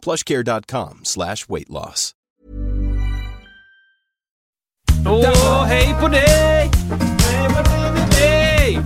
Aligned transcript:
plushcare.com 0.00 1.00
slash 1.04 1.48
weight 1.48 1.70
loss. 1.70 2.14
Åh, 5.06 5.64
hej 5.64 5.94
på 6.00 6.08
dig! 6.08 6.70
Hej 7.30 7.48
på 7.48 7.62
dig! 8.10 8.80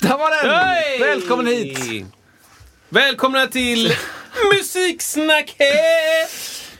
Där 0.00 0.18
var 0.18 0.42
den! 0.42 0.50
Hej! 0.50 0.98
Välkommen 1.00 1.46
hit! 1.46 2.06
Välkomna 2.88 3.46
till 3.46 3.92
Musiksnacket! 4.52 6.30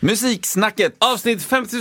Musiksnacket! 0.00 0.94
Avsnitt 0.98 1.42
50 1.42 1.76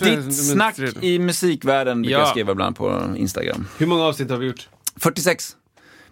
Ditt 0.00 0.34
snack 0.46 0.78
i 1.02 1.18
musikvärlden 1.18 2.02
brukar 2.02 2.18
Ja. 2.18 2.22
jag 2.24 2.28
skriva 2.28 2.52
ibland 2.52 2.76
på 2.76 3.14
Instagram. 3.16 3.66
Hur 3.78 3.86
många 3.86 4.02
avsnitt 4.04 4.30
har 4.30 4.36
vi 4.36 4.46
gjort? 4.46 4.68
46. 4.96 5.56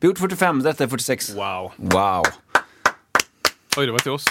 Vi 0.00 0.06
har 0.06 0.10
gjort 0.10 0.18
45, 0.18 0.62
detta 0.62 0.84
är 0.84 0.88
46. 0.88 1.30
Wow. 1.34 1.72
Wow. 1.76 2.22
Oj, 3.76 3.86
det 3.86 3.92
var 3.92 3.98
till 3.98 4.10
oss. 4.12 4.24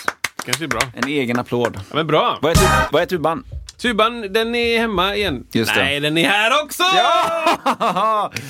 Kanske 0.45 0.63
är 0.63 0.67
bra. 0.67 0.81
En 0.95 1.07
egen 1.07 1.39
applåd. 1.39 1.73
Ja, 1.89 1.95
men 1.95 2.07
bra. 2.07 2.39
Vad 2.41 2.51
är, 2.51 2.91
vad 2.91 3.01
är 3.01 3.05
tuban? 3.05 3.43
Tuban, 3.77 4.33
den 4.33 4.55
är 4.55 4.79
hemma 4.79 5.15
igen. 5.15 5.45
Just 5.51 5.75
det. 5.75 5.81
Nej, 5.83 5.99
den 5.99 6.17
är 6.17 6.29
här 6.29 6.63
också! 6.63 6.83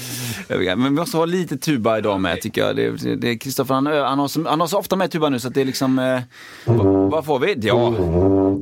Vet, 0.48 0.78
Men 0.78 0.84
vi 0.84 0.90
måste 0.90 1.18
ha 1.18 1.26
lite 1.26 1.58
tuba 1.58 1.98
idag 1.98 2.22
med 2.22 2.42
tycker 2.42 2.62
jag. 2.62 2.76
Det, 2.76 3.16
det, 3.16 3.38
Kristoffer, 3.38 3.74
han, 3.74 3.86
han, 3.86 4.20
har 4.20 4.28
så, 4.28 4.48
han 4.50 4.60
har 4.60 4.68
så 4.68 4.78
ofta 4.78 4.96
med 4.96 5.12
tuba 5.12 5.30
nu 5.30 5.40
så 5.40 5.48
att 5.48 5.54
det 5.54 5.62
är 5.62 5.66
liksom... 5.66 6.00
Eh, 6.00 6.20
vad, 6.66 7.12
vad 7.12 7.26
får 7.26 7.40
vi? 7.40 7.58
Ja, 7.62 7.94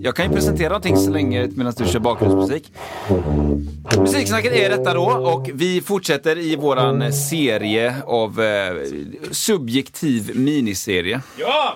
jag 0.01 0.15
kan 0.15 0.25
ju 0.25 0.31
presentera 0.31 0.69
någonting 0.69 0.97
så 0.97 1.11
länge 1.11 1.49
medan 1.55 1.73
du 1.77 1.85
kör 1.85 1.99
bakgrundsmusik. 1.99 2.71
Musiksnacket 3.97 4.53
är 4.53 4.69
detta 4.69 4.93
då 4.93 5.03
och 5.03 5.49
vi 5.53 5.81
fortsätter 5.81 6.37
i 6.37 6.55
våran 6.55 7.13
serie 7.13 7.95
av 8.05 8.41
eh, 8.41 8.73
subjektiv 9.31 10.31
miniserie. 10.35 11.21
Ja! 11.37 11.75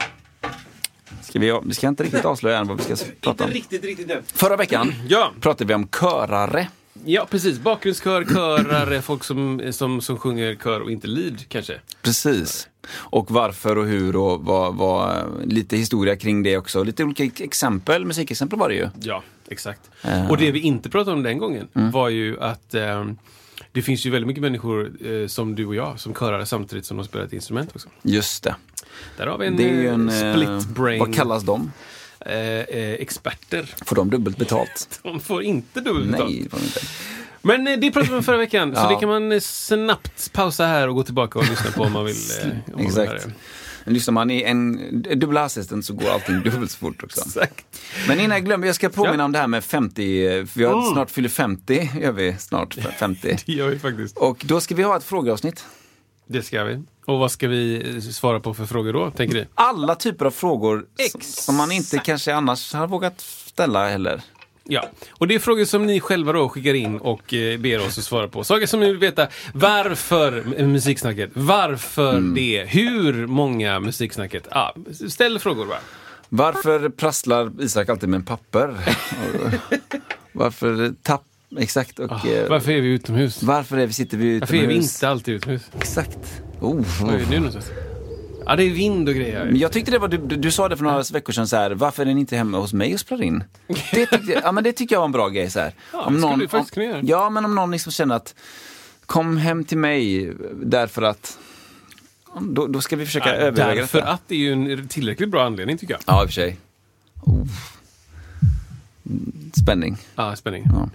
Ska 1.29 1.39
vi, 1.39 1.59
vi 1.63 1.73
ska 1.73 1.87
inte 1.87 2.03
riktigt 2.03 2.25
avslöja 2.33 2.57
än 2.57 2.67
vad 2.67 2.77
vi 2.77 2.83
ska 2.83 2.95
prata 3.21 3.29
Inte 3.31 3.43
om. 3.43 3.49
riktigt, 3.49 3.83
riktigt. 3.83 4.11
Förra 4.25 4.55
veckan 4.57 4.93
Ja. 5.07 5.31
pratade 5.41 5.65
vi 5.67 5.73
om 5.73 5.87
körare. 5.87 6.67
Ja, 7.05 7.27
precis. 7.29 7.59
Bakgrundskör, 7.59 8.23
körare, 8.25 9.01
folk 9.01 9.23
som, 9.23 9.61
som, 9.71 10.01
som 10.01 10.17
sjunger 10.17 10.55
kör 10.63 10.81
och 10.81 10.91
inte 10.91 11.07
lead 11.07 11.49
kanske. 11.49 11.73
Precis. 12.01 12.67
Och 12.93 13.31
varför 13.31 13.77
och 13.77 13.85
hur 13.85 14.15
och 14.15 14.45
vad, 14.45 14.75
vad, 14.75 15.25
lite 15.45 15.77
historia 15.77 16.15
kring 16.15 16.43
det 16.43 16.57
också. 16.57 16.83
Lite 16.83 17.03
olika 17.03 17.43
exempel, 17.43 18.05
musikexempel 18.05 18.59
var 18.59 18.69
det 18.69 18.75
ju. 18.75 18.89
Ja, 19.01 19.23
exakt. 19.49 19.81
Eh. 20.01 20.29
Och 20.31 20.37
det 20.37 20.51
vi 20.51 20.59
inte 20.59 20.89
pratade 20.89 21.15
om 21.17 21.23
den 21.23 21.37
gången 21.37 21.67
Mm. 21.73 21.91
var 21.91 22.09
ju 22.09 22.39
att 22.41 22.73
eh, 22.73 23.05
det 23.71 23.81
finns 23.81 24.05
ju 24.05 24.09
väldigt 24.09 24.27
mycket 24.27 24.41
människor 24.41 24.91
eh, 25.07 25.27
som 25.27 25.55
du 25.55 25.65
och 25.65 25.75
jag 25.75 25.99
som 25.99 26.13
körar 26.13 26.45
samtidigt 26.45 26.85
som 26.85 26.97
de 26.97 27.03
spelar 27.05 27.25
ett 27.25 27.33
instrument 27.33 27.71
också. 27.75 27.89
Just 28.01 28.43
det. 28.43 28.55
Där 29.17 29.27
har 29.27 29.37
vi 29.37 29.47
en, 29.47 29.57
Det 29.57 29.63
är 29.69 29.73
ju 29.73 29.87
en... 29.87 30.09
eh, 30.09 30.21
eh, 30.27 30.33
split 30.33 30.67
brain. 30.75 30.99
Vad 30.99 31.15
kallas 31.15 31.43
de? 31.43 31.71
eh, 32.25 32.33
eh, 32.35 32.93
experter. 32.93 33.75
Får 33.85 33.95
de 33.95 34.09
dubbelt 34.09 34.37
betalt? 34.37 34.99
De 35.03 35.19
får 35.19 35.43
inte 35.43 35.81
dubbelt 35.81 36.11
betalt. 36.11 36.29
Nej, 36.29 36.49
får 36.49 36.57
de 36.57 36.63
inte. 36.63 36.79
Men 37.41 37.67
eh, 37.67 37.79
det 37.79 37.91
pratade 37.91 38.11
vi 38.11 38.17
om 38.17 38.23
förra 38.23 38.37
veckan, 38.37 38.75
så 38.75 38.81
Ja. 38.81 38.89
det 38.89 38.95
kan 38.95 39.09
man 39.09 39.31
eh, 39.31 39.39
snabbt 39.39 40.33
pausa 40.33 40.65
här 40.65 40.87
och 40.87 40.95
gå 40.95 41.03
tillbaka 41.03 41.39
och 41.39 41.49
lyssna 41.49 41.71
på 41.71 41.83
om 41.83 41.93
man 41.93 42.05
vill. 42.05 42.15
Eh, 42.41 42.47
om 42.47 42.71
man 42.73 42.85
Exakt. 42.85 43.27
Men 43.83 43.93
lyssnar 43.93 44.11
man 44.11 44.31
i 44.31 44.41
en 44.43 45.01
dubbel 45.19 45.37
hastigheten 45.37 45.83
så 45.83 45.93
går 45.93 46.09
allting 46.09 46.39
dubbelt 46.43 46.71
så 46.71 46.77
fort 46.77 47.03
också. 47.03 47.21
Exakt. 47.25 47.65
Men 48.07 48.19
innan 48.19 48.31
jag 48.37 48.45
glömmer, 48.45 48.67
jag 48.67 48.75
ska 48.75 48.89
påminna 48.89 49.09
Ja. 49.09 49.13
Mm. 49.13 49.25
om 49.25 49.31
det 49.31 49.39
här 49.39 49.47
med 49.47 49.63
50. 49.63 50.45
För 50.45 50.59
vi 50.59 50.65
har 50.65 50.91
snart 50.93 51.11
fyller 51.11 51.29
50, 51.29 51.89
gör 52.01 52.11
vi 52.11 52.35
snart 52.39 52.73
50. 52.99 53.37
Det 53.45 53.53
gör 53.53 53.69
vi 53.69 53.79
faktiskt. 53.79 54.17
Och 54.17 54.41
då 54.45 54.59
ska 54.61 54.75
vi 54.75 54.83
ha 54.83 54.97
ett 54.97 55.03
frågeavsnitt. 55.03 55.65
Det 56.27 56.41
ska 56.41 56.63
vi. 56.63 56.83
Och 57.05 57.19
vad 57.19 57.31
ska 57.31 57.47
vi 57.47 58.01
svara 58.01 58.39
på 58.39 58.53
för 58.53 58.65
frågor 58.65 58.93
då, 58.93 59.11
tänker 59.11 59.35
du? 59.35 59.45
Alla 59.55 59.95
typer 59.95 60.25
av 60.25 60.31
frågor 60.31 60.85
Exakt. 60.97 61.25
som 61.25 61.55
man 61.55 61.71
inte 61.71 61.97
kanske 61.97 62.35
annars 62.35 62.73
har 62.73 62.87
vågat 62.87 63.21
ställa 63.21 63.89
heller. 63.89 64.21
Ja, 64.69 64.89
och 65.11 65.27
det 65.27 65.35
är 65.35 65.39
frågor 65.39 65.65
som 65.65 65.85
ni 65.85 65.99
själva 65.99 66.31
då 66.31 66.49
skickar 66.49 66.73
in 66.73 66.97
och 66.97 67.33
eh, 67.33 67.59
ber 67.59 67.87
oss 67.87 67.97
att 67.97 68.03
svara 68.03 68.27
på. 68.27 68.43
Saker 68.43 68.65
som 68.65 68.79
ni 68.79 68.85
vill 68.87 68.97
veta. 68.97 69.27
Varför 69.53 70.53
eh, 70.57 70.67
musiksnacket? 70.67 71.29
Varför 71.33 72.19
det? 72.35 72.65
Hur 72.67 73.27
många 73.27 73.79
musiksnacket? 73.79 74.47
Ja, 74.51 74.75
ställ 75.09 75.39
frågor 75.39 75.65
bara. 75.65 75.79
Varför 76.29 76.89
prasslar 76.89 77.51
Isak 77.61 77.89
alltid 77.89 78.09
med 78.09 78.17
en 78.17 78.25
papper? 78.25 78.75
varför 80.31 80.93
tapp... 81.01 81.23
Exakt. 81.57 81.99
Och, 81.99 82.25
eh, 82.25 82.49
Varför 82.49 82.71
är 82.71 82.81
vi 82.81 82.87
utomhus? 82.87 83.43
varför 83.43 83.77
är 83.77 83.87
vi, 83.87 83.93
sitter 83.93 84.17
vi 84.17 84.39
Varför 84.39 84.53
är 84.55 84.57
vi 84.59 84.63
utomhus? 84.65 84.95
inte 84.95 85.09
alltid 85.09 85.33
utomhus? 85.35 85.61
Exakt. 85.77 86.41
Oh, 86.59 86.85
Vad 87.01 87.13
är 87.13 87.17
vi 87.17 87.25
nu 87.29 87.35
någonstans? 87.37 87.65
Ja, 88.45 88.55
det 88.55 88.63
är 88.63 88.69
vind 88.69 89.09
och 89.09 89.15
grejer. 89.15 89.51
Jag 89.55 89.71
tyckte 89.71 89.91
det 89.91 89.99
var, 89.99 90.07
du, 90.07 90.17
du, 90.17 90.35
du 90.35 90.51
sa 90.51 90.69
det 90.69 90.77
för 90.77 90.83
några 90.83 91.03
veckor 91.13 91.33
sedan 91.33 91.47
så 91.47 91.55
här, 91.55 91.71
varför 91.71 92.01
är 92.01 92.05
den 92.05 92.17
inte 92.17 92.35
hemma 92.37 92.57
hos 92.59 92.73
mig 92.73 92.93
och 92.93 92.99
spelar 92.99 93.23
in? 93.23 93.43
Det 93.67 94.05
tyckte, 94.05 94.41
ja 94.43 94.51
men 94.51 94.63
det 94.63 94.73
tycker 94.73 94.95
jag 94.95 94.99
var 94.99 95.05
en 95.05 95.11
bra 95.11 95.29
grej 95.29 95.49
så 95.49 95.59
här. 95.59 95.73
Ja, 95.93 96.09
det 96.09 96.19
skulle 96.19 96.35
du 96.35 96.47
faktiskt 96.47 96.73
kunna 96.73 96.85
göra. 96.85 96.99
Ja, 97.03 97.29
men 97.29 97.45
om 97.45 97.55
någon 97.55 97.71
liksom 97.71 97.91
känner 97.91 98.15
att, 98.15 98.35
kom 99.05 99.37
hem 99.37 99.63
till 99.63 99.77
mig 99.77 100.33
därför 100.63 101.01
att, 101.01 101.37
då, 102.41 102.67
då 102.67 102.81
ska 102.81 102.95
vi 102.95 103.05
försöka 103.05 103.29
Ja, 103.29 103.33
överväga 103.35 103.81
Därför 103.81 103.97
detta. 103.99 104.11
att 104.11 104.21
det 104.27 104.35
är 104.35 104.39
ju 104.39 104.51
en 104.53 104.87
tillräckligt 104.87 105.29
bra 105.29 105.45
anledning 105.45 105.77
tycker 105.77 105.93
jag. 105.93 106.01
Ja, 106.05 106.21
i 106.23 106.25
och 106.25 106.29
för 106.29 106.33
sig. 106.33 106.57
Oh. 107.21 107.45
Spänning. 109.61 109.97
Ja, 110.15 110.35
spänning. 110.35 110.63
Ja. 110.73 110.89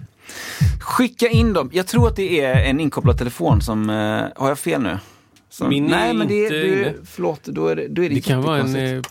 Skicka 0.79 1.27
in 1.27 1.53
dem. 1.53 1.69
Jag 1.73 1.87
tror 1.87 2.07
att 2.07 2.15
det 2.15 2.41
är 2.41 2.63
en 2.63 2.79
inkopplad 2.79 3.17
telefon 3.17 3.61
som, 3.61 3.89
eh, 3.89 4.41
har 4.41 4.49
jag 4.49 4.59
fel 4.59 4.81
nu? 4.81 4.97
Som, 5.49 5.69
Min 5.69 5.85
är 5.85 5.89
nej, 5.89 6.13
men 6.13 6.27
det, 6.27 6.43
inte 6.43 6.53
du, 6.53 6.81
inne. 6.81 6.93
förlåt, 7.05 7.43
då 7.43 7.67
är 7.67 7.75
det, 7.75 7.87
då 7.87 8.03
är 8.03 8.09
det, 8.09 8.15
Det 8.15 8.21
kan 8.21 8.41
vara 8.41 8.57
en 8.57 8.75
eh, 8.75 9.01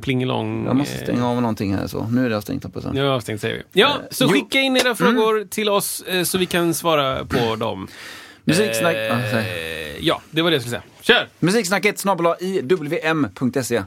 plingelong. 0.00 0.64
Jag 0.66 0.76
måste 0.76 0.94
eh, 0.96 1.02
stänga 1.02 1.28
av 1.28 1.42
någonting 1.42 1.74
här 1.74 1.86
så. 1.86 2.06
Nu 2.06 2.26
är 2.26 2.30
det 2.30 2.36
avstängt. 2.36 2.64
Nu 2.92 3.00
är 3.00 3.04
jag 3.04 3.14
avstängt 3.14 3.40
säger 3.40 3.56
vi. 3.56 3.80
Ja, 3.80 3.96
så 4.10 4.24
jo. 4.24 4.30
skicka 4.30 4.60
in 4.60 4.76
era 4.76 4.94
frågor 4.94 5.44
till 5.44 5.68
oss 5.68 6.02
eh, 6.02 6.22
så 6.22 6.38
vi 6.38 6.46
kan 6.46 6.74
svara 6.74 7.24
på 7.24 7.56
dem. 7.56 7.88
Musiksnack... 8.44 8.96
Eh, 8.96 9.36
ah, 9.36 9.42
ja, 10.00 10.22
det 10.30 10.42
var 10.42 10.50
det 10.50 10.54
jag 10.54 10.62
skulle 10.62 10.80
säga. 10.80 10.82
Kör! 11.00 11.28
Musiksnacket 11.38 11.98
snabel 11.98 12.26
iwm.se 12.40 13.82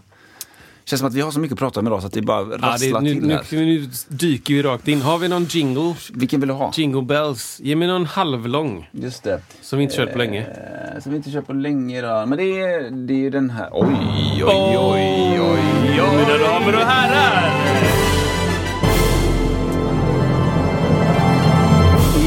Känns 0.85 0.99
som 0.99 1.07
att 1.07 1.13
vi 1.13 1.21
har 1.21 1.31
så 1.31 1.39
mycket 1.39 1.53
att 1.53 1.59
prata 1.59 1.79
om 1.79 1.87
idag 1.87 2.01
så 2.01 2.07
att 2.07 2.13
det 2.13 2.21
bara 2.21 2.41
Ja, 2.51 2.57
rasslar 2.59 2.99
det, 3.01 3.05
nu, 3.05 3.13
till 3.13 3.27
nu, 3.27 3.33
här. 3.33 3.43
nu 3.51 3.89
dyker 4.07 4.53
vi 4.53 4.63
rakt 4.63 4.87
in. 4.87 5.01
Har 5.01 5.17
vi 5.17 5.27
någon 5.27 5.45
jingle? 5.45 5.95
Vilken 6.13 6.39
vill 6.39 6.47
du 6.47 6.53
ha? 6.53 6.71
Jingle 6.75 7.01
bells. 7.01 7.59
Ge 7.63 7.75
mig 7.75 7.87
någon 7.87 8.05
halvlång. 8.05 8.89
Just 8.91 9.23
det. 9.23 9.41
Som 9.61 9.77
vi 9.79 9.83
inte 9.83 9.95
kört 9.95 10.11
på 10.11 10.17
länge. 10.17 10.41
Eh, 10.41 11.01
som 11.01 11.11
vi 11.11 11.17
inte 11.17 11.31
kört 11.31 11.47
på 11.47 11.53
länge 11.53 12.01
då. 12.01 12.25
Men 12.27 12.37
det 12.37 12.43
är, 12.61 12.91
det 13.07 13.13
är 13.13 13.17
ju 13.17 13.29
den 13.29 13.49
här. 13.49 13.69
Oj, 13.71 14.43
oj, 14.43 14.77
oj, 14.77 15.39
oj, 15.41 16.01
oj. 16.01 16.17
Mina 16.17 16.37
damer 16.37 16.73
och 16.75 16.81
herrar! 16.87 17.53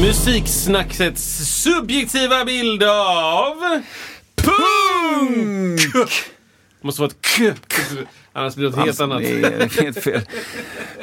Musiksnackets 0.01 1.23
subjektiva 1.63 2.45
bild 2.45 2.83
av... 2.83 3.55
Punk! 4.35 5.79
Måste 6.81 7.01
vara 7.01 7.11
ett 7.11 7.37
k. 7.37 7.43
Annars 8.37 8.55
blir 8.55 8.69
det 8.69 8.75
något 8.77 8.85
helt 8.85 8.99
annat. 9.01 9.21
Det 9.21 9.43
är 9.43 9.81
helt 9.83 10.03
fel. 10.03 10.21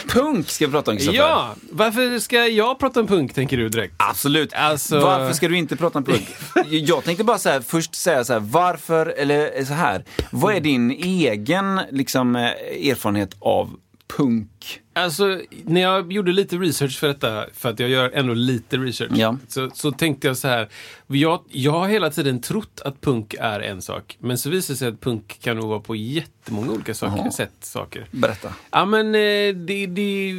Punk 0.09 0.51
ska 0.51 0.67
vi 0.67 0.73
prata 0.73 0.91
om 0.91 0.97
Kristoffer. 0.97 1.19
Ja, 1.19 1.55
varför 1.71 2.19
ska 2.19 2.47
jag 2.47 2.79
prata 2.79 3.01
om 3.01 3.07
punk 3.07 3.35
tänker 3.35 3.57
du 3.57 3.69
direkt? 3.69 3.95
Absolut. 3.97 4.53
Alltså- 4.53 5.01
Varför 5.01 5.33
ska 5.33 5.49
du 5.49 5.57
inte 5.57 5.77
prata 5.77 5.99
om 5.99 6.05
punk? 6.05 6.29
Jag 6.71 7.05
tänkte 7.05 7.25
bara 7.25 7.39
så 7.39 7.49
här, 7.49 7.61
först 7.61 7.95
säga 7.95 8.25
så 8.25 8.33
här, 8.33 8.41
varför, 8.41 9.07
eller 9.07 9.65
så 9.65 9.75
här, 9.75 10.05
vad 10.31 10.55
är 10.55 10.61
din 10.61 10.91
egen 10.91 11.81
liksom, 11.91 12.37
eh, 12.37 12.43
erfarenhet 12.91 13.31
av 13.41 13.71
punk? 14.17 14.81
Alltså, 14.97 15.41
när 15.65 15.81
jag 15.81 16.13
gjorde 16.13 16.33
lite 16.33 16.57
research 16.57 16.99
för 16.99 17.09
detta, 17.09 17.45
för 17.55 17.69
att 17.71 17.81
jag 17.81 17.89
gör 17.91 18.11
ändå 18.15 18.35
lite 18.35 18.77
research, 18.77 19.11
Ja. 19.15 19.37
så, 19.49 19.71
så 19.75 19.93
tänkte 19.93 20.27
jag 20.27 20.37
så 20.37 20.49
här. 20.49 20.69
Jag, 21.07 21.41
jag 21.51 21.73
har 21.73 21.89
hela 21.89 22.11
tiden 22.11 22.41
trott 22.41 22.81
att 22.85 23.01
punk 23.01 23.35
är 23.41 23.61
en 23.61 23.83
sak, 23.83 24.17
men 24.21 24.39
så 24.39 24.51
visar 24.51 24.75
det 24.75 24.79
sig 24.79 24.89
att 24.89 25.01
punk 25.01 25.39
kan 25.43 25.57
nog 25.57 25.69
vara 25.69 25.81
på 25.81 25.97
jättemånga 25.97 26.73
olika 26.73 26.95
saker, 26.95 27.31
sätt 27.31 27.53
saker. 27.61 28.07
Berätta. 28.11 28.55
Ja, 28.71 28.85
men 28.85 29.07
eh, 29.15 29.55
det, 29.55 29.87
det, 29.87 30.33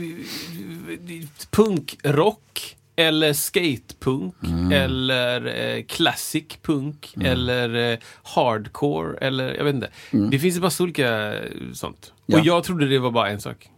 det 1.00 1.28
punkrock 1.52 2.76
eller 2.96 3.34
skatepunk 3.34 4.36
Mm. 4.44 4.72
eller 4.72 5.46
eh, 5.78 5.84
classic 5.84 6.46
punk 6.62 7.14
eller 7.22 7.92
eh, 7.92 7.98
hardcore 8.24 9.18
eller 9.18 9.54
jag 9.54 9.64
vet 9.64 9.76
inte. 9.76 9.90
Det 10.32 10.40
finns 10.40 10.58
ju 10.58 10.62
massa 10.62 10.84
olika 10.84 11.34
eh, 11.34 11.42
sånt. 11.74 12.14
Mm. 12.16 12.24
Ja. 12.26 12.40
Och 12.40 12.46
jag 12.46 12.64
trodde 12.64 12.88
det 12.88 13.00
var 13.00 13.12
bara 13.12 13.30
en 13.30 13.42
sak. 13.42 13.70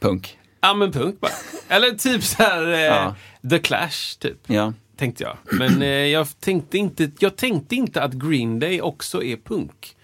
Punk. 0.00 0.38
Ja 0.60 0.74
men 0.74 0.92
punk 0.92 1.20
bara. 1.20 1.32
Eller 1.68 1.90
typ 1.90 2.22
så 2.24 2.42
här 2.42 2.72
eh, 2.72 2.78
Ja. 2.80 3.14
The 3.50 3.58
Clash 3.58 4.18
typ. 4.18 4.38
Ja. 4.46 4.72
Tänkte 4.96 5.24
jag. 5.24 5.36
Men 5.58 5.82
eh, 5.82 5.88
jag, 5.88 6.40
tänkte 6.40 6.78
inte, 6.78 7.10
jag 7.18 7.36
tänkte 7.36 7.74
inte 7.76 8.02
att 8.02 8.12
Green 8.12 8.58
Day 8.60 8.80
också 8.80 9.22
är 9.22 9.36
punk. 9.36 9.96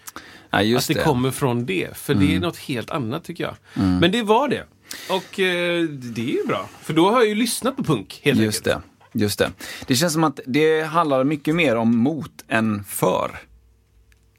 ja, 0.50 0.58
Att 0.58 0.64
det, 0.87 0.94
det. 0.94 1.00
Mm. 1.00 1.05
kommer 1.05 1.31
från 1.31 1.67
det. 1.67 1.96
För 1.96 2.14
det 2.14 2.35
är 2.35 2.41
något 2.41 2.56
helt 2.56 2.91
annat 2.91 3.25
tycker 3.25 3.44
jag. 3.44 3.55
Men 3.75 4.11
det 4.12 4.23
var 4.23 4.49
det. 4.49 4.64
Och 5.11 5.41
eh, 5.41 5.82
det 5.88 6.23
är 6.23 6.35
ju 6.35 6.46
bra. 6.46 6.69
För 6.82 6.94
då 6.94 7.11
har 7.11 7.19
jag 7.20 7.29
ju 7.29 7.35
lyssnat 7.35 7.76
på 7.76 7.85
punk 7.85 8.20
helt 8.23 8.41
Just 8.41 8.67
enkelt. 8.67 8.85
det. 9.12 9.19
Just 9.20 9.38
det. 9.38 9.50
Det 9.87 9.94
känns 9.96 10.12
som 10.12 10.25
att 10.25 10.41
det 10.46 10.82
handlar 10.82 11.25
mycket 11.25 11.55
mer 11.55 11.76
om 11.76 11.96
mot 11.96 12.44
än 12.49 12.85
för. 12.85 13.31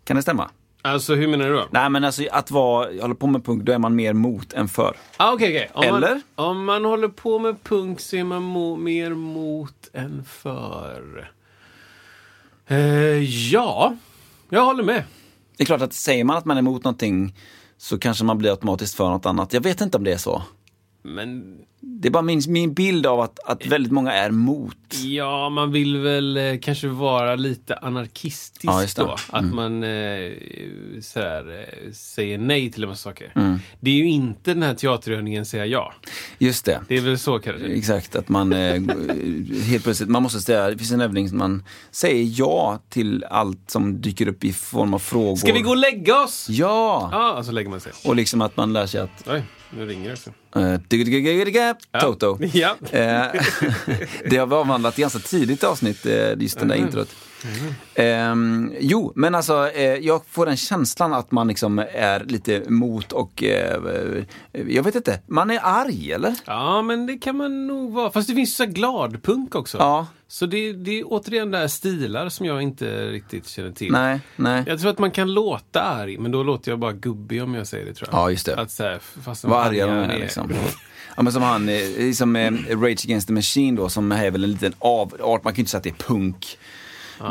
Kan 0.04 0.16
det 0.16 0.22
stämma? 0.22 0.50
Alltså 0.86 1.16
hur 1.16 1.28
menar 1.28 1.46
du 1.46 1.54
då? 1.54 1.68
Nej 1.72 1.90
men 1.90 2.04
alltså 2.04 2.24
att 2.32 2.52
vara, 2.52 3.02
hålla 3.02 3.16
på 3.16 3.28
med 3.28 3.46
punk, 3.46 3.64
då 3.64 3.72
är 3.72 3.78
man 3.78 3.96
mer 3.96 4.14
mot 4.14 4.54
än 4.54 4.68
för. 4.68 4.98
Ah, 5.18 5.34
okej, 5.34 5.50
okej. 5.50 5.90
Om 5.90 5.96
Eller? 5.96 6.22
Man, 6.36 6.50
om 6.50 6.66
man 6.66 6.86
håller 6.86 7.08
på 7.08 7.40
med 7.40 7.64
punk 7.64 8.00
så 8.00 8.16
är 8.16 8.24
man 8.24 8.44
mo, 8.44 8.76
mer 8.76 9.10
mot 9.10 9.90
än 9.94 10.24
för. 10.26 11.32
Eh, 12.68 12.78
ja, 13.52 13.96
jag 14.50 14.66
håller 14.66 14.84
med. 14.84 15.04
Det 15.58 15.64
är 15.64 15.66
klart 15.66 15.82
att 15.82 15.94
säger 15.94 16.24
man 16.24 16.38
att 16.38 16.46
man 16.46 16.58
är 16.58 16.62
emot 16.62 16.84
någonting 16.84 17.36
så 17.78 18.00
kanske 18.00 18.24
man 18.24 18.38
blir 18.38 18.52
automatiskt 18.52 18.96
för 18.96 19.10
något 19.10 19.26
annat. 19.26 19.54
Jag 19.54 19.62
vet 19.62 19.82
inte 19.82 19.98
om 19.98 20.04
det 20.04 20.14
är 20.14 20.18
så. 20.18 20.44
Men 21.06 21.58
Det 21.80 22.08
är 22.08 22.12
bara 22.12 22.24
min, 22.24 22.42
min 22.48 22.74
bild 22.74 23.06
av 23.06 23.20
att, 23.22 23.40
att 23.46 23.66
väldigt 23.66 23.92
många 23.92 24.14
är 24.14 24.32
mot. 24.32 24.78
ja, 25.04 25.50
man 25.50 25.72
vill 25.72 25.98
väl 25.98 26.38
eh, 26.38 26.58
kanske 26.62 26.88
vara 26.88 27.36
lite 27.36 27.76
anarkistisk 27.76 28.64
Ja, 28.74 28.80
det. 28.96 28.98
Mm. 29.02 29.08
då. 29.08 29.38
Att 29.38 29.54
man 29.54 29.84
eh, 29.84 30.32
sådär, 31.02 31.60
eh, 31.60 31.92
säger 31.94 32.38
nej 32.38 32.72
till 32.72 32.84
en 32.84 32.90
massa 32.90 33.02
saker. 33.10 33.32
Mm. 33.36 33.60
Det 33.80 33.92
är 33.92 33.96
ju 33.96 34.10
inte 34.10 34.54
den 34.54 34.64
här 34.64 34.74
teaterövningen 34.74 35.46
säga 35.46 35.66
ja. 35.66 35.94
Just 36.38 36.66
det. 36.66 36.82
Det 36.88 36.98
är 36.98 37.02
väl 37.02 37.20
så 37.20 37.40
kanske. 37.40 37.68
Exakt, 37.68 38.16
att 38.16 38.30
man 38.30 38.54
eh, 38.54 38.74
helt 39.66 39.84
plötsligt, 39.84 40.10
man 40.10 40.24
måste 40.24 40.40
säga, 40.40 40.70
det 40.70 40.78
finns 40.78 40.92
en 40.92 41.02
övning 41.02 41.30
som 41.30 41.38
man 41.38 41.64
säger 41.92 42.40
ja 42.40 42.80
till 42.90 43.24
allt 43.30 43.72
som 43.72 44.02
dyker 44.02 44.28
upp 44.28 44.44
i 44.44 44.54
form 44.54 44.94
av 44.94 45.00
frågor. 45.00 45.36
Ska 45.36 45.54
vi 45.54 45.62
gå 45.62 45.70
och 45.70 45.78
lägga 45.78 46.24
oss? 46.24 46.48
Ja! 46.50 47.10
Ja, 47.12 47.44
så 47.44 47.52
lägger 47.52 47.70
man 47.70 47.80
sig. 47.80 47.92
Och 48.06 48.16
liksom 48.16 48.42
att 48.42 48.58
man 48.58 48.74
lär 48.74 48.86
sig 48.88 49.02
att 49.02 49.24
Oj, 49.28 49.44
nu 49.78 49.86
ringer 49.86 50.08
det 50.08 50.14
också. 50.14 50.30
eh, 50.60 50.80
digga-digga-digga-digga, 50.88 51.76
Toto. 52.02 52.38
Ja. 52.54 52.76
Eh, 52.92 53.26
det 54.30 54.38
har 54.38 54.46
vi 54.46 54.56
avhandlat 54.56 54.96
ganska 54.96 55.20
tidigt 55.20 55.64
i 55.64 55.66
avsnitt, 55.66 56.06
eh, 56.06 56.34
just 56.40 56.60
den 56.60 56.68
där 56.68 56.76
introt. 56.76 57.16
Ehm, 57.96 58.74
jo, 58.80 59.14
men 59.16 59.36
alltså 59.36 59.70
eh, 59.70 59.84
jag 59.84 60.22
får 60.26 60.46
den 60.46 60.58
känslan 60.58 61.14
att 61.14 61.32
man 61.32 61.48
liksom 61.48 61.80
är 61.94 62.26
lite 62.26 62.70
mot 62.70 63.12
och 63.12 63.44
eh, 63.44 63.82
jag 64.52 64.84
vet 64.84 64.96
inte, 64.96 65.20
man 65.28 65.52
är 65.52 65.60
arg 65.64 66.12
eller? 66.12 66.36
Ja, 66.46 66.82
men 66.82 67.06
det 67.06 67.18
kan 67.18 67.38
man 67.38 67.68
nog 67.68 67.94
vara. 67.94 68.12
Fast 68.12 68.28
det 68.28 68.36
finns 68.36 68.50
ju 68.50 68.54
så 68.54 68.64
här 68.64 68.72
gladpunk 68.72 69.56
också. 69.56 69.78
Ja. 69.78 70.08
Så 70.28 70.46
det, 70.46 70.74
det 70.74 71.00
är 71.00 71.04
återigen 71.06 71.52
där 71.52 71.68
stilar 71.68 72.30
som 72.30 72.46
jag 72.46 72.62
inte 72.62 73.08
riktigt 73.08 73.48
känner 73.48 73.72
till. 73.72 73.92
Nej, 73.92 74.20
nej. 74.36 74.64
Jag 74.68 74.80
tror 74.80 74.92
att 74.92 75.00
man 75.00 75.12
kan 75.12 75.34
låta 75.34 75.82
arg, 75.82 76.18
men 76.18 76.32
då 76.32 76.44
låter 76.44 76.72
jag 76.72 76.80
bara 76.80 76.94
gubbig 76.94 77.44
om 77.44 77.54
jag 77.54 77.68
säger 77.68 77.86
det 77.86 77.94
tror 77.94 78.10
jag. 78.12 78.20
Ja, 78.20 78.30
just 78.30 78.46
det. 78.46 78.56
Att 78.56 78.72
så 78.72 78.84
här, 78.84 79.00
fast 79.24 79.44
Vad 79.44 79.68
arga 79.68 79.88
de 79.88 79.94
är 79.94 80.20
liksom. 80.20 80.54
Ja 81.18 81.24
men 81.24 81.34
som 81.34 81.42
han, 81.42 81.70
eh, 81.70 82.12
som 82.14 82.36
eh, 82.36 82.52
Rage 82.70 83.06
Against 83.06 83.28
the 83.28 83.34
Machine 83.34 83.76
då, 83.76 83.90
som 83.90 84.12
är 84.12 84.32
väl 84.32 84.44
en 84.44 84.52
liten 84.52 84.74
avart, 84.80 85.44
man 85.44 85.54
kan 85.54 85.56
ju 85.56 85.62
inte 85.62 85.72
säga 85.72 85.78
att 85.78 85.84
det 85.84 85.90
är 85.90 86.08
punk. 86.08 86.58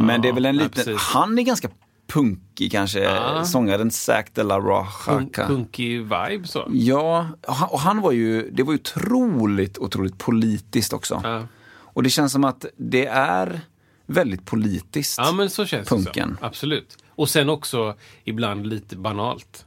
Men 0.01 0.23
det 0.23 0.29
är 0.29 0.33
väl 0.33 0.47
en 0.47 0.57
liten, 0.57 0.71
precis. 0.71 0.97
han 1.01 1.39
är 1.39 1.43
ganska 1.43 1.69
punkig 2.07 2.73
kanske, 2.73 3.01
Ja. 3.01 3.45
sångaren 3.45 3.91
Zac 3.91 4.25
de 4.35 4.43
la 4.43 4.87
Punk, 5.07 5.39
Roja. 5.39 5.49
punkig 5.49 6.01
vibe 6.03 6.47
så. 6.47 6.69
Ja, 6.73 7.29
och 7.47 7.55
han, 7.55 7.69
och 7.69 7.81
han 7.81 8.01
var 8.01 8.13
ju, 8.13 8.51
det 8.51 8.63
var 8.63 8.73
ju 8.73 8.79
otroligt, 8.79 9.79
otroligt 9.79 10.19
politiskt 10.19 10.93
också. 10.93 11.21
Ja. 11.25 11.47
Och 11.77 12.03
det 12.03 12.11
känns 12.11 12.33
som 12.33 12.45
att 12.45 12.65
det 12.77 13.07
är 13.07 13.61
väldigt 14.07 14.45
politiskt. 14.47 15.19
Ja, 15.19 15.33
men 15.33 15.51
så 15.51 15.67
känns 15.67 15.89
Punken. 15.89 16.31
det 16.31 16.37
så. 16.41 16.45
Absolut. 16.47 16.97
Och 17.09 17.29
sen 17.29 17.49
också 17.49 17.95
ibland 18.25 18.67
lite 18.67 18.97
banalt. 18.97 19.67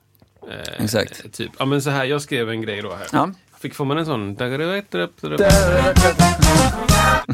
Eh, 0.49 0.83
Exakt. 0.83 1.33
Typ. 1.33 1.51
Ja, 1.59 1.65
men 1.65 1.81
så 1.81 1.89
här, 1.89 2.05
jag 2.05 2.21
skrev 2.21 2.49
en 2.49 2.61
grej 2.61 2.81
då 2.81 2.89
här. 2.95 3.07
Ja. 3.11 3.31
Fick, 3.59 3.73
får 3.75 3.85
man 3.85 3.97
en 3.97 4.05
sån? 4.05 4.37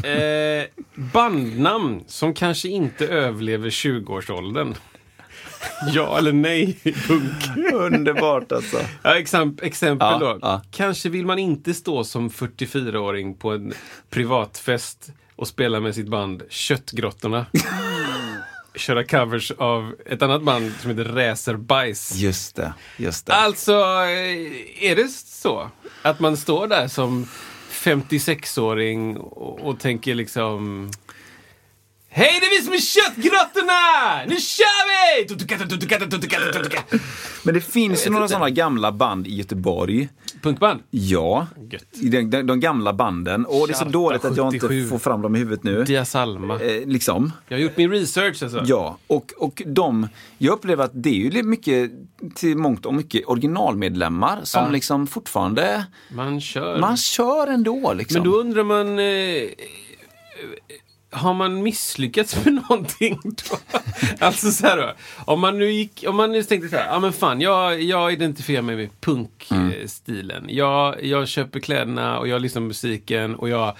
Eh, 0.04 0.64
bandnamn 0.94 2.04
som 2.06 2.34
kanske 2.34 2.68
inte 2.68 3.06
överlever 3.08 3.70
20-årsåldern. 3.70 4.74
ja 5.92 6.18
eller 6.18 6.32
nej 6.32 6.78
punk? 7.06 7.72
Underbart 7.72 8.52
alltså. 8.52 8.76
Ja, 9.02 9.14
exem- 9.18 9.58
exempel 9.62 10.08
Ja, 10.10 10.18
då. 10.18 10.38
ja. 10.42 10.62
Kanske 10.70 11.08
vill 11.08 11.26
man 11.26 11.38
inte 11.38 11.74
stå 11.74 12.04
som 12.04 12.30
44-åring 12.30 13.34
på 13.34 13.50
en 13.52 13.72
privatfest 14.10 15.12
och 15.36 15.48
spela 15.48 15.80
med 15.80 15.94
sitt 15.94 16.08
band 16.08 16.42
Köttgrottorna. 16.48 17.46
Köra 18.74 19.04
covers 19.04 19.50
av 19.50 19.94
ett 20.06 20.22
annat 20.22 20.42
band 20.42 20.72
som 20.80 20.90
heter 20.90 21.04
Räserbajs. 21.04 22.14
Just 22.14 22.56
det, 22.56 22.74
just 22.96 23.26
det. 23.26 23.32
Alltså, 23.32 23.72
eh, 23.72 24.84
är 24.90 24.96
det 24.96 25.08
så 25.10 25.70
att 26.02 26.20
man 26.20 26.36
står 26.36 26.66
där 26.66 26.88
som 26.88 27.28
56-åring 27.70 29.16
och, 29.16 29.60
och 29.60 29.80
tänker 29.80 30.14
liksom 30.14 30.90
Hej, 32.16 32.38
det 32.40 32.46
är 32.46 32.58
vi 32.58 32.64
som 32.64 32.72
är 32.74 32.78
Köttgrottorna! 32.78 34.24
Nu 34.26 34.36
kör 34.40 34.86
vi! 35.18 36.98
Men 37.44 37.54
det 37.54 37.60
finns 37.60 38.06
ju 38.06 38.10
några 38.10 38.28
sådana 38.28 38.50
gamla 38.50 38.92
band 38.92 39.26
i 39.26 39.34
Göteborg. 39.34 40.08
Punkband? 40.42 40.80
Ja, 40.90 41.46
de, 41.92 42.22
de, 42.30 42.42
de 42.42 42.60
gamla 42.60 42.92
banden. 42.92 43.46
Och 43.46 43.66
det 43.66 43.72
är 43.72 43.76
så 43.76 43.84
dåligt 43.84 44.24
att 44.24 44.36
jag 44.36 44.46
inte 44.54 44.66
77. 44.68 44.88
får 44.88 44.98
fram 44.98 45.22
dem 45.22 45.36
i 45.36 45.38
huvudet 45.38 45.64
nu. 45.64 45.84
Dia 45.84 46.04
Salma. 46.04 46.60
Eh, 46.60 46.86
liksom. 46.86 47.32
Jag 47.48 47.56
har 47.56 47.62
gjort 47.62 47.76
min 47.76 47.90
research 47.90 48.42
alltså. 48.42 48.62
Ja, 48.66 48.98
och, 49.06 49.32
och 49.36 49.62
de, 49.66 50.08
jag 50.38 50.52
upplever 50.52 50.84
att 50.84 50.90
det 50.94 51.10
är 51.26 51.32
ju 51.34 51.42
mycket, 51.42 51.90
till 52.34 52.56
mångt 52.56 52.86
och 52.86 52.94
mycket 52.94 53.22
originalmedlemmar 53.26 54.40
som 54.44 54.64
Ja. 54.64 54.70
liksom 54.70 55.06
fortfarande, 55.06 55.84
Man 56.12 56.40
kör. 56.40 56.78
man 56.78 56.96
kör 56.96 57.46
ändå 57.46 57.92
liksom. 57.92 58.22
Men 58.22 58.30
då 58.30 58.36
undrar 58.36 58.64
man... 58.64 58.98
Eh, 58.98 59.50
har 61.14 61.34
man 61.34 61.62
misslyckats 61.62 62.44
med 62.44 62.54
någonting 62.68 63.20
då? 63.24 63.56
alltså 64.18 64.50
så 64.50 64.66
här 64.66 64.76
då. 64.76 64.92
Om 65.24 65.40
man 65.40 65.58
nu 65.58 65.72
gick, 65.72 66.04
om 66.08 66.16
man 66.16 66.32
nu 66.32 66.42
tänkte 66.42 66.68
så 66.68 66.76
här, 66.76 66.86
ja 66.86 66.98
men 67.00 67.12
fan, 67.12 67.40
jag, 67.40 67.82
jag 67.82 68.12
identifierar 68.12 68.62
mig 68.62 68.76
med 68.76 69.00
punkstilen. 69.00 70.46
Jag, 70.48 71.04
jag 71.04 71.28
köper 71.28 71.60
kläderna 71.60 72.18
och 72.18 72.28
jag 72.28 72.42
lyssnar 72.42 72.60
på 72.62 72.66
musiken 72.66 73.34
och 73.34 73.48
jag 73.48 73.76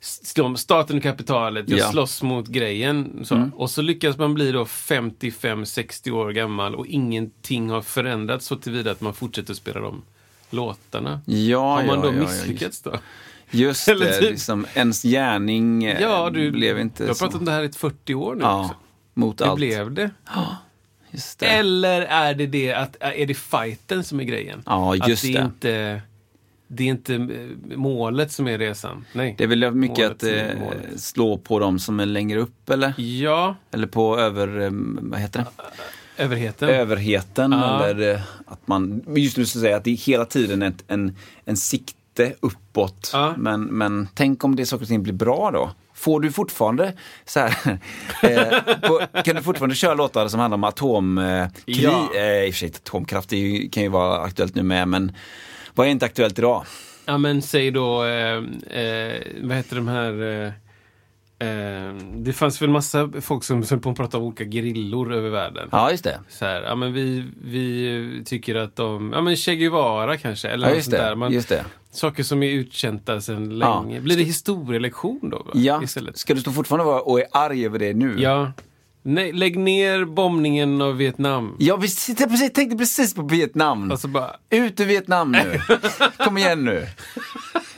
slår 0.00 0.56
staten 0.56 0.96
och 0.96 1.02
kapitalet, 1.02 1.68
jag 1.68 1.78
Ja. 1.78 1.90
slåss 1.90 2.22
mot 2.22 2.46
grejen. 2.48 3.20
Så. 3.24 3.50
Och 3.56 3.70
så 3.70 3.82
lyckas 3.82 4.16
man 4.18 4.34
bli 4.34 4.52
då 4.52 4.64
55-60 4.64 6.10
år 6.10 6.30
gammal 6.32 6.74
och 6.74 6.86
ingenting 6.86 7.70
har 7.70 7.82
förändrats 7.82 8.46
så 8.46 8.56
tillvida 8.56 8.90
att 8.90 9.00
man 9.00 9.14
fortsätter 9.14 9.54
spela 9.54 9.80
de 9.80 10.02
låtarna. 10.50 11.20
ja, 11.26 11.76
har 11.76 11.84
man 11.84 11.96
ja, 11.98 12.04
då 12.04 12.12
misslyckats 12.12 12.82
då? 12.82 12.92
Just 13.50 13.88
Eller 13.88 14.06
det, 14.06 14.12
typ- 14.20 14.30
liksom, 14.30 14.66
ens 14.74 15.02
gärning 15.02 15.84
eh, 15.84 16.00
Ja, 16.00 16.30
du, 16.30 16.50
blev 16.50 16.78
inte 16.78 17.02
du 17.02 17.06
har 17.08 17.14
så. 17.14 17.24
pratat 17.24 17.38
om 17.38 17.44
det 17.44 17.52
här 17.52 17.62
i 17.62 17.72
40 17.72 18.14
år 18.14 18.34
nu 18.34 18.40
Ja, 18.42 18.60
också. 18.64 18.74
mot 19.14 19.38
Det 19.38 19.46
allt. 19.46 19.56
blev 19.56 19.92
det. 19.94 20.10
Just 21.10 21.38
det. 21.38 21.46
Eller 21.46 22.02
är 22.02 22.34
det 22.34 22.46
det 22.46 22.72
att, 22.72 22.96
är 23.00 23.26
det 23.26 23.34
fighten 23.34 24.04
som 24.04 24.20
är 24.20 24.24
grejen? 24.24 24.62
Ja, 24.66 24.94
just 25.08 25.24
att 25.24 25.32
det. 25.32 25.38
det. 25.38 25.44
Inte, 25.44 26.02
det 26.68 26.82
är 26.82 26.88
inte 26.88 27.14
eh, 27.14 27.76
målet 27.76 28.32
som 28.32 28.48
är 28.48 28.58
resan. 28.58 29.04
Nej. 29.12 29.34
Det 29.38 29.44
är 29.44 29.48
väl 29.48 29.70
mycket 29.74 30.10
att 30.10 30.22
eh, 30.22 30.46
slå 30.96 31.38
på 31.38 31.58
dem 31.58 31.78
som 31.78 32.00
är 32.00 32.06
längre 32.06 32.38
upp 32.40 32.70
eller? 32.70 32.94
Ja, 33.00 33.56
Eller 33.70 33.86
på 33.86 34.18
över, 34.18 34.60
eh, 34.60 34.70
vad 35.00 35.20
heter 35.20 35.40
det? 35.40 36.22
överheten. 36.22 36.68
Överheten 36.68 37.52
Ja. 37.52 37.84
eller 37.84 38.22
att 38.46 38.68
man, 38.68 39.02
just 39.16 39.36
nu 39.36 39.46
så 39.46 39.60
säga 39.60 39.76
att 39.76 39.84
det 39.84 39.90
är 39.90 39.96
hela 39.96 40.24
tiden 40.24 40.62
ett, 40.62 40.84
en, 40.88 41.16
en 41.44 41.56
sikte 42.18 42.34
uppåt. 42.40 43.10
Ja. 43.12 43.34
Men, 43.36 43.64
men 43.64 44.08
tänk 44.14 44.44
om 44.44 44.56
det 44.56 44.66
saker 44.66 44.84
och 44.84 44.88
ting 44.88 45.02
blir 45.02 45.12
bra 45.12 45.50
då? 45.50 45.70
Får 45.94 46.20
du 46.20 46.32
fortfarande 46.32 46.92
så 47.24 47.40
här, 47.40 47.56
eh, 48.22 48.88
på, 48.88 49.22
kan 49.24 49.36
du 49.36 49.42
fortfarande 49.42 49.74
köra 49.74 49.94
låtar 49.94 50.28
som 50.28 50.40
handlar 50.40 50.54
om 50.56 50.64
atomkrig? 50.64 51.84
Ja. 51.84 52.08
Eh, 52.14 52.44
I 52.44 52.50
och 52.50 52.54
för 52.54 52.58
sig, 52.58 52.68
atomkraft 52.68 53.32
ju, 53.32 53.68
kan 53.68 53.82
ju 53.82 53.88
vara 53.88 54.20
aktuellt 54.20 54.54
nu 54.54 54.62
med, 54.62 54.88
men 54.88 55.12
vad 55.74 55.86
är 55.86 55.90
inte 55.90 56.06
aktuellt 56.06 56.38
idag? 56.38 56.64
Ja 57.04 57.18
men 57.18 57.42
säg 57.42 57.70
då, 57.70 58.04
eh, 58.04 58.36
eh, 58.82 59.22
vad 59.42 59.56
heter 59.56 59.76
de 59.76 59.88
här... 59.88 60.52
Eh, 61.40 61.94
det 62.14 62.32
fanns 62.32 62.62
väl 62.62 62.70
massa 62.70 63.10
folk 63.20 63.44
som 63.44 63.62
höll 63.70 63.78
på 63.80 63.90
att 63.90 63.96
prata 63.96 64.18
om 64.18 64.22
olika 64.24 64.44
grillor 64.44 65.14
över 65.14 65.30
världen. 65.30 65.68
Ja, 65.72 65.90
just 65.90 66.04
det. 66.04 66.20
Så 66.28 66.44
här, 66.44 66.62
ja 66.62 66.74
men 66.74 66.92
vi, 66.92 67.24
vi 67.44 68.22
tycker 68.26 68.54
att 68.54 68.76
de, 68.76 69.12
ja 69.14 69.20
men 69.20 69.36
Che 69.36 69.56
Guevara 69.56 70.16
kanske, 70.16 70.48
eller 70.48 70.66
Ja, 70.66 70.70
något 70.70 70.76
just 70.76 70.90
sånt 70.90 71.00
det. 71.02 71.04
där. 71.08 71.14
Man, 71.14 71.32
Just 71.32 71.48
det. 71.48 71.64
Saker 71.90 72.22
som 72.22 72.42
är 72.42 72.50
utkänta 72.50 73.20
sedan 73.20 73.58
Ja. 73.58 73.82
länge. 73.82 74.00
Blir 74.00 74.16
det 74.16 74.22
historielektion 74.22 75.30
då? 75.30 75.36
Va? 75.38 75.50
Ja, 75.54 75.82
Istället? 75.82 76.18
ska 76.18 76.34
du 76.34 76.40
stå 76.40 76.52
fortfarande 76.52 76.84
vara 76.84 77.00
och 77.00 77.20
är 77.20 77.26
arg 77.32 77.66
över 77.66 77.78
det 77.78 77.94
nu? 77.94 78.14
Ja. 78.18 78.52
Nej, 79.02 79.32
lägg 79.32 79.58
ner 79.58 80.04
bombningen 80.04 80.82
av 80.82 80.96
Vietnam. 80.96 81.56
Jag 81.58 81.80
precis, 81.80 82.20
jag 82.20 82.30
precis, 82.30 82.52
tänkte 82.52 82.76
precis 82.76 83.14
på 83.14 83.22
Vietnam. 83.22 83.90
Alltså 83.90 84.08
bara, 84.08 84.36
Ut 84.50 84.80
ur 84.80 84.84
Vietnam 84.84 85.32
nu. 85.32 85.60
Kom 86.16 86.38
igen 86.38 86.64
nu. 86.64 86.86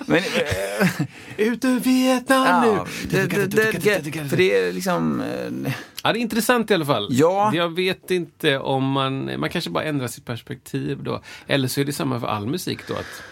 Men, 0.07 0.19
eh, 0.19 0.89
ut 1.37 1.65
ur 1.65 1.81
Vietnam 1.81 2.47
ja, 2.47 2.87
nu! 3.11 3.19
för 4.29 4.37
det 4.37 4.57
är 4.57 4.73
liksom... 4.73 5.21
eh, 5.21 5.73
Ja, 6.03 6.12
det 6.12 6.19
är 6.19 6.21
intressant 6.21 6.71
i 6.71 6.75
alla 6.75 6.87
fall. 6.87 7.09
Ja. 7.11 7.50
Jag 7.55 7.75
vet 7.75 8.11
inte 8.11 8.59
om 8.59 8.91
man, 8.91 9.41
man 9.41 9.50
kanske 9.50 9.71
bara 9.71 9.85
ändrar 9.85 10.09
sitt 10.09 10.25
perspektiv 10.25 11.03
då. 11.03 11.23
Eller 11.47 11.69
så 11.69 11.81
är 11.81 11.85
det 11.85 11.93
samma 11.93 12.21
för 12.21 12.27
all 12.27 12.47
musik 12.47 12.79
då. 12.89 12.95
Att, 12.95 13.23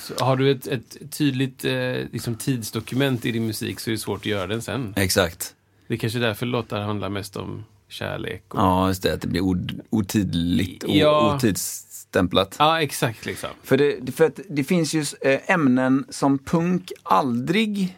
så 0.00 0.24
har 0.24 0.36
du 0.36 0.50
ett, 0.50 0.66
ett 0.66 0.96
tydligt 1.10 1.64
eh, 1.64 1.72
liksom 2.12 2.34
tidsdokument 2.34 3.26
i 3.26 3.32
din 3.32 3.46
musik 3.46 3.80
så 3.80 3.90
är 3.90 3.92
det 3.92 3.98
svårt 3.98 4.18
att 4.20 4.26
göra 4.26 4.46
den 4.46 4.62
sen. 4.62 4.94
Exakt. 4.96 5.54
Det 5.90 5.94
är 5.94 5.98
kanske 5.98 6.18
därför 6.18 6.46
låtar 6.46 6.80
handlar 6.80 7.08
mest 7.08 7.36
om 7.36 7.64
kärlek. 7.88 8.54
Och, 8.54 8.60
Ja, 8.60 8.88
just 8.88 9.02
det. 9.02 9.14
Att 9.14 9.20
det 9.20 9.28
blir 9.28 9.40
ot- 9.40 9.72
otidligt 9.90 10.82
och 10.82 10.90
Ja. 10.90 11.34
otidsstämplat. 11.36 12.56
ja, 12.58 12.82
exakt 12.82 13.26
liksom. 13.26 13.50
För, 13.62 13.76
det, 13.76 14.12
för 14.16 14.26
att 14.26 14.40
det 14.48 14.64
finns 14.64 14.94
ju 14.94 15.04
eh, 15.20 15.40
ämnen 15.50 16.04
som 16.10 16.38
punk 16.38 16.92
aldrig 17.02 17.96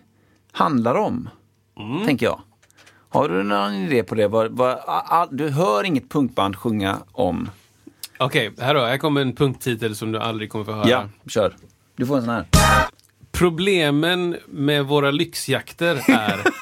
handlar 0.52 0.94
om. 0.94 1.28
Mm. 1.78 2.06
Tänker 2.06 2.26
jag. 2.26 2.40
Har 3.08 3.28
du 3.28 3.42
någon 3.42 3.74
idé 3.74 4.02
på 4.02 4.14
det? 4.14 4.28
Vad, 4.28 4.50
vad, 4.52 4.70
a- 4.72 5.04
a- 5.10 5.28
du 5.30 5.48
hör 5.48 5.84
inget 5.84 6.08
punkband 6.10 6.56
sjunga 6.56 6.98
om. 7.12 7.50
Okej, 8.18 8.52
här 8.58 8.74
då. 8.74 8.80
Här 8.80 8.98
kommer 8.98 9.20
en 9.20 9.34
punkttitel 9.36 9.96
som 9.96 10.12
du 10.12 10.18
aldrig 10.18 10.50
kommer 10.50 10.64
få 10.64 10.72
höra. 10.72 10.88
Ja, 10.88 11.08
kör. 11.26 11.56
Du 11.96 12.06
får 12.06 12.16
en 12.16 12.24
sån 12.24 12.34
här. 12.34 12.46
Problemen 13.32 14.36
med 14.46 14.84
våra 14.86 15.10
lyxjakter 15.10 16.10
är... 16.10 16.40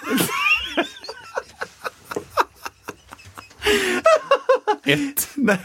Ett. 4.85 5.29
när, 5.35 5.59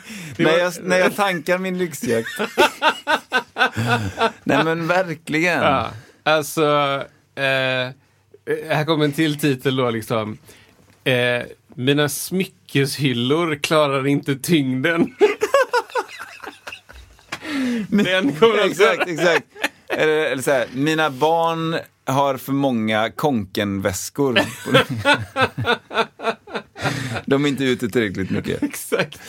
var- 0.45 0.57
jag, 0.57 0.73
när 0.83 0.97
jag 0.97 1.15
tankar 1.15 1.57
min 1.57 1.77
lyxjakt. 1.77 2.27
Nej 4.43 4.63
men 4.63 4.87
verkligen. 4.87 5.61
Ja, 5.63 5.89
alltså, 6.23 6.63
eh, 7.35 7.89
här 8.69 8.85
kommer 8.85 9.05
en 9.05 9.11
till 9.11 9.39
titel 9.39 9.75
då 9.75 9.89
liksom. 9.89 10.37
Eh, 11.03 11.43
mina 11.75 12.09
smyckeshyllor 12.09 13.55
klarar 13.55 14.07
inte 14.07 14.35
tyngden. 14.35 15.15
Den 17.89 18.35
kommer 18.35 18.53
också. 18.53 18.65
exakt, 18.83 19.07
exakt. 19.09 19.43
Eller, 19.87 20.13
eller 20.25 20.43
så 20.43 20.51
här, 20.51 20.67
mina 20.73 21.09
barn 21.09 21.77
har 22.05 22.37
för 22.37 22.51
många 22.51 23.11
konkenväskor. 23.11 24.39
De 27.25 27.45
är 27.45 27.49
inte 27.49 27.63
ute 27.63 27.89
tillräckligt 27.89 28.29
mycket. 28.29 28.63
Exakt. 28.63 29.19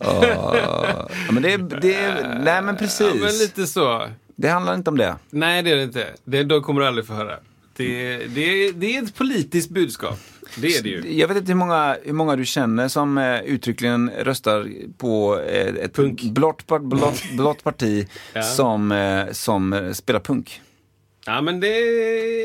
Ja, 0.00 1.08
men 1.30 1.42
det, 1.42 1.52
är- 1.52 1.80
det, 1.80 2.28
nej 2.44 2.62
men 2.62 2.76
precis. 2.76 3.00
Ja, 3.14 3.14
men 3.20 3.38
lite 3.38 3.66
så. 3.66 4.06
Det 4.36 4.48
handlar 4.48 4.74
inte 4.74 4.90
om 4.90 4.96
det. 4.98 5.16
Nej, 5.30 5.62
det 5.62 5.70
är 5.70 5.76
det 5.76 5.82
inte. 5.82 6.06
Det, 6.24 6.42
de 6.42 6.62
kommer 6.62 6.80
du 6.80 6.86
aldrig 6.86 7.06
få 7.06 7.12
höra. 7.12 7.36
Det, 7.76 8.16
det, 8.26 8.72
det 8.72 8.96
är 8.96 9.02
ett 9.02 9.14
politiskt 9.14 9.70
budskap. 9.70 10.18
Det 10.56 10.76
är 10.76 10.82
det 10.82 10.88
ju. 10.88 11.18
Jag 11.18 11.28
vet 11.28 11.36
inte 11.36 11.52
hur 11.52 11.56
många, 11.58 11.96
hur 12.04 12.12
många 12.12 12.36
du 12.36 12.44
känner 12.44 12.88
som 12.88 13.18
eh, 13.18 13.40
uttryckligen 13.40 14.10
röstar 14.10 14.68
på 14.98 15.40
eh, 15.40 15.66
ett 15.84 15.94
Punk. 15.94 16.22
blått, 16.22 16.66
blått, 16.80 17.22
blått 17.36 17.64
parti 17.64 18.08
Ja. 18.32 18.42
som, 18.42 18.92
eh, 18.92 19.24
som 19.32 19.90
spelar 19.94 20.20
punk. 20.20 20.60
Ja, 21.26 21.40
men 21.40 21.60
det, 21.60 21.68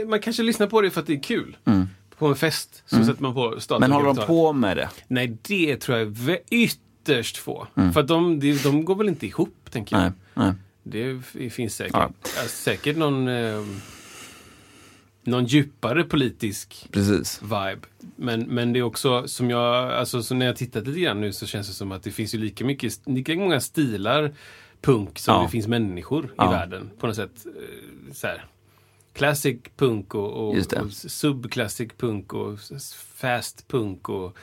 man 0.09 0.19
kanske 0.19 0.43
lyssnar 0.43 0.67
på 0.67 0.81
det 0.81 0.89
för 0.91 1.01
att 1.01 1.07
det 1.07 1.13
är 1.13 1.23
kul. 1.23 1.57
På 2.17 2.27
en 2.27 2.35
fest 2.35 2.83
så 2.85 3.05
sätter 3.05 3.21
man 3.21 3.33
på 3.33 3.55
staten. 3.59 3.81
Men 3.81 3.91
håller 3.91 4.13
de 4.13 4.25
på 4.27 4.53
med 4.53 4.77
det? 4.77 4.89
Nej, 5.07 5.37
det 5.41 5.77
tror 5.77 5.97
jag 5.97 6.07
är 6.29 6.39
ytterst 6.51 7.37
få. 7.37 7.67
För 7.93 7.99
att 7.99 8.07
de, 8.07 8.39
de, 8.39 8.53
de 8.57 8.85
går 8.85 8.95
väl 8.95 9.07
inte 9.07 9.25
ihop, 9.27 9.55
tänker 9.69 9.95
jag. 9.95 10.03
Nej, 10.03 10.11
nej. 10.33 10.53
Det 10.83 11.49
finns 11.49 11.75
säkert, 11.75 11.93
Ja. 11.95 12.09
ja, 12.23 12.47
säkert 12.47 12.97
någon, 12.97 13.27
eh, 13.27 13.61
någon 15.23 15.45
djupare 15.45 16.03
politisk 16.03 16.87
Precis. 16.91 17.41
vibe. 17.41 17.79
Men, 18.15 18.41
men 18.41 18.73
det 18.73 18.79
är 18.79 18.83
också, 18.83 19.27
som 19.27 19.49
jag, 19.49 19.91
alltså 19.91 20.23
så 20.23 20.35
när 20.35 20.45
jag 20.45 20.55
tittat 20.55 20.87
lite 20.87 20.99
grann 20.99 21.21
nu 21.21 21.33
så 21.33 21.45
känns 21.45 21.67
det 21.67 21.73
som 21.73 21.91
att 21.91 22.03
det 22.03 22.11
finns 22.11 22.35
ju 22.35 22.39
lika 22.39 22.65
mycket, 22.65 22.99
lika 23.05 23.35
många 23.35 23.59
stilar 23.61 24.33
punk 24.81 25.19
som 25.19 25.33
Ja. 25.35 25.41
det 25.43 25.49
finns 25.49 25.67
människor 25.67 26.33
Ja. 26.37 26.49
i 26.49 26.53
världen. 26.53 26.89
På 26.99 27.07
något 27.07 27.15
sätt. 27.15 27.45
eh, 27.45 28.13
Så 28.13 28.27
här. 28.27 28.45
Classic 29.15 29.57
punk 29.77 30.15
och, 30.15 30.33
och, 30.33 30.55
och 30.57 30.91
subclassic 30.91 31.89
punk 31.97 32.33
och 32.33 32.59
fast 33.15 33.67
punk 33.67 34.09
och 34.09 34.37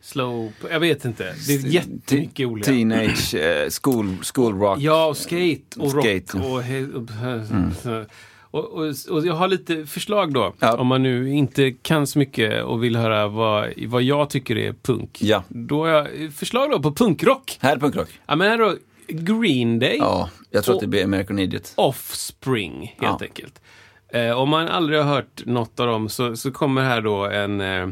slow, 0.00 0.52
jag 0.70 0.80
vet 0.80 1.04
inte. 1.04 1.34
Det 1.46 1.54
är 1.54 1.66
jättemycket 1.66 2.46
olika. 2.46 2.70
Teenage, 2.70 3.34
eh, 3.34 3.68
school, 3.82 4.16
school 4.34 4.58
rock. 4.60 4.78
Ja, 4.80 5.06
och 5.06 5.16
skate 5.16 5.60
och 5.80 5.94
rock. 5.94 6.04
Skate. 6.04 6.38
Mm. 6.38 6.52
Och, 6.52 6.62
he- 6.62 8.06
och, 8.52 8.64
och, 8.72 8.94
och 9.10 9.26
jag 9.26 9.34
har 9.34 9.48
lite 9.48 9.86
förslag 9.86 10.32
då. 10.34 10.54
Ja. 10.58 10.76
Om 10.76 10.86
man 10.86 11.02
nu 11.02 11.30
inte 11.34 11.72
kan 11.72 12.06
så 12.06 12.18
mycket 12.18 12.64
och 12.64 12.84
vill 12.84 12.96
höra 12.96 13.28
vad, 13.28 13.68
vad 13.86 14.02
jag 14.02 14.30
tycker 14.30 14.58
är 14.58 14.72
punk. 14.82 15.18
Ja. 15.22 15.44
Då 15.48 15.86
har 15.86 15.88
jag 15.88 16.32
förslag 16.34 16.70
då 16.70 16.80
på 16.82 16.92
punkrock. 16.94 17.58
Här 17.60 17.76
är 17.76 17.80
punkrock. 17.80 18.08
Ja, 18.26 18.36
men 18.36 18.50
här 18.50 18.58
då 18.58 18.76
Green 19.08 19.78
Day. 19.78 19.96
Ja, 19.98 20.30
jag 20.50 20.64
tror 20.64 20.74
att 20.74 20.80
det 20.80 20.86
blir 20.86 21.04
American 21.04 21.38
Idiot. 21.38 21.72
Offspring, 21.76 22.80
helt 22.80 23.20
Ja. 23.20 23.26
enkelt. 23.26 23.60
Eh, 24.12 24.30
om 24.30 24.48
man 24.48 24.68
aldrig 24.68 24.98
har 24.98 25.06
hört 25.14 25.46
något 25.46 25.80
av 25.80 25.86
dem 25.86 26.08
så, 26.08 26.36
så 26.36 26.50
kommer 26.50 26.82
här 26.82 27.00
då 27.00 27.26
en... 27.26 27.60
Eh, 27.60 27.88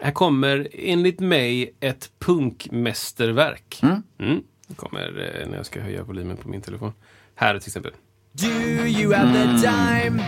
här 0.00 0.12
kommer 0.12 0.68
enligt 0.72 1.20
mig 1.20 1.74
ett 1.80 2.10
punkmästerverk. 2.18 3.80
Mm. 3.82 4.42
Det 4.68 4.74
kommer 4.74 5.32
eh, 5.42 5.48
när 5.48 5.56
jag 5.56 5.66
ska 5.66 5.80
höja 5.80 6.02
volymen 6.02 6.36
på 6.36 6.48
min 6.48 6.62
telefon. 6.62 6.92
Här 7.34 7.58
till 7.58 7.68
exempel. 7.68 7.92
Do 8.32 8.46
you 8.86 9.12
have 9.14 9.32
the 9.32 9.66
time 9.68 10.22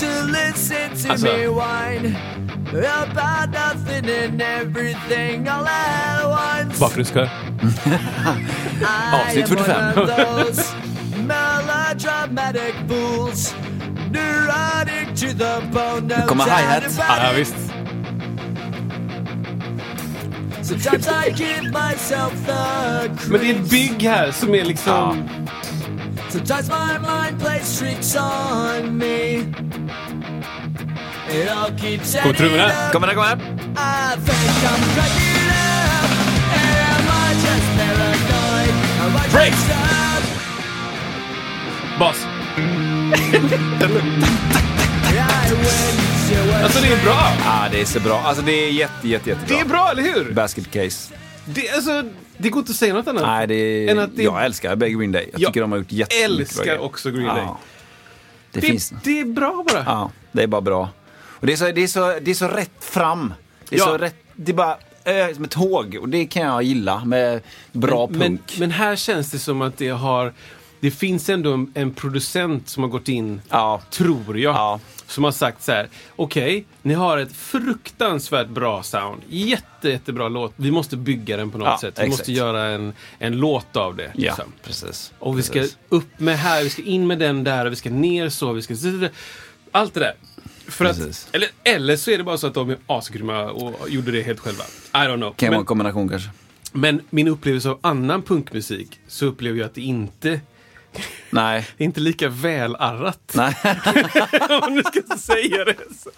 to 0.00 0.06
listen 0.26 0.90
to 1.04 1.12
Alltså. 1.12 1.26
me 1.26 1.46
whine 1.48 2.16
about 3.02 3.50
nothing 3.50 4.10
and 4.24 4.42
everything 4.42 5.48
all 5.48 5.66
at 5.66 6.24
once? 6.66 6.80
Bakgrundskör. 6.80 7.22
Avsnitt 9.12 9.36
I 9.36 9.40
am 9.42 9.46
45. 9.48 9.96
one 9.96 10.02
of 10.02 10.16
those 10.46 10.74
melodramatic 11.26 12.74
fools 12.88 13.54
neurotic 14.10 15.14
to 15.16 15.26
the 15.34 15.60
bone. 15.72 16.06
no 16.06 16.26
kommer 16.26 16.44
doubt 16.46 16.58
hi-hat. 16.58 16.84
about 16.84 17.22
Ja, 17.22 17.30
it. 17.32 17.36
visst. 17.38 17.54
Sometimes 20.62 21.08
I 21.08 21.30
give 21.30 21.72
myself 21.72 22.32
the 22.46 23.10
Men 23.30 23.40
det 23.40 23.50
är 23.50 23.54
ett 23.54 23.70
bygg 23.70 24.02
här 24.02 24.30
som 24.30 24.54
är 24.54 24.64
liksom... 24.64 25.28
Sometimes 26.28 26.68
my 26.68 26.98
mind 26.98 27.40
plays 27.40 27.78
tricks 27.78 28.16
on 28.16 28.98
me. 28.98 29.44
It 31.32 31.48
all 31.50 31.70
keeps 31.78 32.14
Kommer 32.16 32.34
trummorna? 32.34 32.64
adding 32.64 32.86
up. 32.86 32.92
Kommer 32.92 33.06
där, 33.06 33.14
kommer 33.14 33.26
här. 33.28 33.36
I 33.36 34.16
think 34.16 34.64
I'm 34.70 34.94
cracking 34.94 35.48
up. 35.50 36.10
Am 36.94 37.06
I 37.08 37.32
just 37.34 37.68
paranoid? 37.76 38.74
Am 39.00 39.16
I 39.16 39.28
Break. 39.32 39.54
Bas. 41.98 42.26
Alltså 46.62 46.80
det 46.82 46.92
är 46.92 47.04
bra. 47.04 47.32
Ja, 47.44 47.68
det 47.72 47.80
är 47.80 47.84
så 47.84 48.00
bra. 48.00 48.20
Alltså 48.20 48.42
det 48.42 48.52
är 48.52 48.70
jätte, 48.70 49.08
jätte, 49.08 49.28
jättebra. 49.30 49.56
Det 49.56 49.60
är 49.60 49.64
bra, 49.68 49.90
eller 49.90 50.02
hur? 50.02 50.32
Basket 50.34 50.70
case. 50.70 51.14
Det, 51.44 51.70
alltså, 51.70 52.02
det 52.36 52.48
går 52.48 52.60
inte 52.60 52.70
att 52.70 52.76
säga 52.76 52.94
något 52.94 53.06
annat. 53.08 53.22
Nej, 53.22 53.46
det 53.46 53.54
är... 53.54 53.88
Än 53.90 53.98
att 53.98 54.16
det- 54.16 54.22
Jag 54.22 54.44
älskar 54.44 54.76
Green 54.76 55.12
Day. 55.12 55.28
Jag 55.32 55.40
Jag 55.40 55.48
tycker 55.48 55.60
de 55.60 55.72
har 55.72 55.78
gjort 55.78 55.92
jättemycket 55.92 56.28
bra 56.28 56.40
älskar 56.40 56.64
grejer. 56.64 56.78
också 56.82 57.10
Green 57.10 57.26
Day. 57.26 57.42
Ja. 57.46 57.58
Det, 58.52 58.60
Det, 58.60 58.66
finns... 58.66 58.92
det 59.04 59.20
är 59.20 59.24
bra 59.24 59.64
bara. 59.72 59.82
Ja, 59.86 60.10
det 60.32 60.42
är 60.42 60.46
bara 60.46 60.60
bra. 60.60 60.88
Och 61.22 61.46
det 61.46 61.52
är 61.52 61.56
så, 61.56 61.70
det 61.72 61.82
är 61.82 61.86
så, 61.86 62.18
det 62.22 62.30
är 62.30 62.34
så 62.34 62.48
rätt 62.48 62.70
fram. 62.80 63.34
Det 63.68 63.76
är 63.76 63.78
Ja. 63.80 63.84
så 63.86 63.98
rätt... 63.98 64.16
Det 64.34 64.52
är 64.52 64.56
bara 64.56 64.76
äh, 65.04 65.34
som 65.34 65.44
ett 65.44 65.50
tåg. 65.50 65.98
Och 66.00 66.08
det 66.08 66.26
kan 66.26 66.42
jag 66.42 66.62
gilla 66.62 67.04
med 67.04 67.40
bra 67.72 68.06
men, 68.10 68.18
men, 68.18 68.28
punk. 68.38 68.56
men 68.58 68.70
här 68.70 68.96
känns 68.96 69.30
det 69.30 69.38
som 69.38 69.62
att 69.62 69.78
det 69.78 69.88
har 69.88 70.32
det 70.80 70.90
finns 70.90 71.28
ändå 71.28 71.52
en, 71.52 71.72
en, 71.74 71.94
producent 71.94 72.68
som 72.68 72.82
har 72.82 72.90
gått 72.90 73.08
in, 73.08 73.40
ja. 73.48 73.82
tror 73.90 74.38
jag, 74.38 74.54
ja. 74.54 74.80
som 75.06 75.24
har 75.24 75.32
sagt 75.32 75.62
så 75.62 75.72
här. 75.72 75.88
Okej, 76.16 76.42
okay, 76.42 76.64
ni 76.82 76.94
har 76.94 77.18
ett 77.18 77.32
fruktansvärt 77.32 78.48
bra 78.48 78.82
sound. 78.82 79.22
Jätte, 79.28 79.88
jättebra 79.88 80.28
låt. 80.28 80.52
Vi 80.56 80.70
måste 80.70 80.96
bygga 80.96 81.36
den 81.36 81.50
på 81.50 81.58
något 81.58 81.66
ja, 81.66 81.78
sätt. 81.80 81.98
Vi 81.98 82.02
exakt. 82.02 82.10
måste 82.10 82.32
göra 82.32 82.66
en, 82.66 82.92
en 83.18 83.36
låt 83.36 83.76
av 83.76 83.96
det. 83.96 84.12
Liksom. 84.14 84.52
Precis. 84.62 85.12
Och 85.18 85.38
vi 85.38 85.42
precis. 85.42 85.70
ska 85.70 85.96
upp 85.96 86.20
med 86.20 86.38
här, 86.38 86.64
vi 86.64 86.70
ska 86.70 86.82
in 86.82 87.06
med 87.06 87.18
den 87.18 87.44
där, 87.44 87.66
vi 87.66 87.76
ska 87.76 87.90
ner 87.90 88.28
så, 88.28 88.52
vi 88.52 88.62
ska... 88.62 88.74
Allt 89.72 89.94
det 89.94 90.00
där. 90.00 90.14
För 90.66 90.84
att, 90.84 91.28
eller, 91.32 91.48
eller 91.64 91.96
så 91.96 92.10
är 92.10 92.18
det 92.18 92.24
bara 92.24 92.38
så 92.38 92.46
att 92.46 92.54
de 92.54 92.70
är 92.70 92.78
asgrymma 92.86 93.50
och 93.50 93.90
gjorde 93.90 94.10
det 94.10 94.22
helt 94.22 94.40
själva. 94.40 94.64
I 94.94 94.96
don't 94.96 95.16
know. 95.16 95.34
Kan 95.36 95.48
vara 95.48 95.60
en 95.60 95.66
kombination 95.66 96.08
kanske. 96.08 96.30
Men 96.72 97.00
min 97.10 97.28
upplevelse 97.28 97.70
av 97.70 97.78
annan 97.80 98.22
punkmusik 98.22 99.00
så 99.08 99.26
upplever 99.26 99.58
jag 99.58 99.66
att 99.66 99.74
det 99.74 99.80
inte 99.80 100.40
Nej. 101.30 101.66
Det 101.76 101.84
är 101.84 101.86
inte 101.86 102.00
lika 102.00 102.28
välarrat. 102.28 103.32
Nej. 103.34 103.56
Om 104.62 104.74
du 104.74 104.82
ska 104.82 105.16
säga 105.16 105.64
det. 105.64 105.76
Så. 106.04 106.10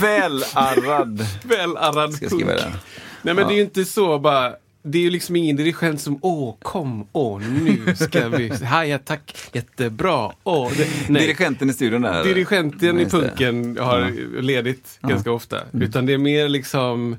Välarrad. 0.00 1.26
Välarrad 1.44 2.14
ska. 2.14 2.36
Nej 2.36 3.34
men 3.34 3.38
ja. 3.38 3.44
det 3.44 3.54
är 3.54 3.56
ju 3.56 3.62
inte 3.62 3.84
så 3.84 4.18
bara. 4.18 4.52
Det 4.86 4.98
är 4.98 5.02
ju 5.02 5.10
liksom 5.10 5.36
ingen 5.36 5.56
dirigent 5.56 6.00
som 6.00 6.18
åh, 6.22 6.54
kom, 6.62 7.08
åh, 7.12 7.40
nu 7.40 7.96
ska 7.96 8.28
vi, 8.28 8.48
haja 8.64 8.98
tack, 8.98 9.36
jättebra, 9.52 10.32
åh. 10.42 10.72
Det, 10.76 10.88
nej. 11.08 11.22
Dirigenten 11.22 11.70
i 11.70 11.72
studion 11.72 12.02
där? 12.02 12.24
Dirigenten 12.24 12.96
nej, 12.96 13.04
i 13.04 13.10
punken 13.10 13.78
har 13.80 14.00
ja. 14.00 14.40
ledigt 14.40 14.98
ja. 15.00 15.08
ganska 15.08 15.32
ofta. 15.32 15.60
Mm. 15.60 15.82
Utan 15.82 16.06
det 16.06 16.12
är 16.12 16.18
mer 16.18 16.48
liksom 16.48 17.12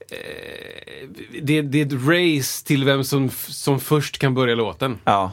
eh, 0.00 1.08
det, 1.42 1.62
det, 1.62 1.80
är 1.80 1.86
ett 1.86 1.92
race 1.92 2.66
till 2.66 2.84
vem 2.84 3.04
som, 3.04 3.30
som 3.48 3.80
först 3.80 4.18
kan 4.18 4.34
börja 4.34 4.54
låten. 4.54 4.98
Ja. 5.04 5.32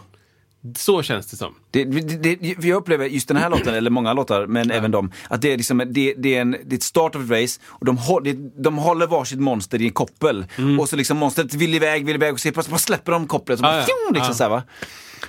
Så 0.77 1.03
känns 1.03 1.27
det 1.27 1.37
som. 1.37 1.55
Det, 1.71 1.85
det, 1.85 2.35
det, 2.35 2.63
jag 2.67 2.77
upplever 2.77 3.05
just 3.05 3.27
den 3.27 3.37
här 3.37 3.49
låten, 3.49 3.73
eller 3.73 3.89
många 3.89 4.13
låtar, 4.13 4.47
men 4.47 4.69
ja. 4.69 4.75
även 4.75 4.91
dem, 4.91 5.11
att 5.29 5.41
det 5.41 5.53
är, 5.53 5.57
liksom, 5.57 5.77
det, 5.77 6.13
det 6.17 6.35
är, 6.35 6.41
en, 6.41 6.51
det 6.51 6.73
är 6.73 6.77
ett 6.77 6.83
start 6.83 7.15
of 7.15 7.21
a 7.21 7.33
race 7.33 7.59
och 7.65 7.85
de, 7.85 7.97
hå, 7.97 8.19
de 8.57 8.77
håller 8.77 9.07
varsitt 9.07 9.39
monster 9.39 9.81
i 9.81 9.85
en 9.85 9.91
koppel. 9.91 10.45
Mm. 10.57 10.79
Och 10.79 10.89
så 10.89 10.95
liksom 10.95 11.17
monstret 11.17 11.53
vill 11.53 11.73
iväg, 11.73 12.05
vill 12.05 12.15
iväg 12.15 12.33
och 12.33 12.39
så 12.39 12.51
bara 12.51 12.77
släpper 12.77 13.11
de 13.11 13.27
kopplet 13.27 13.59
och 13.59 13.63
bara, 13.63 13.73
ah, 13.73 13.79
ja, 13.79 13.85
ja. 13.87 14.13
liksom 14.13 14.31
ah. 14.31 14.33
så 14.33 14.43
här, 14.43 14.49
va. 14.49 14.63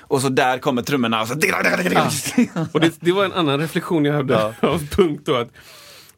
Och 0.01 0.21
så 0.21 0.29
där 0.29 0.59
kommer 0.59 0.83
trummorna 0.83 1.23
och 1.23 1.29
så... 1.29 1.35
Ja. 2.55 2.67
och 2.73 2.81
det, 2.81 3.13
var 3.13 3.25
en 3.25 3.33
annan 3.33 3.61
reflektion 3.61 4.05
jag 4.05 4.15
hade 4.15 4.45
av 4.61 4.87
punkt 4.91 5.23
då. 5.25 5.37
Att, 5.37 5.49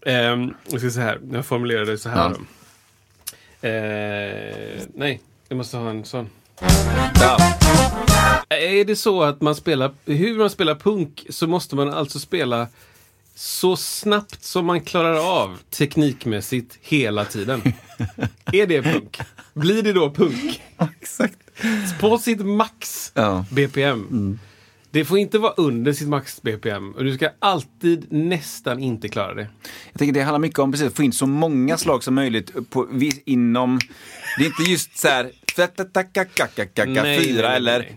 ehm, 0.06 0.54
jag 0.70 0.80
ska 0.80 0.90
säga 0.90 1.06
här, 1.06 1.20
jag 1.32 1.46
formulerade 1.46 1.90
det 1.90 1.98
så 1.98 2.08
här. 2.08 2.28
Då. 2.28 2.36
Eh, 3.68 4.82
nej, 4.94 5.20
jag 5.48 5.56
måste 5.56 5.76
ha 5.76 5.90
en 5.90 6.04
sån. 6.04 6.28
Ja. 7.20 7.38
Är 8.48 8.84
det 8.84 8.96
så 8.96 9.22
att 9.22 9.40
man 9.40 9.54
spelar, 9.54 9.90
hur 10.04 10.38
man 10.38 10.50
spelar 10.50 10.74
punk 10.74 11.26
så 11.28 11.46
måste 11.46 11.76
man 11.76 11.88
alltså 11.88 12.18
spela 12.18 12.68
så 13.34 13.76
snabbt 13.76 14.44
som 14.44 14.66
man 14.66 14.80
klarar 14.80 15.42
av 15.42 15.58
teknikmässigt 15.70 16.78
hela 16.80 17.24
tiden. 17.24 17.62
är 18.52 18.66
det 18.66 18.82
punk? 18.82 19.18
Blir 19.54 19.82
det 19.82 19.92
då 19.92 20.10
punk? 20.10 20.62
Exakt. 21.00 21.38
På 22.00 22.18
sitt 22.18 22.46
max 22.46 23.12
ja. 23.14 23.44
BPM. 23.50 24.06
Mm. 24.10 24.38
Det 24.90 25.04
får 25.04 25.18
inte 25.18 25.38
vara 25.38 25.52
under 25.52 25.92
sitt 25.92 26.08
max 26.08 26.42
BPM 26.42 26.92
och 26.92 27.04
du 27.04 27.14
ska 27.14 27.30
alltid 27.38 28.12
nästan 28.12 28.78
inte 28.78 29.08
klara 29.08 29.34
det. 29.34 29.48
Jag 29.92 29.98
tänker 29.98 30.12
det 30.12 30.22
handlar 30.22 30.38
mycket 30.38 30.58
om 30.58 30.72
precis, 30.72 30.86
att 30.86 30.96
få 30.96 31.02
in 31.02 31.12
så 31.12 31.26
många 31.26 31.78
slag 31.78 32.04
som 32.04 32.14
möjligt 32.14 32.70
på, 32.70 32.88
inom... 33.24 33.80
Det 34.38 34.44
är 34.44 34.46
inte 34.46 34.70
just 34.70 34.98
så 34.98 35.08
här, 35.08 35.30
fyra 37.24 37.56
eller 37.56 37.88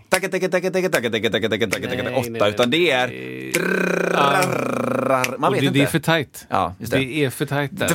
åtta, 2.16 2.48
utan 2.48 2.70
det 2.70 2.90
är... 2.90 3.08
Man 5.38 5.52
vet 5.52 5.62
inte. 5.62 5.74
Det 5.74 5.82
är 5.82 5.86
för 5.86 5.98
tajt. 5.98 6.46
Det. 6.78 7.24
är 7.24 7.30
för 7.30 7.46
tajt 7.46 7.70
där. 7.78 7.88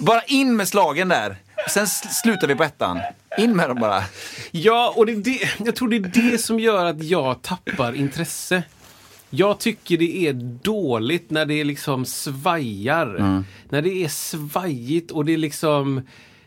Bara 0.00 0.22
in 0.22 0.56
med 0.56 0.68
slagen 0.68 1.08
där. 1.08 1.36
Sen 1.68 1.86
slutar 1.86 2.48
vi 2.48 2.54
på 2.54 2.64
ettan. 2.64 3.00
In 3.38 3.56
med 3.56 3.70
dem 3.70 3.80
bara. 3.80 4.02
Ja, 4.50 4.94
och 4.96 5.06
det, 5.06 5.14
det, 5.14 5.50
jag 5.64 5.76
tror 5.76 5.88
det 5.88 5.96
är 5.96 6.30
det 6.30 6.38
som 6.38 6.60
gör 6.60 6.84
att 6.84 7.02
jag 7.02 7.42
tappar 7.42 7.94
intresse. 7.94 8.62
Jag 9.30 9.58
tycker 9.58 9.98
det 9.98 10.26
är 10.26 10.32
dåligt 10.62 11.30
när 11.30 11.46
det 11.46 11.64
liksom 11.64 12.04
svajar. 12.04 13.16
Mm. 13.16 13.44
När 13.68 13.82
det 13.82 14.04
är 14.04 14.08
svajigt 14.08 15.10
och 15.10 15.24
det 15.24 15.32
är 15.32 15.36
liksom 15.36 16.02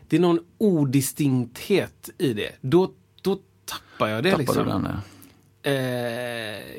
det 0.08 0.16
är 0.16 0.20
någon 0.20 0.40
odistinkthet 0.58 2.10
i 2.18 2.32
det. 2.32 2.52
Då, 2.60 2.90
då 3.22 3.38
tappar 3.64 4.08
jag 4.08 4.22
det 4.22 4.30
Tappar 4.30 4.42
liksom. 4.42 4.64
du 4.64 4.70
den? 4.70 4.84
ja. 4.84 5.00
Eh, 5.62 5.72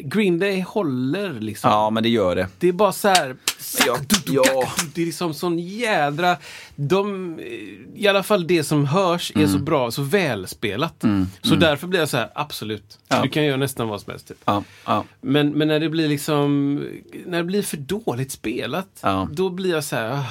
Green 0.04 0.40
Day 0.40 0.62
håller 0.68 1.34
liksom. 1.40 1.72
Ja, 1.72 1.90
men 1.90 2.04
det 2.04 2.10
gör 2.10 2.36
det. 2.36 2.48
Det 2.60 2.68
är 2.68 2.74
bara 2.74 2.92
så 2.92 3.08
här... 3.08 3.36
Ja, 3.88 3.98
ja. 4.26 4.70
Det 4.94 5.02
är 5.02 5.06
liksom 5.06 5.34
sån 5.34 5.60
jädra... 5.60 6.38
De, 6.76 7.36
I 7.96 8.08
alla 8.08 8.24
fall 8.24 8.48
det 8.48 8.64
som 8.64 8.86
hörs 8.86 9.32
är 9.32 9.38
Mm. 9.40 9.50
så 9.52 9.58
bra, 9.60 9.92
så 9.92 10.02
välspelat. 10.02 11.04
Så 11.42 11.56
därför 11.56 11.88
blir 11.88 12.00
jag 12.00 12.10
så 12.10 12.18
här, 12.18 12.30
absolut. 12.36 13.00
Ja. 13.08 13.22
Du 13.22 13.30
kan 13.30 13.46
göra 13.46 13.58
nästan 13.58 13.88
vad 13.88 14.02
som 14.02 14.12
helst. 14.12 14.28
Typ. 14.28 14.38
Ja, 14.46 14.64
ja. 14.86 15.04
Men, 15.22 15.50
men 15.50 15.68
när 15.68 15.80
det 15.80 15.90
blir 15.90 16.08
liksom... 16.08 16.76
När 17.26 17.38
det 17.38 17.44
blir 17.44 17.62
för 17.62 17.78
dåligt 17.78 18.32
spelat, 18.32 19.04
då 19.32 19.50
blir 19.50 19.70
jag 19.72 19.84
så 19.84 19.96
här... 19.96 20.10
det 20.10 20.24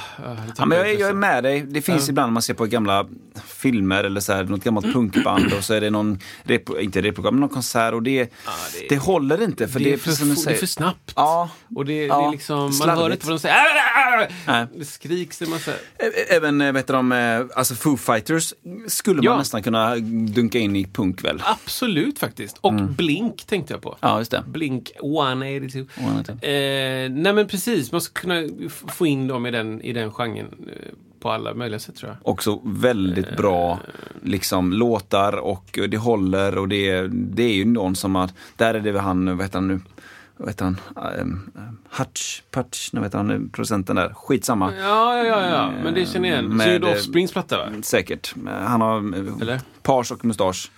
Ja, 0.59 0.67
men 0.67 0.79
jag, 0.79 0.91
är- 0.91 1.01
jag 1.01 1.09
är 1.09 1.15
med 1.15 1.45
dig. 1.45 1.63
Det 1.63 1.83
finns 1.83 2.09
ibland 2.09 2.29
när 2.31 2.33
man 2.35 2.43
ser 2.43 2.55
på 2.55 2.67
gamla 2.67 3.07
filmer 3.47 4.05
eller 4.05 4.21
så 4.21 4.33
här, 4.33 4.45
något 4.45 4.65
gammalt 4.65 4.93
punkband 4.93 5.53
och 5.53 5.65
så 5.65 5.75
är 5.75 5.81
det 5.81 5.91
någon, 5.91 6.19
repro, 6.43 6.79
inte 6.79 7.03
repprogram, 7.03 7.35
men 7.35 7.41
någon 7.41 7.49
konsert 7.49 7.95
och 7.95 8.03
det, 8.03 8.33
det- 8.73 8.89
det, 8.89 8.97
håller 9.01 9.43
inte. 9.43 9.69
För 9.69 9.79
det, 9.79 9.85
det, 9.85 9.91
är 9.91 9.95
är 9.95 9.99
för, 9.99 10.11
som 10.13 10.29
det 10.45 10.51
är 10.51 10.55
för 10.55 10.67
snabbt. 10.67 11.13
Ja. 11.17 11.51
Och 11.77 11.85
det, 11.85 11.93
det 12.01 12.07
Ja, 12.07 12.29
är 12.29 12.33
liksom, 12.33 12.73
man 12.79 12.89
hör 12.99 13.11
inte 13.13 13.27
vad 13.27 13.35
de 13.37 13.39
säger. 13.41 13.55
Ah, 13.57 14.27
ah, 14.47 14.61
ah! 14.63 14.67
Det 14.75 14.85
skriks 14.85 15.43
en 15.43 15.51
massa. 15.51 15.73
Även, 16.29 16.61
eh, 16.61 16.73
vet 16.73 16.87
de, 16.87 17.13
eh, 17.13 17.41
alltså 17.57 17.75
Foo 17.75 17.97
Fighters 17.97 18.55
skulle 18.87 19.21
Ja. 19.25 19.31
man 19.31 19.39
nästan 19.39 19.63
kunna 19.63 19.97
dunka 20.29 20.59
in 20.59 20.77
i 20.77 20.85
punk 20.87 21.25
väl? 21.25 21.43
Absolut 21.45 22.19
faktiskt. 22.19 22.59
Och 22.61 22.75
Blink 22.75 23.45
tänkte 23.47 23.73
jag 23.73 23.83
på. 23.83 23.89
Mm. 23.89 23.99
Ja, 24.01 24.19
just 24.19 24.31
det. 24.31 24.45
Blink 24.47 24.91
182. 25.03 25.87
182. 25.97 26.47
Eh, 26.47 27.11
nej 27.11 27.33
men 27.33 27.49
precis, 27.49 27.93
man 27.93 28.01
ska 28.01 28.21
kunna 28.21 28.43
få 28.89 29.07
in 29.07 29.27
dem 29.29 29.47
i 29.47 29.51
den, 29.51 29.83
i 29.83 29.93
den 29.93 30.13
genren 30.13 30.47
eh, 30.77 30.93
på 31.21 31.31
alla 31.31 31.55
möjliga 31.55 31.79
sätt 31.79 31.97
tror 31.97 32.11
jag. 32.11 32.33
Också 32.33 32.61
väldigt 32.65 33.37
bra 33.37 33.79
liksom, 34.23 34.73
låtar 34.73 35.37
och 35.37 35.79
det 35.89 35.97
håller 35.97 36.59
och 36.59 36.69
det, 36.69 37.09
det 37.13 37.43
är 37.43 37.55
ju 37.55 37.65
någon 37.65 37.97
som 37.97 38.15
har, 38.15 38.31
där 38.57 38.75
är 38.75 38.81
det 38.81 39.01
han, 39.01 39.37
vad 39.37 39.47
heter 39.47 39.59
han 39.59 39.69
nu? 39.69 39.81
Vad 40.37 40.49
heter 40.49 40.65
han? 40.65 40.81
Um, 41.21 41.51
Hutch, 41.91 42.41
Putch, 42.51 42.93
nu 42.93 43.01
vet 43.01 43.13
han 43.13 43.51
producenten 43.53 43.97
där. 43.97 44.15
Skitsamma. 44.15 44.73
Ja, 44.81 45.17
ja, 45.17 45.25
ja, 45.25 45.49
ja. 45.49 45.71
men 45.85 45.95
det 45.95 46.07
känner 46.07 46.29
jag 46.29 46.39
igen. 46.39 46.57
Med, 46.57 46.85
eh, 46.85 46.91
Offsprings 46.91 47.33
platta 47.33 47.59
va? 47.59 47.73
Säkert. 47.83 48.35
Han 48.47 48.81
har 48.81 48.99
Eller? 49.43 49.55
eh, 49.55 49.61
page 49.83 50.13
och 50.13 50.25
mustasch. 50.25 50.71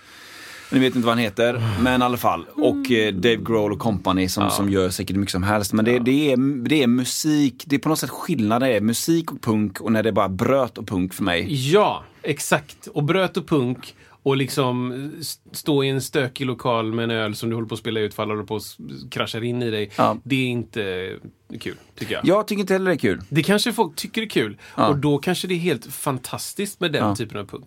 Ni 0.71 0.79
vet 0.79 0.95
inte 0.95 1.05
vad 1.05 1.15
han 1.15 1.23
heter, 1.23 1.61
men 1.81 2.01
i 2.01 2.05
alla 2.05 2.17
fall. 2.17 2.45
Och 2.55 2.91
eh, 2.91 3.13
Dave 3.13 3.35
Grohl 3.35 3.71
och 3.71 3.79
company 3.79 4.29
som, 4.29 4.49
som 4.49 4.69
gör 4.69 4.89
säkert 4.89 5.15
mycket 5.15 5.31
som 5.31 5.43
helst. 5.43 5.73
Men 5.73 5.85
det, 5.85 5.99
det, 5.99 6.31
är, 6.31 6.37
det 6.67 6.83
är 6.83 6.87
musik, 6.87 7.63
det 7.67 7.75
är 7.75 7.79
på 7.79 7.89
något 7.89 7.99
sätt 7.99 8.09
skillnad. 8.09 8.61
Det 8.61 8.67
är 8.67 8.81
musik 8.81 9.31
och 9.31 9.41
punk 9.41 9.81
och 9.81 9.91
när 9.91 10.03
det 10.03 10.09
är 10.09 10.13
bara 10.13 10.29
bröt 10.29 10.77
och 10.77 10.87
punk 10.87 11.13
för 11.13 11.23
mig. 11.23 11.71
Ja, 11.71 12.03
exakt. 12.21 12.87
Och 12.87 13.03
bröt 13.03 13.37
och 13.37 13.47
punk 13.47 13.95
och 14.23 14.37
liksom 14.37 15.11
stå 15.51 15.83
i 15.83 15.89
en 15.89 16.01
stökig 16.01 16.45
lokal 16.45 16.93
med 16.93 17.03
en 17.03 17.11
öl 17.11 17.35
som 17.35 17.49
du 17.49 17.55
håller 17.55 17.67
på 17.67 17.73
att 17.73 17.79
spela 17.79 17.99
ut 17.99 18.19
alla 18.19 18.33
håller 18.33 18.43
på 18.45 18.55
att 18.55 18.77
kraschar 19.11 19.43
in 19.43 19.61
i 19.63 19.71
dig. 19.71 19.91
Ja. 19.97 20.17
Det 20.23 20.35
är 20.35 20.47
inte 20.47 21.13
kul, 21.59 21.75
tycker 21.99 22.13
jag. 22.13 22.25
Jag 22.25 22.47
tycker 22.47 22.61
inte 22.61 22.73
heller 22.73 22.85
det 22.91 22.95
är 22.95 22.99
kul. 22.99 23.21
Det 23.29 23.43
kanske 23.43 23.73
folk 23.73 23.95
tycker 23.95 24.21
är 24.21 24.25
kul. 24.29 24.57
Ja. 24.77 24.87
Och 24.87 24.97
då 24.97 25.17
kanske 25.17 25.47
det 25.47 25.53
är 25.53 25.59
helt 25.59 25.85
fantastiskt 25.85 26.79
med 26.79 26.91
den 26.91 27.03
Ja. 27.07 27.15
typen 27.15 27.37
av 27.39 27.45
punk. 27.45 27.65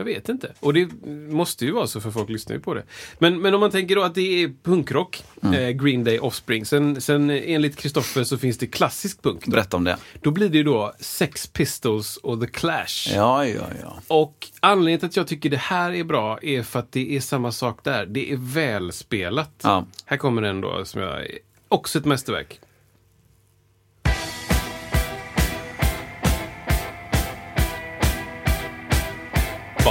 Ja. 0.00 0.10
Jag 0.10 0.14
vet 0.14 0.28
inte. 0.28 0.52
Och 0.60 0.74
det 0.74 0.88
måste 1.32 1.64
ju 1.64 1.70
vara 1.72 1.86
så 1.86 2.00
för 2.00 2.10
folk 2.10 2.28
lyssnar 2.28 2.56
ju 2.56 2.62
på 2.62 2.74
det. 2.74 2.82
Men, 3.18 3.40
men 3.40 3.54
om 3.54 3.60
man 3.60 3.70
tänker 3.70 3.96
då 3.96 4.02
att 4.02 4.14
det 4.14 4.42
är 4.42 4.52
punkrock, 4.62 5.22
Mm. 5.42 5.54
eh, 5.54 5.70
Green 5.84 6.04
Day, 6.04 6.18
Offspring. 6.18 6.66
Sen, 6.66 7.00
sen 7.00 7.30
enligt 7.30 7.76
Kristoffer 7.76 8.24
så 8.24 8.38
finns 8.38 8.58
det 8.58 8.66
klassisk 8.66 9.22
punk. 9.22 9.46
Berätta 9.46 9.76
om 9.76 9.84
det. 9.84 9.96
Då 10.22 10.30
blir 10.30 10.48
det 10.48 10.56
ju 10.56 10.64
då 10.64 10.92
Sex 11.00 11.46
Pistols 11.46 12.16
och 12.16 12.40
The 12.40 12.46
Clash. 12.46 13.14
Ja, 13.14 13.46
ja, 13.46 13.62
ja. 13.82 14.00
Och 14.08 14.48
anledningen 14.60 15.00
till 15.00 15.06
att 15.08 15.16
jag 15.16 15.26
tycker 15.26 15.50
det 15.50 15.56
här 15.56 15.92
är 15.92 16.04
bra 16.04 16.38
är 16.42 16.62
för 16.62 16.78
att 16.78 16.92
det 16.92 17.16
är 17.16 17.20
samma 17.20 17.52
sak 17.52 17.84
där. 17.84 18.06
Det 18.06 18.32
är 18.32 18.36
välspelat. 18.36 19.50
Ja. 19.62 19.86
Här 20.04 20.16
kommer 20.16 20.42
den 20.42 20.60
då 20.60 20.84
som 20.84 21.00
jag... 21.00 21.26
Också 21.68 21.98
ett 21.98 22.04
mästerverk. 22.04 22.60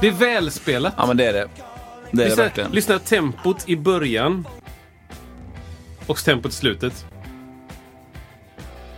Det 0.00 0.08
är 0.08 0.12
välspelat. 0.12 0.94
Ja, 0.96 1.06
men 1.06 1.16
det 1.16 1.24
är 1.26 1.32
det. 1.32 1.38
Det 1.38 1.46
är 2.10 2.16
det 2.16 2.24
lyssna, 2.24 2.42
verkligen. 2.42 2.70
lyssna 2.70 2.98
tempot 2.98 3.68
i 3.68 3.76
början. 3.76 4.46
Och 6.06 6.18
tempot 6.24 6.52
i 6.52 6.54
slutet. 6.54 7.06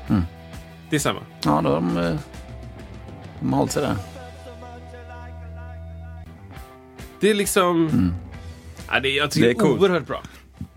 Mm. 0.09 0.23
Det 0.91 0.97
är 0.97 1.01
samma. 1.01 1.21
Ja, 1.45 1.61
de, 1.61 1.99
eh, 1.99 2.17
de 3.41 3.53
har 3.53 3.59
hållit 3.59 3.73
sig 3.73 3.83
där. 3.83 3.97
Det 7.21 7.31
är 7.31 7.35
liksom... 7.35 8.13
Ja, 8.91 9.01
det 9.01 9.09
jag 9.09 9.31
tycker 9.31 9.47
Mm. 9.47 9.59
Det 9.59 9.65
är 9.65 9.69
coolt. 9.69 9.81
oerhört 9.81 10.07
bra. 10.07 10.23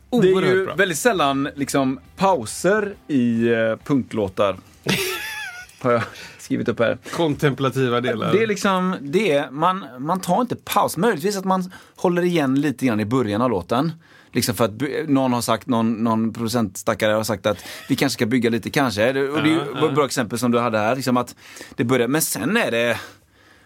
Det 0.09 0.17
Oerhört 0.17 0.43
är 0.51 0.55
ju 0.55 0.65
bra. 0.65 0.75
väldigt 0.75 0.97
sällan 0.97 1.49
liksom, 1.55 1.99
pauser 2.15 2.95
i 3.07 3.49
uh, 3.49 3.75
punklåtar. 3.77 4.57
har 5.81 5.91
jag 5.91 6.01
skrivit 6.45 6.67
upp 6.67 6.79
här. 6.79 6.97
Kontemplativa 7.11 8.01
delar. 8.01 8.31
Det 8.33 8.43
är 8.43 8.47
liksom, 8.47 8.95
det 9.01 9.51
man, 9.51 9.85
man 9.99 10.19
tar 10.21 10.41
inte 10.41 10.55
paus. 10.55 10.97
Möjligtvis 10.97 11.37
att 11.37 11.45
man 11.45 11.71
håller 11.95 12.21
igen 12.21 12.61
lite 12.61 12.85
grann 12.85 12.99
i 12.99 13.05
början 13.05 13.41
av 13.41 13.49
låten. 13.49 13.91
Liksom 14.31 14.55
för 14.55 14.65
att 14.65 14.71
någon 15.07 15.33
har 15.33 15.41
sagt, 15.41 15.67
någon, 15.67 15.93
någon 16.03 16.33
producentstackare 16.33 17.13
har 17.13 17.23
sagt 17.23 17.45
att 17.45 17.57
vi 17.89 17.95
kanske 17.95 18.13
ska 18.13 18.25
bygga 18.25 18.49
lite 18.49 18.69
kanske. 18.69 19.11
Det- 19.13 19.29
Och 19.29 19.43
det 19.43 19.49
Ja, 19.49 19.59
var 19.81 19.89
ett 19.89 19.95
bra 19.95 20.05
exempel 20.05 20.39
som 20.39 20.51
du 20.51 20.59
hade 20.59 20.77
här. 20.77 20.95
Liksom 20.95 21.17
att 21.17 21.35
det 21.75 21.83
börjar, 21.83 22.07
men 22.07 22.21
sen 22.21 22.57
är 22.57 22.71
det, 22.71 22.97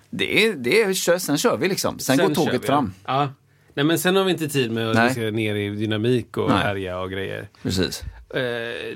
det 0.10 0.46
är, 0.46 0.54
det 0.54 0.82
är, 0.82 1.18
sen 1.20 1.38
kör 1.38 1.58
vi 1.58 1.68
liksom. 1.68 2.00
Sen, 2.00 2.18
går 2.18 2.28
kör 2.28 2.34
tåget 2.36 2.66
fram. 2.66 2.94
Ja. 3.06 3.30
Nej, 3.74 3.86
men 3.86 4.00
sen 4.00 4.16
har 4.16 4.24
vi 4.24 4.32
inte 4.32 4.50
tid 4.50 4.72
med 4.72 4.90
att 4.90 4.96
Nej. 4.96 5.12
ska 5.12 5.22
ner 5.22 5.56
i 5.56 5.70
dynamik 5.70 6.38
och 6.38 6.50
Nej. 6.50 6.58
härja 6.58 7.00
och 7.00 7.12
grejer. 7.12 7.50
Precis. 7.64 8.04
Eh, 8.34 8.42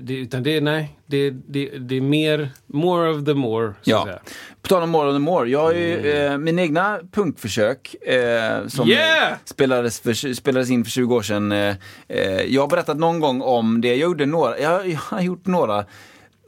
det, 0.02 0.13
utan 0.13 0.43
det 0.43 0.58
är, 0.58 0.62
nej, 0.62 1.00
det, 1.06 1.30
det, 1.30 1.69
det 1.69 1.98
är 1.98 2.02
mer, 2.02 2.50
more 2.67 3.10
of 3.10 3.26
the 3.26 3.34
more. 3.34 3.74
Ja. 3.84 4.06
säga. 4.06 4.19
På 4.62 4.67
tal 4.67 4.84
om 4.84 4.89
More 4.89 5.10
of 5.10 5.15
the 5.15 5.19
More. 5.19 5.50
Jag 5.50 5.60
har 5.62 5.74
ju 5.74 6.12
eh, 6.12 6.38
mina 6.38 6.62
egna 6.62 7.00
punkförsök 7.12 7.96
eh, 8.08 8.67
som 8.67 8.89
Yeah! 8.89 9.34
spelades, 9.46 10.00
för, 10.00 10.34
spelades 10.34 10.69
in 10.69 10.84
för 10.84 10.91
20 10.91 11.15
år 11.15 11.22
sedan. 11.22 11.52
Eh, 11.52 11.76
eh, 12.08 12.41
jag 12.41 12.62
har 12.62 12.67
berättat 12.67 12.98
någon 12.98 13.19
gång 13.19 13.41
om 13.41 13.82
det. 13.82 13.88
Jag 13.88 13.98
gjorde 13.98 14.26
några, 14.26 14.60
jag, 14.60 14.89
jag 14.89 15.00
har 15.00 15.22
gjort 15.22 15.46
några 15.46 15.86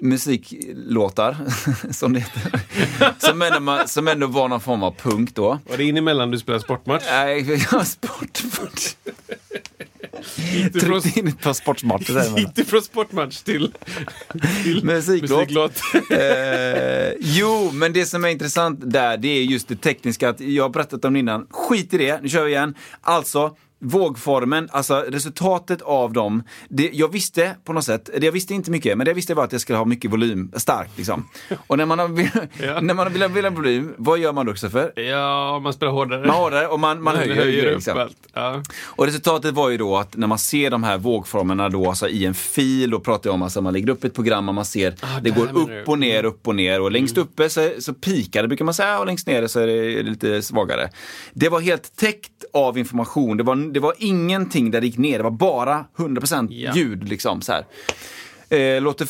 musiklåtar, 0.02 1.38
som 1.92 2.14
det 2.14 2.20
heter. 2.20 2.62
som, 3.18 3.42
ändå, 3.42 3.84
som 3.88 4.08
ändå 4.08 4.28
var 4.28 4.48
någon 4.48 4.62
form 4.62 4.84
av 4.84 4.92
punk 4.92 5.36
då. 5.36 5.60
Var 5.70 5.78
det 5.78 5.84
in 5.84 5.98
emellan 5.98 6.32
du 6.32 6.40
spelade 6.40 6.64
sportmatch? 6.64 7.04
Nej, 7.12 7.60
jag 7.72 7.88
sport. 7.88 8.44
Inte 10.56 10.80
från, 10.80 11.02
Tryckte 11.02 11.20
in 11.20 11.28
ett 11.28 11.42
par 11.42 11.54
från 12.66 12.82
sportmatch 12.82 13.42
till, 13.42 13.72
till 14.64 14.84
Musiklåt. 14.86 15.30
musiklåt. 15.40 15.82
Eh, 16.12 17.14
jo, 17.20 17.72
men 17.74 17.94
det 17.94 18.06
som 18.06 18.26
är 18.26 18.30
intressant 18.30 18.80
där, 18.92 19.18
det 19.18 19.28
är 19.28 19.44
just 19.44 19.68
det 19.68 19.76
tekniska. 19.76 20.30
Att 20.30 20.40
jag 20.40 20.64
har 20.64 20.70
berättat 20.70 21.06
om 21.06 21.14
det 21.14 21.20
innan. 21.20 21.48
Skit 21.50 21.94
i 21.94 21.98
det, 21.98 22.22
nu 22.22 22.30
kör 22.30 22.44
vi 22.44 22.52
igen. 22.52 22.76
Alltså, 23.02 23.56
vågformen, 23.80 24.70
alltså 24.72 25.06
resultatet 25.08 25.82
av 25.82 26.14
dem. 26.14 26.44
Det, 26.70 26.90
jag 26.94 27.12
visste 27.12 27.56
på 27.64 27.74
något 27.74 27.84
sätt, 27.84 28.10
det 28.18 28.26
jag 28.26 28.32
visste 28.32 28.54
inte 28.54 28.72
mycket, 28.72 28.98
men 28.98 29.06
det 29.06 29.10
jag 29.10 29.16
visste 29.16 29.34
var 29.34 29.44
att 29.44 29.52
jag 29.52 29.62
skulle 29.62 29.78
ha 29.78 29.86
mycket 29.86 30.12
volym, 30.12 30.52
starkt 30.56 30.98
liksom. 30.98 31.30
Och 31.68 31.78
när 31.78 31.86
man 31.86 32.00
har, 32.00 32.10
Ja. 32.64 32.82
när 32.82 32.94
man 32.94 33.14
vill, 33.14 33.28
vill 33.28 33.46
ha 33.46 33.52
volym, 33.52 33.94
vad 33.98 34.20
gör 34.20 34.34
man 34.34 34.46
då 34.46 34.56
Christopher? 34.56 35.00
Ja, 35.02 35.60
man 35.60 35.74
spelar 35.74 35.92
hårdare. 35.92 36.28
Man 36.28 36.36
hårdare 36.36 36.68
och 36.68 36.80
man, 36.80 37.04
man 37.04 37.16
höjer, 37.16 37.36
höjer 37.36 37.66
upp 37.66 37.76
liksom. 37.76 38.00
allt. 38.00 38.18
Ja. 38.34 38.64
Och 38.86 39.06
resultatet 39.06 39.54
var 39.54 39.70
ju 39.70 39.78
då 39.78 39.98
att 39.98 40.18
när 40.18 40.28
man 40.28 40.40
ser 40.40 40.72
de 40.72 40.84
här 40.84 40.98
vågformerna 40.98 41.70
då, 41.70 41.90
alltså 41.90 42.08
i 42.08 42.26
en 42.26 42.34
fil, 42.34 42.90
då 42.90 43.00
pratar 43.00 43.30
jag 43.30 43.34
om 43.34 43.42
alltså 43.42 43.62
man 43.62 43.74
lägger 43.74 43.90
upp 43.90 44.04
ett 44.04 44.14
program 44.14 44.50
och 44.50 44.56
man 44.56 44.66
ser 44.66 44.96
Ah, 45.02 45.20
det 45.22 45.30
går 45.30 45.58
upp 45.58 45.88
och 45.90 46.00
ner, 46.00 46.26
upp 46.26 46.48
och 46.48 46.56
ner 46.56 46.82
och 46.82 46.92
längst 46.92 47.18
uppe 47.18 47.50
så, 47.50 47.70
så 47.80 47.94
pikar 47.94 48.42
det 48.42 48.48
brukar 48.48 48.66
man 48.66 48.74
säga 48.74 49.00
och 49.00 49.06
längst 49.06 49.28
ner 49.28 49.48
så 49.48 49.60
är 49.60 49.68
det 49.68 50.04
lite 50.04 50.42
svagare. 50.42 50.90
Det 51.34 51.50
var 51.50 51.60
helt 51.60 51.96
täckt 51.96 52.32
av 52.56 52.78
information, 52.78 53.38
det 53.38 53.44
var, 53.44 53.74
det 53.74 53.80
var 53.80 53.94
ingenting 53.98 54.72
där 54.72 54.82
det 54.82 54.88
gick 54.88 54.98
ner, 54.98 55.18
det 55.18 55.24
var 55.24 55.32
bara 55.32 55.86
100% 55.98 56.48
Ja. 56.52 56.74
ljud 56.76 57.10
liksom 57.10 57.42
så 57.42 57.54
här. 57.54 57.66
Eh, 58.50 58.82
låter 58.82 59.08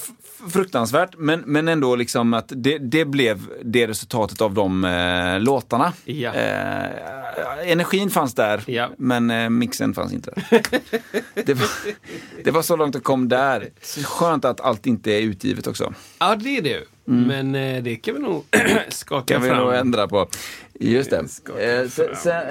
fruktansvärt 0.51 1.09
men, 1.17 1.39
men 1.45 1.67
ändå 1.67 1.95
liksom 1.95 2.33
att 2.33 2.51
det, 2.55 2.77
det 2.77 3.05
blev 3.05 3.39
det 3.63 3.87
resultatet 3.87 4.41
av 4.41 4.53
de 4.53 4.85
eh, 4.85 5.39
låtarna. 5.39 5.93
Ja. 6.05 6.33
Eh, 6.33 7.71
energin 7.71 8.09
fanns 8.09 8.33
där 8.35 8.63
Ja. 8.67 8.89
men 8.97 9.31
eh, 9.31 9.49
mixen 9.49 9.93
fanns 9.93 10.13
inte 10.13 10.33
det, 11.33 11.53
var, 11.53 11.67
det 12.43 12.51
var 12.51 12.61
så 12.61 12.75
långt 12.75 12.95
jag 12.95 13.03
kom 13.03 13.29
där. 13.29 13.69
Skönt 14.05 14.45
att 14.45 14.61
allt 14.61 14.85
inte 14.87 15.11
är 15.11 15.21
utgivet 15.21 15.67
också. 15.67 15.93
ja, 16.19 16.35
det 16.35 16.57
är 16.57 16.61
det 16.61 16.83
ju. 17.07 17.13
Men 17.13 17.55
eh, 17.55 17.83
det 17.83 17.95
kan 17.95 18.13
vi 18.13 18.19
nog 18.19 18.43
skaka 18.89 19.33
kan 19.33 19.41
vi 19.43 19.49
fram. 19.49 19.57
nog 19.65 19.73
ändra 19.75 20.07
på. 20.07 20.27
Just 20.79 21.09
det. 21.09 21.17
Eh, 21.17 21.89
sen, 21.89 21.89
fram. 21.89 22.15
sen, 22.15 22.45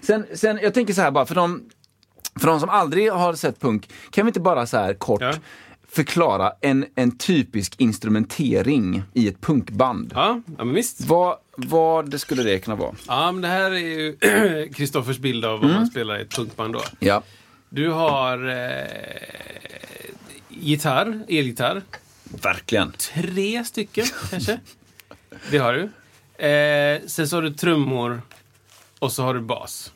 sen, 0.00 0.24
sen, 0.34 0.58
jag 0.62 0.74
tänker 0.74 0.94
så 0.94 1.00
här 1.00 1.10
bara, 1.10 1.26
för 1.26 1.34
de, 1.34 1.62
för 2.40 2.46
de 2.46 2.60
som 2.60 2.68
aldrig 2.68 3.12
har 3.12 3.34
sett 3.34 3.60
punk, 3.60 3.88
kan 4.10 4.26
vi 4.26 4.28
inte 4.28 4.40
bara 4.40 4.66
så 4.66 4.76
här 4.76 4.94
kort 4.94 5.20
Ja. 5.22 5.32
förklara 5.88 6.52
en, 6.60 6.86
en 6.94 7.18
typisk 7.18 7.74
instrumentering 7.80 9.02
i 9.14 9.28
ett 9.28 9.40
punkband? 9.40 10.12
Ja, 10.14 10.40
ja, 10.58 10.64
men 10.64 10.74
visst. 10.74 11.00
Vad, 11.00 11.36
vad 11.56 12.20
skulle 12.20 12.42
det 12.42 12.58
kunna 12.58 12.76
vara? 12.76 12.94
Ja, 13.08 13.32
men 13.32 13.42
det 13.42 13.48
här 13.48 13.70
är 13.70 13.76
ju 13.78 14.16
Kristoffers 14.74 15.18
bild 15.18 15.44
av 15.44 15.52
vad 15.60 15.64
Mm. 15.64 15.76
man 15.76 15.86
spelar 15.86 16.18
i 16.18 16.22
ett 16.22 16.36
punkband 16.36 16.74
då. 16.74 16.82
Ja. 16.98 17.22
Du 17.68 17.90
har 17.90 18.48
eh, 18.48 18.86
gitarr, 20.48 21.20
elgitarr. 21.28 21.82
Verkligen. 22.42 22.92
Tre 22.92 23.64
stycken 23.64 24.04
kanske. 24.30 24.60
Det 25.50 25.58
har 25.58 25.72
du. 25.72 25.82
Eh, 26.46 27.00
sen 27.06 27.28
så 27.28 27.36
har 27.36 27.42
du 27.42 27.50
trummor 27.54 28.22
och 28.98 29.12
så 29.12 29.22
har 29.22 29.34
du 29.34 29.40
bas. 29.40 29.92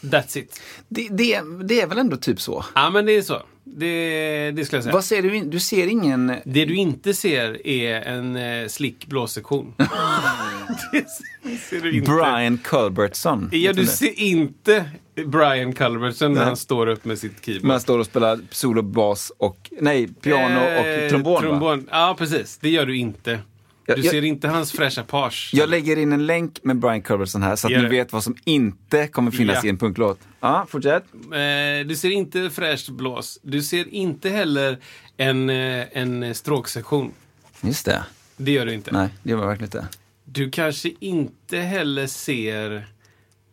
That's 0.00 0.38
it. 0.38 0.60
Det, 0.88 1.08
det, 1.10 1.40
det 1.64 1.80
är 1.80 1.86
väl 1.86 1.98
ändå 1.98 2.16
typ 2.16 2.40
så? 2.40 2.64
Ja, 2.74 2.90
men 2.90 3.06
det 3.06 3.12
är 3.12 3.22
så. 3.22 3.42
Det, 3.64 4.50
det 4.50 4.64
skulle 4.64 4.76
jag 4.76 4.82
säga. 4.84 4.92
Vad 4.94 5.04
ser 5.04 5.22
du? 5.22 5.36
in- 5.36 5.50
Du 5.50 5.60
ser 5.60 5.86
ingen... 5.86 6.26
Det 6.44 6.64
du 6.64 6.74
inte 6.74 7.14
ser 7.14 7.66
är 7.66 8.00
en 8.02 8.36
eh, 8.36 8.68
slick 8.68 9.06
blåssektion. 9.06 9.74
det 10.92 11.56
ser 11.58 11.80
du 11.80 11.92
inte. 11.92 12.10
Brian 12.10 12.58
Culbertson. 12.58 13.48
Ja, 13.52 13.72
du 13.72 13.86
ser 13.86 14.20
inte 14.20 14.90
Brian 15.26 15.72
Culbertson 15.72 16.32
när 16.32 16.44
han 16.44 16.56
står 16.56 16.86
upp 16.86 17.04
med 17.04 17.18
sitt 17.18 17.44
keyboard. 17.44 17.64
Man 17.68 17.80
står 17.80 17.98
och 17.98 18.06
spelar 18.06 18.40
solo, 18.50 18.82
bas 18.82 19.32
och... 19.38 19.70
Nej, 19.80 20.08
piano 20.08 20.60
och 20.60 20.86
Eh, 20.86 21.08
trombon, 21.08 21.32
va? 21.34 21.40
trombon. 21.40 21.88
Ja, 21.90 22.14
precis. 22.18 22.58
Det 22.60 22.68
gör 22.68 22.86
du 22.86 22.96
inte. 22.96 23.38
Ja, 23.86 23.94
Du 23.96 24.02
jag- 24.02 24.10
ser 24.10 24.24
inte 24.24 24.48
hans 24.48 24.72
fräscha 24.72 25.02
page. 25.02 25.50
Jag 25.52 25.68
lägger 25.68 25.96
in 25.98 26.12
en 26.12 26.26
länk 26.26 26.58
med 26.62 26.76
Brian 26.78 27.02
Culbertson 27.02 27.42
här 27.42 27.56
så 27.56 27.66
att 27.66 27.70
Gör 27.72 27.78
ni 27.78 27.84
det. 27.84 27.90
vet 27.90 28.12
vad 28.12 28.24
som 28.24 28.36
inte 28.44 29.06
kommer 29.08 29.30
finnas 29.30 29.56
Ja. 29.62 29.66
i 29.66 29.68
en 29.68 29.78
punklåt. 29.78 30.18
Ja, 30.40 30.66
fortsätt. 30.68 31.04
Eh, 31.14 31.86
du 31.86 31.96
ser 31.96 32.10
inte 32.10 32.50
fräscht 32.50 32.88
blås. 32.88 33.38
Du 33.42 33.62
ser 33.62 33.88
inte 33.94 34.28
heller 34.30 34.78
en, 35.16 35.50
eh, 35.50 35.84
en 35.92 36.34
stråksektion. 36.34 37.12
Just 37.60 37.84
det. 37.86 38.04
Det 38.36 38.52
gör 38.52 38.66
du 38.66 38.72
inte. 38.74 38.92
Nej, 38.92 39.08
det 39.22 39.30
gör 39.30 39.36
man 39.38 39.46
verkligen 39.46 39.66
inte. 39.66 39.86
Du 40.24 40.50
kanske 40.50 40.90
inte 41.00 41.58
heller 41.58 42.06
ser 42.06 42.86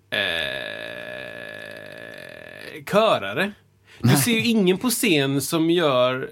eh, 0.09 0.19
körare. 2.85 3.51
Du 3.99 4.15
ser 4.15 4.31
ju 4.31 4.45
ingen 4.45 4.77
på 4.77 4.89
scen 4.89 5.41
som 5.41 5.69
gör... 5.69 6.31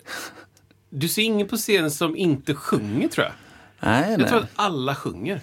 Du 0.89 1.08
ser 1.08 1.21
ingen 1.21 1.47
på 1.47 1.58
scen 1.58 1.91
som 1.91 2.15
inte 2.15 2.56
sjunger, 2.56 3.08
tror 3.08 3.25
jag. 3.25 3.34
Nej, 3.80 4.12
Jag 4.12 4.19
nej. 4.19 4.30
tror 4.30 4.39
att 4.39 4.49
alla 4.56 4.95
sjunger. 4.95 5.41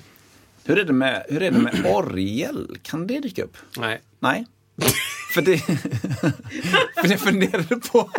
Hur, 0.65 0.79
är 0.79 0.85
det 0.85 0.93
med, 0.93 1.27
hur 1.29 1.43
är 1.43 1.51
det 1.51 1.59
med 1.59 1.87
orgel? 1.87 2.79
Kan 2.83 3.07
det 3.07 3.21
dyka 3.21 3.43
upp? 3.45 3.57
Nej. 3.79 4.01
Nej. 4.21 4.47
för 5.35 5.43
det... 5.43 5.59
för 7.01 7.09
det 7.09 7.19
funderade 7.19 7.65
du 7.69 7.81
på. 7.81 8.11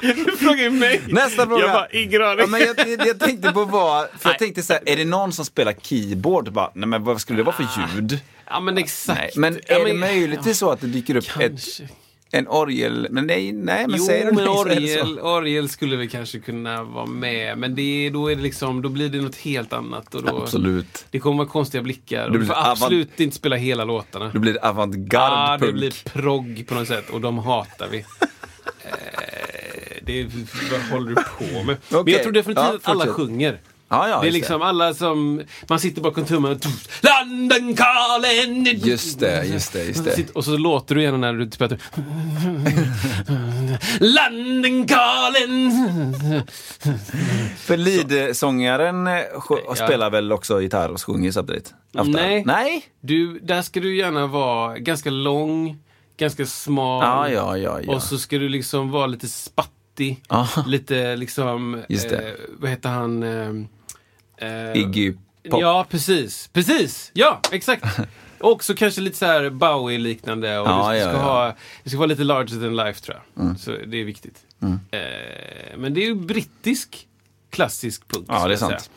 Du 0.00 0.36
frågar 0.36 0.62
ju 0.62 0.70
mig. 0.70 1.00
Nästa 1.08 1.46
fråga. 1.46 1.60
Jag 1.62 1.72
bara, 1.72 1.88
ingen 1.88 2.22
aning. 2.22 2.38
Ja, 2.38 2.46
men 2.46 2.60
jag, 2.60 2.78
jag, 2.88 3.06
jag 3.06 3.18
tänkte 3.20 3.52
på 3.52 3.64
vad, 3.64 4.06
för 4.18 4.30
jag 4.30 4.38
tänkte 4.38 4.62
så 4.62 4.72
här, 4.72 4.82
är 4.86 4.96
det 4.96 5.04
någon 5.04 5.32
som 5.32 5.44
spelar 5.44 5.72
keyboard? 5.72 6.52
Bara, 6.52 6.70
nej 6.74 6.88
men 6.88 7.04
vad 7.04 7.20
skulle 7.20 7.38
det 7.38 7.42
vara 7.42 7.56
för 7.56 7.66
ljud? 7.94 8.18
Ja, 8.46 8.60
men 8.60 8.78
exakt. 8.78 9.18
Nej, 9.20 9.30
men 9.36 9.60
Ja, 9.68 9.80
är 9.80 9.84
det 9.84 9.94
möjligtvis 9.94 10.58
så 10.58 10.70
att 10.70 10.80
det 10.80 10.86
dyker 10.86 11.16
upp 11.16 11.24
ett, 11.24 11.32
Kanske. 11.50 11.88
en 12.30 12.48
orgel? 12.48 13.06
Men 13.10 13.26
nej, 13.26 13.52
nej 13.52 13.86
men 13.88 13.98
Jo, 13.98 14.04
säger 14.06 14.26
du 14.26 14.32
men 14.32 14.44
nej 14.44 14.54
är 14.76 14.80
det 14.80 14.86
så. 14.98 15.00
orgel, 15.02 15.18
orgel 15.20 15.68
skulle 15.68 15.96
väl 15.96 16.08
kanske 16.10 16.38
kunna 16.38 16.82
vara 16.82 17.06
med. 17.06 17.58
Men 17.58 17.74
det, 17.74 18.06
är- 18.06 18.10
då, 18.10 18.30
är 18.30 18.36
det 18.36 18.42
liksom, 18.42 18.82
då 18.82 18.88
blir 18.88 19.08
det 19.08 19.20
något 19.20 19.36
helt 19.36 19.72
annat. 19.72 20.14
Och 20.14 20.22
då, 20.22 20.42
Absolut. 20.42 21.04
Det 21.10 21.18
kommer 21.18 21.38
vara 21.38 21.48
konstiga 21.48 21.82
blickar. 21.82 22.28
Det 22.30 22.38
du 22.38 22.46
får 22.46 22.54
absolut 22.56 23.20
inte 23.20 23.36
spela 23.36 23.56
hela 23.56 23.84
låtarna. 23.84 24.30
Då 24.34 24.38
blir 24.38 24.52
det 24.52 24.60
avantgarde 24.60 25.34
Ja, 25.34 25.52
det 25.60 25.66
punk. 25.66 25.74
blir 25.78 25.92
progg 26.04 26.64
på 26.68 26.74
något 26.74 26.88
sätt. 26.88 27.10
Och 27.10 27.20
de 27.20 27.38
hatar 27.38 27.88
vi. 27.90 27.98
Eh, 27.98 28.04
det, 30.10 30.30
vad 30.70 30.80
håller 30.80 31.08
du 31.08 31.14
på 31.14 31.64
med? 31.64 31.76
Men 31.88 32.00
Okej. 32.00 32.14
jag 32.14 32.22
tror 32.22 32.32
definitivt 32.32 32.64
Ja, 32.64 32.76
att 32.76 32.88
alla 32.88 33.06
sjunger. 33.06 33.60
Ja, 33.92 34.08
ja, 34.08 34.20
det 34.20 34.28
är 34.28 34.32
liksom 34.32 34.62
alla 34.62 34.94
som, 34.94 35.42
man 35.68 35.80
sitter 35.80 36.02
bakom 36.02 36.24
tummen 36.24 36.52
och 36.52 36.58
London 37.02 37.76
calling! 37.76 38.66
Just 38.66 39.20
det, 39.20 39.44
just 39.44 39.72
det, 39.72 39.84
just 39.84 40.04
det. 40.04 40.30
Och 40.34 40.44
så 40.44 40.56
låter 40.56 40.94
du 40.94 41.02
gärna 41.02 41.16
när 41.18 41.32
du 41.32 41.46
typ 41.50 41.62
att. 41.62 41.72
London 44.00 44.86
calling! 44.86 45.70
För 47.56 47.76
leadsångaren 47.76 49.06
eh, 49.06 49.18
Ja. 49.66 49.74
spelar 49.74 50.10
väl 50.10 50.32
också 50.32 50.62
gitarr 50.62 50.88
och 50.88 51.02
sjunger 51.06 51.32
samtidigt? 51.32 51.74
Nej. 51.92 52.42
Nej? 52.46 52.84
Du, 53.00 53.38
där 53.38 53.62
ska 53.62 53.80
du 53.80 53.96
gärna 53.96 54.26
vara 54.26 54.78
ganska 54.78 55.10
lång, 55.10 55.78
ganska 56.16 56.46
smal. 56.46 57.32
Ja. 57.32 57.80
Och 57.88 58.02
så 58.02 58.18
ska 58.18 58.38
du 58.38 58.48
liksom 58.48 58.90
vara 58.90 59.06
lite 59.06 59.28
spattig. 59.28 59.74
Ja. 60.28 60.48
Lite 60.66 61.16
liksom, 61.16 61.82
Just. 61.88 62.12
Eh, 62.12 62.20
vad 62.58 62.70
heter 62.70 62.88
han? 62.88 63.22
Eh, 63.22 64.48
eh, 64.48 64.76
Iggy 64.76 65.12
Pop. 65.50 65.60
Ja, 65.60 65.86
precis. 65.90 66.50
Precis! 66.52 67.10
Ja, 67.14 67.40
exakt. 67.52 67.84
Och 68.38 68.52
också 68.52 68.74
kanske 68.74 69.00
lite 69.00 69.16
så 69.16 69.26
här 69.26 69.50
Bowie-liknande. 69.50 70.58
Och 70.58 70.68
Ja, 70.68 70.96
ja, 70.96 71.08
ska 71.08 71.12
ja. 71.12 71.22
Ha, 71.22 71.54
det 71.84 71.90
ska 71.90 71.98
vara 71.98 72.06
lite 72.06 72.24
larger 72.24 72.60
than 72.60 72.76
life, 72.76 73.00
tror 73.00 73.22
jag. 73.34 73.60
Så 73.60 73.70
det 73.86 74.00
är 74.00 74.04
viktigt. 74.04 74.44
Eh, 74.62 75.78
men 75.78 75.94
det 75.94 76.00
är 76.00 76.06
ju 76.06 76.14
brittisk 76.14 77.06
klassisk 77.50 78.08
punk. 78.08 78.26
Ja, 78.28 78.48
det 78.48 78.54
är 78.54 78.56
säga. 78.56 78.70
sant. 78.70 78.90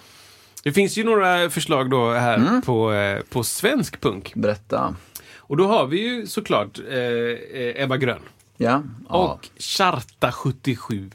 Det 0.64 0.72
finns 0.72 0.98
ju 0.98 1.04
några 1.04 1.50
förslag 1.50 1.90
då 1.90 2.12
här 2.12 2.62
på, 2.62 2.94
eh, 2.94 3.22
på 3.30 3.44
svensk 3.44 4.02
punk. 4.02 4.36
Berätta. 4.36 4.96
Och 5.38 5.58
då 5.58 5.68
har 5.68 5.88
vi 5.88 6.02
ju 6.02 6.28
såklart 6.28 6.80
eh, 6.90 6.98
eh, 6.98 7.84
Ebba 7.84 7.98
Grön. 7.98 8.22
Ja. 8.58 8.84
Och 9.08 9.50
Charta 9.58 10.32
77. 10.32 11.10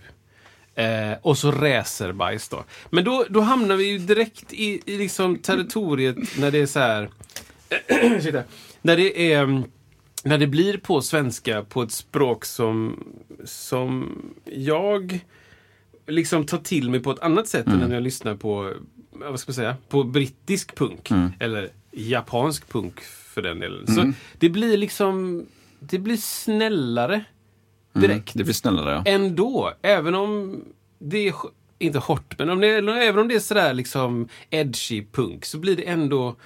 Eh, 0.75 1.13
och 1.23 1.39
så 1.39 1.51
Racerbajs 1.53 2.49
då. 2.49 2.65
Men 2.91 3.05
då, 3.05 3.27
då 3.31 3.41
hamnar 3.41 3.77
vi 3.77 3.85
ju 3.89 3.99
direkt 3.99 4.53
i, 4.53 4.83
i 4.87 4.99
liksom 4.99 5.37
territoriet 5.39 6.17
när 6.39 6.51
det 6.51 6.59
är 6.59 6.67
så 6.67 6.79
här... 6.79 7.11
När 8.83 8.97
det 8.97 9.33
är... 9.33 9.43
mm, 9.43 9.63
När 10.25 10.39
det 10.39 10.47
blir 10.47 10.79
på 10.79 11.03
svenska 11.03 11.63
på 11.63 11.83
ett 11.83 11.93
språk 11.93 12.45
som, 12.45 13.05
som 13.45 14.19
jag 14.45 15.21
liksom 16.07 16.47
tar 16.47 16.59
till 16.59 16.91
mig 16.91 17.01
på 17.01 17.11
ett 17.11 17.21
annat 17.21 17.49
sätt 17.49 17.67
än 17.67 17.79
när 17.79 17.95
jag 17.95 18.03
lyssnar 18.03 18.35
på, 18.37 18.73
ja, 19.21 19.31
vad 19.31 19.41
ska 19.41 19.51
man 19.51 19.55
säga, 19.55 19.77
på 19.89 20.05
brittisk 20.05 20.77
punk. 20.77 21.11
Eller 21.41 21.69
japansk 21.91 22.69
punk 22.69 23.01
för 23.01 23.43
den 23.43 23.61
delen. 23.61 23.87
Så 23.87 24.13
det 24.39 24.49
blir 24.49 24.77
liksom, 24.77 25.47
det 25.81 25.99
blir 25.99 26.17
snällare 26.17 27.25
direkt 27.93 28.35
Det 28.35 28.45
blir 28.45 28.55
snällare, 28.55 28.91
ja. 28.91 29.03
ändå. 29.07 29.73
Även 29.83 30.15
om 30.15 30.65
det 30.99 31.29
är, 31.29 31.35
inte 31.79 31.99
hårt, 31.99 32.39
men 32.39 32.51
om 32.51 32.61
det, 32.61 32.69
även 32.69 33.19
om 33.19 33.29
det 33.29 33.35
är 33.35 33.39
sådär 33.41 33.75
liksom 33.75 34.29
edgy 34.51 35.07
punk 35.13 35.45
så 35.45 35.59
blir 35.59 35.77
det 35.77 35.83
ändå 35.89 36.37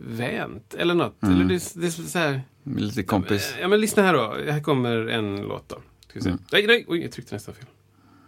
vänt 0.00 0.74
eller 0.74 0.94
något. 0.94 1.22
Eller 1.22 1.44
det, 1.44 1.72
det 1.74 1.86
är 1.86 1.90
så 1.90 2.18
här, 2.18 2.40
Lite 2.64 3.02
kompis. 3.02 3.54
ja 3.60 3.68
men 3.68 3.80
lyssna 3.80 4.02
här 4.02 4.14
då. 4.14 4.52
Här 4.52 4.60
kommer 4.60 5.06
en 5.06 5.36
låt 5.36 5.68
då. 5.68 5.76
Ska 6.08 6.20
se. 6.20 6.36
Nej, 6.52 6.66
nej, 6.66 6.84
oj, 6.88 7.02
jag 7.02 7.12
tryckte 7.12 7.34
nästan 7.34 7.54
fel. 7.54 7.66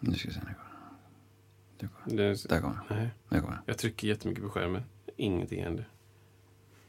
Nu 0.00 0.14
ska 0.14 0.28
vi 0.28 0.34
se. 0.34 0.40
Nu 0.44 1.88
det. 2.04 2.22
Det, 2.22 2.48
Där 2.48 2.60
kommer 2.60 2.78
det. 3.50 3.58
jag 3.66 3.78
trycker 3.78 4.08
jättemycket 4.08 4.44
på 4.44 4.50
skärmen. 4.50 4.82
Ingenting 5.16 5.62
händer. 5.64 5.88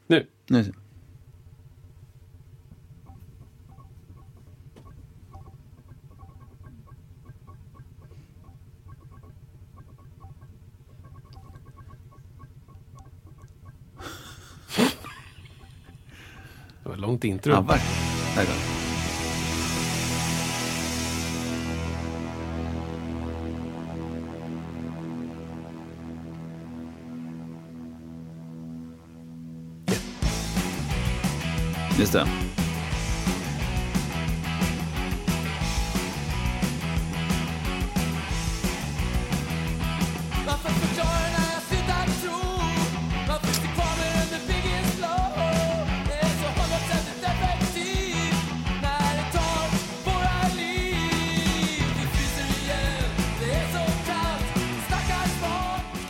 Nu. 0.07 0.27
Nu. 0.47 0.73
Det 16.89 16.91
var 16.91 16.97
ett 16.97 17.02
långt 17.02 17.23
intro. 17.23 17.52
Ja, 17.54 17.62
verkligen. 17.62 17.95
Där 18.36 18.45
kommer. 18.45 18.80
Just 31.99 32.13
det. 32.13 32.48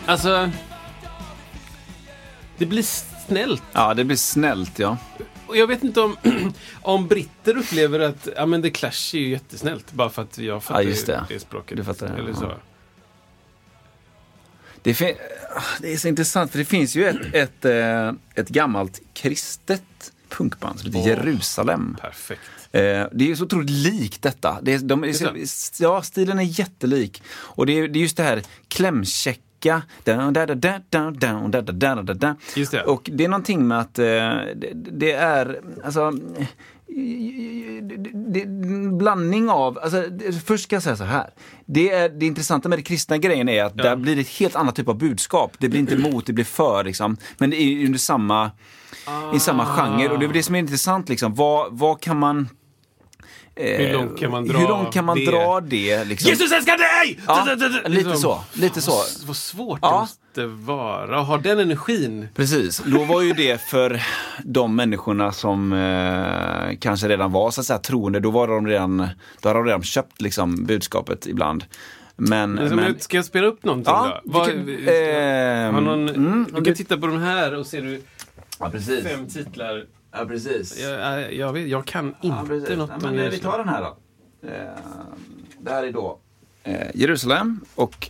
Alltså, 0.10 0.52
det 2.58 2.66
blir 2.66 2.84
snällt. 3.28 3.64
Ja, 3.74 3.94
det 3.94 4.04
blir 4.04 4.18
snällt, 4.18 4.80
ja. 4.80 4.98
Och 5.48 5.58
jag 5.58 5.68
vet 5.68 5.84
inte 5.84 6.02
om, 6.02 6.18
om 6.82 7.08
britter 7.08 7.58
upplever 7.58 8.00
att 8.00 8.28
ja, 8.36 8.46
men 8.46 8.62
The 8.62 8.70
Clash 8.70 9.16
är 9.16 9.18
ju 9.20 9.30
jättesnällt 9.30 9.92
bara 9.92 10.10
för 10.10 10.22
att 10.22 10.38
jag 10.38 10.64
fattar 10.64 10.82
just 10.82 11.06
det. 11.06 11.26
det 11.30 11.40
språket. 11.40 11.78
Du 11.78 11.84
fattar 11.84 12.08
det, 12.08 12.14
Eller 12.14 12.30
ja. 12.30 12.36
så. 12.36 12.54
Det, 14.82 14.94
fin- 14.94 15.16
det 15.80 15.94
är 15.94 15.98
så 15.98 16.08
intressant, 16.08 16.52
för 16.52 16.60
det 16.60 16.66
finns 16.66 16.96
ju 16.96 17.06
ett, 17.06 17.34
ett, 17.34 17.66
eh, 17.66 18.12
ett 18.36 18.50
gammalt 18.50 19.02
kristet 19.14 20.12
punkband 20.30 20.80
som 20.80 20.94
heter 20.94 21.00
Åh. 21.00 21.08
Jerusalem. 21.08 21.98
Perfekt. 22.02 22.42
Eh, 22.72 22.82
det 22.82 23.24
är 23.24 23.28
ju 23.28 23.36
så 23.36 23.44
otroligt 23.44 23.70
likt 23.70 24.22
detta. 24.22 24.60
Det 24.62 24.74
är, 24.74 24.80
de, 24.80 25.04
är, 25.04 25.14
sant? 25.14 25.78
ja, 25.80 26.02
stilen 26.02 26.40
är 26.40 26.60
jättelik. 26.60 27.24
Och 27.30 27.66
det 27.66 27.74
är, 27.80 27.88
det 27.88 28.00
är 28.00 28.02
just 28.02 28.18
det 28.18 28.24
här 28.24 28.44
klämkäcka 28.68 29.42
vecka. 29.60 29.82
Just 32.56 32.72
det. 32.72 32.84
Och 32.84 33.10
det 33.14 33.24
är 33.24 33.30
någonting 33.30 33.68
med 33.68 33.80
att 33.80 34.00
eh, 34.00 34.06
det, 34.06 34.72
det 34.74 35.12
är, 35.12 35.62
alltså 35.84 36.12
det, 38.14 38.46
blandning 38.98 39.50
av, 39.50 39.80
alltså, 39.80 40.04
först 40.46 40.64
ska 40.64 40.76
jag 40.76 40.84
säga 40.84 40.96
så 40.96 41.04
här. 41.04 41.30
Det, 41.66 41.90
är, 41.90 42.10
det 42.10 42.26
intressanta 42.26 42.70
med 42.70 42.78
den 42.78 42.84
kristna 42.84 43.18
grejen 43.18 43.50
är 43.50 43.64
att 43.64 43.74
ja. 43.76 43.84
där 43.84 43.96
blir 43.96 44.16
det 44.16 44.22
ett 44.22 44.28
helt 44.28 44.56
annat 44.56 44.76
typ 44.76 44.88
av 44.88 44.98
budskap. 44.98 45.52
Det 45.58 45.70
blir 45.70 45.80
inte 45.80 45.96
mm. 45.96 46.08
emot, 46.08 46.26
det 46.26 46.34
blir 46.34 46.46
för 46.46 46.84
liksom. 46.84 47.18
Men 47.38 47.50
det 47.50 47.62
är 47.62 47.86
under 47.86 48.00
samma, 48.00 48.52
ah. 49.06 49.36
i 49.36 49.40
samma 49.40 49.64
ah. 49.64 49.66
genre. 49.66 50.10
Och 50.10 50.20
det 50.20 50.26
är 50.26 50.34
det 50.34 50.44
som 50.44 50.56
är 50.56 50.60
intressant 50.60 51.10
liksom. 51.10 51.36
Vad, 51.36 51.78
vad 51.78 52.02
kan 52.02 52.20
man 52.20 52.50
hur 53.56 53.94
långt 53.94 54.20
kan 54.20 54.32
man 54.32 54.48
dra 54.48 54.58
hur 54.58 54.68
långt 54.68 54.94
kan 54.94 55.06
man 55.06 55.18
det? 55.18 55.26
dra 55.26 55.60
det? 55.62 56.04
Liksom? 56.04 56.30
Jesus 56.30 56.52
älskar 56.52 56.78
dig! 56.78 57.20
Ja, 57.28 57.48
lite 57.88 58.16
så, 58.18 58.44
lite 58.54 58.82
så. 58.82 58.92
Vad, 59.26 59.36
svårt 59.36 59.80
Ja. 59.82 60.08
det 60.34 60.48
måste 60.48 60.66
vara 60.66 61.20
att 61.20 61.28
ha 61.28 61.38
den 61.38 61.60
energin. 61.60 62.28
Precis, 62.36 62.82
då 62.86 63.04
var 63.04 63.22
ju 63.22 63.34
det 63.34 63.62
för 63.62 64.02
de 64.44 64.76
människorna 64.76 65.32
som 65.32 65.74
eh, 65.74 66.78
kanske 66.80 67.08
redan 67.08 67.32
var 67.32 67.52
så 67.52 67.62
att 67.62 67.68
säga 67.68 67.80
troende, 67.80 68.20
då 68.20 68.32
var 68.32 68.48
de 68.48 68.68
redan, 68.68 69.08
då 69.42 69.50
hade 69.50 69.60
de 69.60 69.66
redan 69.66 69.84
köpt 69.84 70.22
liksom 70.22 70.66
budskapet 70.66 71.28
ibland. 71.28 71.64
Men, 72.16 72.52
Men, 72.54 72.76
men 72.76 73.00
ska 73.00 73.18
jag 73.18 73.26
spela 73.26 73.48
upp 73.48 73.64
någonting 73.64 73.94
Ja, 73.94 74.22
då? 74.26 74.44
Vi 74.46 74.86
kan- 74.86 75.74
har 75.74 75.82
någon, 75.82 76.10
mm, 76.10 76.48
du 76.56 76.64
kan 76.64 76.74
titta 76.76 76.98
på 76.98 77.08
de 77.08 77.20
här 77.22 77.56
och 77.56 77.66
ser 77.68 77.82
du 77.82 78.02
ja, 78.60 78.72
fem 79.04 79.28
titlar. 79.28 79.86
Ja, 80.12 80.26
precis. 80.26 80.80
Jag, 80.80 80.92
jag, 81.22 81.34
jag, 81.34 81.54
vet, 81.54 81.68
jag 81.68 81.86
kan 81.86 82.08
inte 82.22 82.28
Ja, 82.70 82.76
något 82.78 82.90
om 82.92 83.00
men, 83.02 83.16
eh, 83.20 83.24
det. 83.24 83.30
vi 83.30 83.40
tar 83.40 83.58
den 83.58 83.70
här 83.70 83.82
då. 83.82 83.98
Eh, 84.48 84.54
det 85.60 85.72
här 85.72 85.84
är 85.84 85.92
då 85.92 86.20
eh, 86.64 86.88
Jerusalem 86.94 87.60
och 87.76 88.10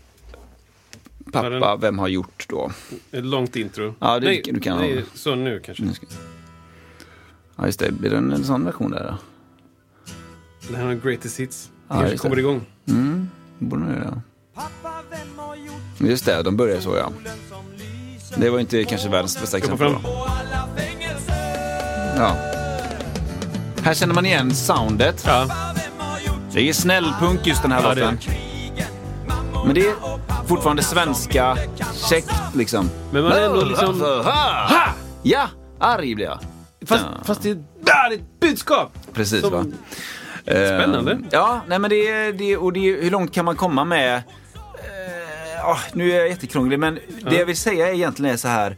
pappa, 1.32 1.76
vem 1.76 2.00
har 2.00 2.08
gjort 2.08 2.46
då? 2.50 2.72
Ett 3.12 3.26
långt 3.26 3.56
intro. 3.56 3.94
Ja, 4.00 4.20
det- 4.20 4.26
nej, 4.26 4.42
du 4.46 4.60
kan 4.60 4.78
nej, 4.78 5.06
Så 5.14 5.36
nu 5.36 5.60
kanske. 5.60 5.84
Nu 5.84 5.94
ska- 5.94 6.06
Ja 7.56 7.66
just 7.66 7.80
det, 7.80 7.92
blir 7.92 8.10
det 8.10 8.18
en, 8.18 8.32
en 8.34 8.44
sån 8.44 8.66
version 8.66 8.92
där 8.92 9.04
då? 9.04 9.18
Det 10.70 10.78
här 10.78 10.86
är 10.86 10.90
en 10.92 11.00
greatest 11.00 11.40
hits. 11.40 11.66
Det 11.88 11.94
Ja, 11.96 12.00
kanske 12.00 12.18
kommer 12.18 12.36
det. 12.36 12.40
igång. 12.42 12.66
Mm, 12.88 13.30
borde 13.60 13.82
nog 13.84 13.92
göra. 13.96 14.22
Pappa, 14.54 15.04
vem 15.10 15.38
har 15.40 15.56
gjort 15.56 15.76
Just 16.10 16.26
det, 16.26 16.44
de 16.44 16.58
börjar 16.58 16.80
så 16.80 16.96
ja. 16.96 17.12
Det 18.38 18.50
var 18.50 18.60
inte 18.60 18.84
kanske 18.84 19.10
världens 19.10 19.42
bästa 19.42 19.58
exempel. 19.58 19.96
Ja. 22.20 22.36
Här 23.84 23.94
känner 23.94 24.14
man 24.14 24.26
igen 24.26 24.56
soundet. 24.56 25.24
Ja. 25.28 25.48
Det 26.54 26.70
är 26.70 26.74
snällpunk 26.74 27.48
just 27.48 27.62
den 27.62 27.72
här 27.72 27.82
Ja, 27.84 27.96
det 27.96 28.02
är 28.02 28.12
låten. 28.12 28.18
Men 29.66 29.76
det 29.76 29.82
är 29.82 29.94
fortfarande 30.48 30.84
svenska, 30.84 31.58
käckt 32.10 32.32
liksom. 32.56 32.90
Men 33.12 33.24
man 33.24 33.32
är 33.32 33.42
ändå 33.42 33.66
liksom... 33.66 34.02
Ha! 34.02 34.70
Ja, 35.24 35.48
arg 35.80 36.16
blir 36.16 36.26
jag. 36.26 36.40
Fast, 36.86 37.06
Ja. 37.18 37.24
fast 37.26 37.42
det, 37.44 37.54
där 37.82 38.12
är 38.12 38.16
ett 38.16 38.40
budskap! 38.40 38.92
Precis 39.14 39.42
Som- 39.42 39.52
va. 39.52 39.66
Spännande. 40.46 41.12
Eh, 41.12 41.18
ja, 41.32 41.62
nej 41.68 41.80
men 41.80 41.90
det 41.90 42.08
är, 42.08 42.34
det 42.34 42.52
är, 42.54 42.58
och 42.64 42.74
det 42.74 42.80
är, 42.80 43.02
hur 43.02 43.12
långt 43.12 43.34
kan 43.34 43.46
man 43.46 43.56
komma 43.56 43.86
med 43.86 44.22
ja, 45.58 45.78
nu 45.94 46.12
är 46.12 46.16
jag 46.20 46.30
jättekrånglig, 46.30 46.80
men 46.80 47.00
det 47.30 47.36
jag 47.36 47.46
vill 47.46 47.58
säga 47.58 47.92
egentligen 47.94 48.34
är 48.34 48.38
så 48.38 48.48
här. 48.48 48.78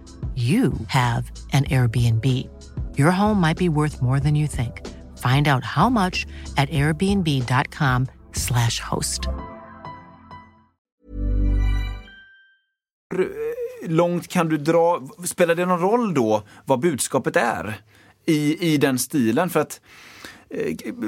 you 0.35 0.73
have 0.87 1.29
an 1.51 1.65
Airbnb. 1.65 2.47
Your 2.97 3.11
home 3.11 3.41
might 3.41 3.57
be 3.57 3.67
worth 3.67 4.01
more 4.01 4.21
than 4.21 4.35
you 4.35 4.47
think. 4.47 4.87
Find 5.17 5.47
out 5.47 5.65
how 5.65 5.89
much 5.89 6.25
at 6.55 6.69
airbnb.com/slash 6.69 8.79
host. 8.79 9.27
långt 13.87 14.27
kan 14.27 14.49
du 14.49 14.57
dra? 14.57 15.01
Spelar 15.23 15.55
det 15.55 15.65
någon 15.65 15.79
roll 15.79 16.13
då 16.13 16.43
vad 16.65 16.79
budskapet 16.79 17.35
är 17.35 17.81
i, 18.25 18.73
i 18.73 18.77
den 18.77 18.99
stilen? 18.99 19.49
För 19.49 19.59
att 19.59 19.81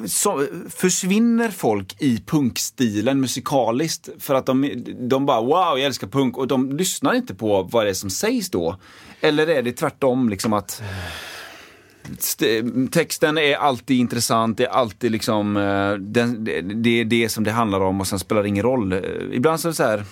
så, 0.08 0.48
försvinner 0.70 1.50
folk 1.50 1.96
i 2.00 2.24
punkstilen 2.26 3.20
musikaliskt 3.20 4.10
för 4.20 4.36
att 4.36 4.46
de, 4.46 4.86
de 5.10 5.26
bara 5.26 5.42
wow, 5.42 5.78
jag 5.78 5.82
älskar 5.82 6.08
punk 6.08 6.38
och 6.38 6.48
de 6.48 6.78
lyssnar 6.78 7.14
inte 7.14 7.36
på 7.36 7.64
vad 7.64 7.86
det 7.86 7.90
är 7.90 7.94
som 7.94 8.10
sägs 8.10 8.50
då? 8.50 8.78
Eller 9.22 9.48
är 9.48 9.62
det 9.62 9.72
tvärtom 9.72 10.30
liksom 10.30 10.54
att 10.54 10.82
texten 12.92 13.38
är 13.38 13.56
alltid 13.56 13.98
intressant, 13.98 14.58
det 14.58 14.66
är 14.66 14.70
alltid 14.70 15.12
liksom 15.12 15.58
eh, 15.58 15.94
den, 15.94 16.44
det, 16.84 16.90
är 16.90 17.06
det 17.06 17.30
som 17.30 17.44
det 17.44 17.52
handlar 17.52 17.80
om 17.80 18.02
och 18.02 18.08
sen 18.08 18.20
spelar 18.20 18.44
det 18.44 18.50
ingen 18.50 18.64
roll. 18.64 18.94
Eh, 18.94 19.00
Ibland 19.32 19.60
så 19.60 19.68
är 19.68 19.70
det 19.70 19.76
så 19.76 19.84
här 19.84 20.06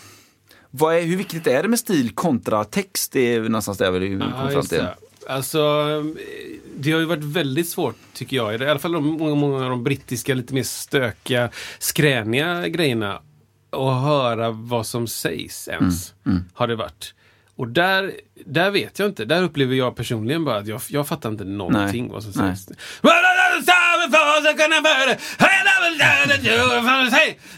är, 0.80 1.02
hur 1.02 1.18
viktigt 1.18 1.48
är 1.48 1.64
det 1.64 1.70
med 1.70 1.80
stil 1.80 2.12
kontra 2.16 2.64
text? 2.64 3.12
Det 3.12 3.36
är 3.36 3.42
någonstans 3.42 3.78
där 3.78 3.92
vi 3.92 4.10
kommer 4.10 4.44
Ja, 4.44 4.50
fram 4.50 4.66
till. 4.66 4.86
Alltså, 5.28 5.60
det 6.82 6.92
har 6.92 7.00
ju 7.00 7.06
varit 7.06 7.24
väldigt 7.24 7.70
svårt, 7.70 7.96
tycker 8.14 8.38
jag. 8.38 8.62
I 8.62 8.70
alla 8.70 8.80
fall 8.80 8.92
de, 8.92 9.06
många, 9.06 9.36
många 9.36 9.64
av 9.64 9.70
de 9.70 9.84
brittiska, 9.84 10.34
lite 10.34 10.54
mer 10.54 10.64
stökiga, 10.64 11.50
skräniga 11.80 12.68
grejerna. 12.68 13.22
Att 13.74 14.02
höra 14.04 14.52
vad 14.52 14.88
som 14.88 15.08
sägs 15.08 15.68
ens, 15.68 16.14
Mm, 16.26 16.44
har 16.54 16.68
det 16.68 16.76
varit. 16.76 17.14
Och 17.56 17.68
där, 17.68 18.12
där 18.46 18.72
vet 18.72 19.00
jag 19.00 19.10
inte. 19.10 19.26
Där 19.26 19.44
upplever 19.44 19.76
jag 19.76 19.96
personligen 19.96 20.46
bara 20.46 20.58
att 20.58 20.68
jag, 20.68 20.82
jag 20.88 21.08
fattar 21.08 21.30
inte 21.30 21.44
någonting 21.44 22.04
Nej. 22.04 22.14
vad 22.14 22.24
som 22.24 22.34
sägs. 22.34 22.66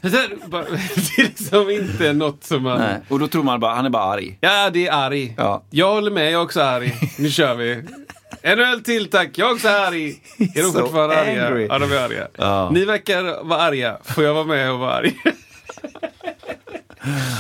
Det 0.01 1.21
är 1.21 1.23
liksom 1.23 1.69
inte 1.69 2.13
något 2.13 2.43
som 2.43 2.63
man... 2.63 2.79
Nej. 2.79 3.01
Och 3.09 3.19
då 3.19 3.27
tror 3.27 3.43
man 3.43 3.59
bara, 3.59 3.75
han 3.75 3.86
är 3.86 3.89
bara 3.89 4.03
arg. 4.03 4.38
Ja, 4.41 4.69
det 4.69 4.88
är 4.88 4.93
arg. 4.93 5.33
Ja. 5.38 5.63
Jag 5.69 5.93
håller 5.93 6.12
med, 6.12 6.25
jag 6.25 6.33
är 6.33 6.41
också 6.41 6.62
arg. 6.62 6.93
Nu 7.19 7.29
kör 7.29 7.55
vi. 7.55 7.83
En 8.45 8.60
öl 8.60 8.84
till 8.84 9.10
tack, 9.10 9.38
jag 9.38 9.49
är 9.49 9.53
också 9.53 9.67
arg. 9.67 10.21
Är 10.38 10.63
de 10.63 10.71
So 10.71 10.79
fortfarande 10.79 11.21
arga? 11.21 11.67
Ja, 11.69 11.79
de 11.79 11.91
är 11.91 11.97
arga. 11.97 12.27
Ja. 12.38 12.69
Ni 12.73 12.86
verkar 12.86 13.43
vara 13.43 13.62
arga. 13.62 13.97
Får 14.03 14.23
jag 14.23 14.34
vara 14.34 14.45
med 14.45 14.71
och 14.71 14.79
vara 14.79 14.93
arg? 14.93 15.15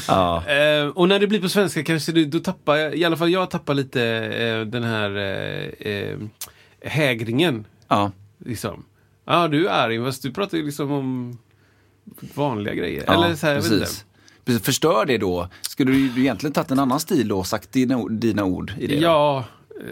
Ja. 0.07 0.43
Eh, 0.47 0.87
och 0.87 1.07
när 1.07 1.19
det 1.19 1.27
blir 1.27 1.41
på 1.41 1.49
svenska 1.49 1.83
kanske 1.83 2.11
du, 2.11 2.25
då 2.25 2.39
tappar 2.39 2.95
i 2.95 3.05
alla 3.05 3.17
fall 3.17 3.31
jag 3.31 3.49
tappar 3.49 3.73
lite 3.73 4.03
eh, 4.03 4.61
den 4.61 4.83
här 4.83 5.17
eh, 5.17 5.93
eh, 5.93 6.17
hägringen. 6.81 7.65
Ja. 7.87 8.11
Liksom. 8.45 8.85
Ja, 9.25 9.47
du 9.47 9.67
är 9.67 9.71
arg, 9.71 10.03
fast 10.05 10.23
du 10.23 10.31
pratar 10.31 10.57
ju 10.57 10.65
liksom 10.65 10.91
om 10.91 11.37
vanliga 12.33 12.73
grejer. 12.73 13.03
Ja, 13.07 13.13
Eller 13.13 13.35
så 13.35 13.47
här, 13.47 13.55
precis. 13.55 14.05
Förstör 14.63 15.05
det 15.05 15.17
då? 15.17 15.49
Skulle 15.61 15.91
du 15.91 15.99
ju 15.99 16.21
egentligen 16.21 16.53
tagit 16.53 16.71
en 16.71 16.79
annan 16.79 16.99
stil 16.99 17.27
då 17.27 17.39
och 17.39 17.47
sagt 17.47 17.71
dina, 17.71 18.05
dina 18.07 18.43
ord 18.43 18.73
i 18.79 18.87
det? 18.87 18.99
då? 18.99 19.43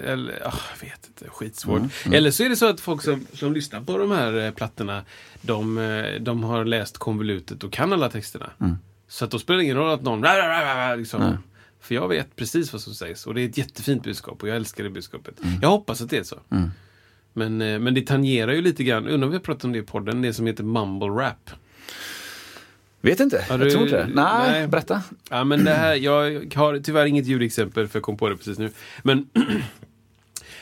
Eller 0.03 0.47
ah, 0.47 0.59
jag 0.73 0.87
vet 0.87 1.07
inte. 1.07 1.29
Skitsvårt. 1.29 1.77
Mm, 1.77 2.13
Eller 2.13 2.31
så 2.31 2.43
är 2.43 2.49
det 2.49 2.55
så 2.55 2.65
att 2.65 2.79
folk 2.79 3.01
som, 3.01 3.27
som 3.33 3.53
lyssnar 3.53 3.81
på 3.81 3.97
de 3.97 4.11
här 4.11 4.45
eh, 4.45 4.51
plattorna, 4.51 5.05
de, 5.41 5.77
eh, 5.77 6.21
de 6.21 6.43
har 6.43 6.65
läst 6.65 6.97
konvolutet 6.97 7.63
och 7.63 7.73
kan 7.73 7.93
alla 7.93 8.09
texterna. 8.09 8.49
Mm. 8.59 8.77
Så 9.07 9.25
att 9.25 9.31
då 9.31 9.39
spelar 9.39 9.57
det 9.57 9.63
ingen 9.63 9.77
roll 9.77 9.93
att 9.93 10.01
någon... 10.01 10.21
Liksom, 10.97 11.37
för 11.79 11.95
jag 11.95 12.07
vet 12.07 12.35
precis 12.35 12.73
vad 12.73 12.81
som 12.81 12.93
sägs. 12.93 13.27
Och 13.27 13.33
det 13.33 13.41
är 13.41 13.49
ett 13.49 13.57
jättefint 13.57 14.03
budskap 14.03 14.43
och 14.43 14.49
jag 14.49 14.55
älskar 14.55 14.83
det 14.83 14.89
budskapet. 14.89 15.43
Mm. 15.43 15.59
Jag 15.61 15.69
hoppas 15.69 16.01
att 16.01 16.09
det 16.09 16.17
är 16.17 16.23
så. 16.23 16.39
Men, 17.33 17.61
eh, 17.61 17.79
men 17.79 17.93
det 17.93 18.07
tangerar 18.07 18.51
ju 18.51 18.61
lite 18.61 18.83
grann, 18.83 19.07
undrar 19.07 19.27
om 19.27 19.31
vi 19.31 19.37
har 19.37 19.43
pratat 19.43 19.63
om 19.63 19.71
det 19.71 19.79
i 19.79 19.81
podden, 19.81 20.21
det 20.21 20.33
som 20.33 20.47
heter 20.47 20.63
mumble 20.63 21.07
rap. 21.07 21.49
Vet 23.01 23.19
inte, 23.19 23.45
Har 23.49 23.57
jag 23.57 23.67
du- 23.67 23.71
tror 23.71 23.83
inte 23.83 23.97
det. 23.97 24.07
Nej, 24.13 24.51
Nej. 24.51 24.67
berätta. 24.67 25.01
Ja, 25.29 25.43
men 25.43 25.63
det 25.65 25.71
här, 25.73 25.95
jag 25.95 26.53
har 26.55 26.79
tyvärr 26.79 27.05
inget 27.05 27.25
ljudexempel 27.25 27.87
för 27.87 27.97
jag 27.99 28.03
kom 28.03 28.17
på 28.17 28.29
det 28.29 28.37
precis 28.37 28.57
nu. 28.59 28.69
Men 29.03 29.25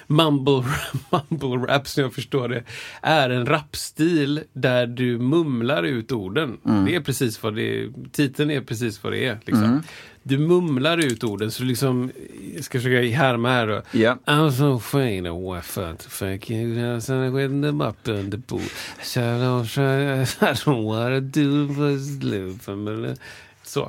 mumble, 0.10 0.64
mumble 1.30 1.74
rap 1.74 1.88
som 1.88 2.04
jag 2.04 2.14
förstår 2.14 2.48
det 2.48 2.64
är 3.02 3.30
en 3.30 3.46
rapstil 3.46 4.44
där 4.54 4.88
du 4.88 5.18
mumlar 5.18 5.84
ut 5.84 6.12
orden. 6.12 6.58
Mm. 6.66 6.86
Det 6.86 6.96
är 6.96 7.02
precis 7.02 7.44
vad 7.44 7.56
det 7.56 7.84
är, 7.84 7.90
titeln 8.12 8.52
är 8.52 8.62
precis 8.62 9.04
vad 9.04 9.14
det 9.14 9.26
är. 9.26 9.40
Liksom. 9.46 9.84
Du 10.24 10.38
mumlar 10.38 10.98
ut 10.98 11.24
orden 11.24 11.52
så 11.52 11.64
liksom, 11.64 12.12
jag 12.56 12.64
ska 12.64 12.80
försöka 12.80 13.18
härma 13.18 13.50
här 13.50 13.68
då. 13.68 13.82
Ja. 13.92 14.18
I'm 14.26 14.52
so 14.52 14.76
afraid 14.76 15.28
of 15.28 15.44
what 15.44 16.00
to 16.00 16.10
fuck 16.10 16.50
you 16.50 16.98
I 17.28 17.30
went 17.30 17.64
them 17.64 17.82
up 17.82 18.08
in 18.08 18.32
the 18.32 18.38
pool 18.38 18.62
so 19.04 19.20
I 19.20 19.24
don't 19.24 19.74
try 19.74 20.22
I 20.50 20.54
don't 20.54 20.86
wanna 20.86 21.20
do 21.20 21.68
but 21.68 22.24
live 22.24 23.16
Så. 23.64 23.82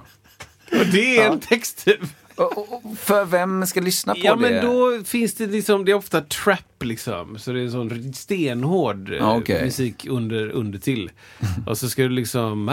Och 0.73 0.87
det 0.93 1.19
är 1.19 1.31
en 1.31 1.41
text 1.41 1.89
Och, 1.89 1.95
och, 1.95 2.03
och 2.03 2.20
för 2.99 3.25
vem 3.25 3.67
ska 3.67 3.81
lyssna 3.81 4.15
på 4.15 4.21
Ja 4.23 4.35
det? 4.37 4.41
men 4.41 4.65
då 4.67 5.05
finns 5.05 5.35
det 5.35 5.47
liksom, 5.47 5.85
det 5.85 5.91
är 5.93 5.97
ofta 5.97 6.21
trap 6.21 6.83
liksom. 6.85 7.39
Så 7.39 7.53
det 7.53 7.61
är 7.61 7.69
sån 7.69 8.13
stenhård 8.13 9.11
eh, 9.11 9.17
Ja, 9.17 9.37
okej. 9.37 9.65
musik 9.65 10.07
under, 10.11 10.49
under 10.51 10.79
till. 10.79 11.11
Och 11.67 11.79
så 11.79 11.89
ska 11.89 12.03
du 12.03 12.09
liksom, 12.09 12.65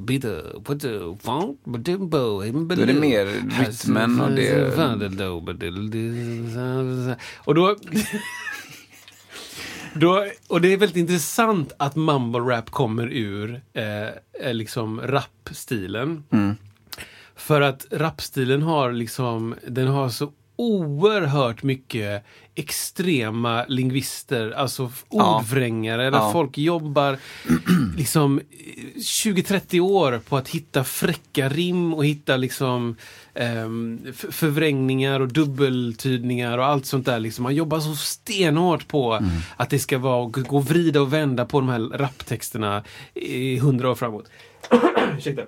be 0.00 0.18
the, 0.20 0.36
what 0.66 0.80
the, 0.80 0.98
funk, 1.22 1.60
bow, 2.00 2.42
Då 2.76 2.82
är 2.82 2.86
det 2.86 2.94
mer 3.00 3.26
rytmen 3.26 4.20
och 4.20 4.30
det- 4.30 4.76
Och 7.44 7.54
då... 7.54 7.76
Då, 9.94 10.26
och 10.48 10.60
det 10.60 10.72
är 10.72 10.76
väldigt 10.76 10.96
intressant 10.96 11.72
att 11.76 11.96
mumble 11.96 12.40
rap 12.40 12.70
kommer 12.70 13.06
ur 13.12 13.60
eh, 13.72 14.02
eh, 14.46 14.54
liksom 14.54 15.00
rapstilen. 15.00 16.24
För 17.42 17.60
att 17.60 17.86
rapstilen 17.90 18.62
har 18.62 18.92
liksom, 18.92 19.54
den 19.68 19.88
har 19.88 20.08
så 20.08 20.30
oerhört 20.56 21.62
mycket 21.62 22.24
extrema 22.54 23.64
lingvister, 23.68 24.50
alltså 24.50 24.90
Ja. 25.10 25.36
ordvrängare, 25.38 26.10
där 26.10 26.18
Ja. 26.18 26.32
folk 26.32 26.58
jobbar 26.58 27.18
liksom 27.96 28.40
20-30 28.96 29.80
år 29.80 30.20
på 30.28 30.36
att 30.36 30.48
hitta 30.48 30.84
fräcka 30.84 31.48
rim 31.48 31.94
och 31.94 32.04
hitta 32.06 32.36
liksom 32.36 32.96
f- 33.34 34.24
förvrängningar 34.30 35.20
och 35.20 35.28
dubbeltydningar 35.32 36.58
och 36.58 36.64
allt 36.64 36.86
sånt 36.86 37.06
där. 37.06 37.20
Liksom. 37.20 37.42
Man 37.42 37.54
jobbar 37.54 37.80
så 37.80 37.94
stenhårt 37.94 38.88
på 38.88 39.20
att 39.56 39.70
det 39.70 39.78
ska 39.78 39.98
vara, 39.98 40.26
gå 40.26 40.58
vrida 40.58 41.00
och 41.00 41.12
vända 41.12 41.44
på 41.44 41.60
de 41.60 41.68
här 41.68 41.80
raptexterna 41.80 42.82
i 43.14 43.58
hundra 43.58 43.90
år 43.90 43.94
framåt. 43.94 44.28
Ursäkta. 45.18 45.42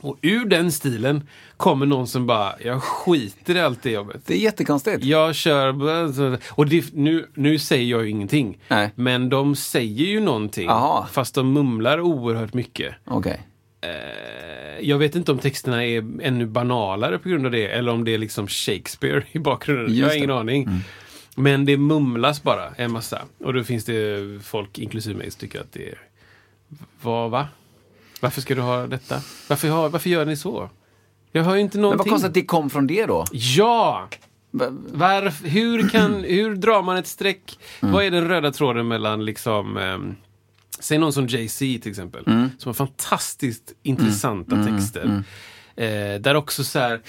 Och 0.00 0.18
ur 0.22 0.44
den 0.44 0.72
stilen 0.72 1.28
kommer 1.56 1.86
någon 1.86 2.06
som 2.06 2.26
bara, 2.26 2.54
jag 2.64 2.82
skiter 2.82 3.56
i 3.56 3.60
allt 3.60 3.82
det 3.82 3.90
jobbet. 3.90 4.22
Det 4.26 4.34
är 4.34 4.38
jättekonstigt. 4.38 5.04
Jag 5.04 5.34
kör... 5.34 6.38
Och 6.50 6.66
det, 6.66 6.94
nu, 6.94 7.26
nu 7.34 7.58
säger 7.58 7.90
jag 7.90 8.02
ju 8.04 8.10
ingenting. 8.10 8.58
Nej. 8.68 8.90
Men 8.94 9.28
de 9.28 9.56
säger 9.56 10.04
ju 10.06 10.20
någonting. 10.20 10.68
Aha. 10.68 11.08
Fast 11.12 11.34
de 11.34 11.52
mumlar 11.52 12.00
oerhört 12.00 12.54
mycket. 12.54 12.94
Okej. 13.04 13.40
Eh, 13.80 14.88
Jag 14.88 14.98
vet 14.98 15.14
inte 15.16 15.32
om 15.32 15.38
texterna 15.38 15.84
är 15.84 16.04
ännu 16.22 16.46
banalare 16.46 17.18
på 17.18 17.28
grund 17.28 17.46
av 17.46 17.52
det. 17.52 17.66
Eller 17.68 17.92
om 17.92 18.04
det 18.04 18.14
är 18.14 18.18
liksom 18.18 18.46
Shakespeare 18.48 19.22
i 19.32 19.38
bakgrunden. 19.38 19.96
jag 19.96 20.06
har 20.06 20.12
Just 20.12 20.16
ingen 20.16 20.28
det. 20.28 20.38
aning. 20.40 20.68
Men 21.36 21.64
det 21.64 21.76
mumlas 21.76 22.42
bara 22.42 22.68
en 22.76 22.92
massa. 22.92 23.22
Och 23.44 23.54
då 23.54 23.64
finns 23.64 23.84
det 23.84 24.18
folk, 24.44 24.78
inklusive 24.78 25.18
mig, 25.18 25.30
som 25.30 25.40
tycker 25.40 25.60
att 25.60 25.72
det 25.72 25.88
är... 25.88 25.98
Vad, 27.02 27.30
va? 27.30 27.48
Varför 28.20 28.40
ska 28.40 28.54
du 28.54 28.60
ha 28.60 28.86
detta? 28.86 29.20
Varför, 29.48 29.68
har, 29.68 29.88
varför 29.88 30.10
gör 30.10 30.24
ni 30.26 30.36
så? 30.36 30.70
Jag 31.32 31.44
hör 31.44 31.54
ju 31.54 31.60
inte 31.60 31.76
Men 31.76 31.82
vad 31.82 31.90
någonting. 31.92 32.10
konstigt 32.10 32.28
att 32.28 32.34
det 32.34 32.44
kom 32.44 32.70
från 32.70 32.86
det 32.86 33.06
då. 33.06 33.24
Ja! 33.32 34.08
Va- 34.50 34.68
Varf, 34.92 35.40
hur, 35.44 35.88
kan, 35.88 36.14
hur 36.28 36.56
drar 36.56 36.82
man 36.82 36.96
ett 36.96 37.06
streck? 37.06 37.58
Mm. 37.82 37.92
Vad 37.94 38.04
är 38.04 38.10
den 38.10 38.28
röda 38.28 38.52
tråden 38.52 38.88
mellan 38.88 39.24
liksom 39.24 39.76
ehm, 39.76 40.14
Säg 40.80 40.98
någon 40.98 41.12
som 41.12 41.26
Jay-Z 41.28 41.58
till 41.82 41.90
exempel. 41.90 42.24
Mm. 42.26 42.50
Som 42.58 42.68
har 42.68 42.74
fantastiskt 42.74 43.72
intressanta 43.82 44.64
texter. 44.64 45.22
Eh, 45.76 46.20
där 46.20 46.34
också 46.34 46.64
så 46.64 46.78
här 46.78 47.00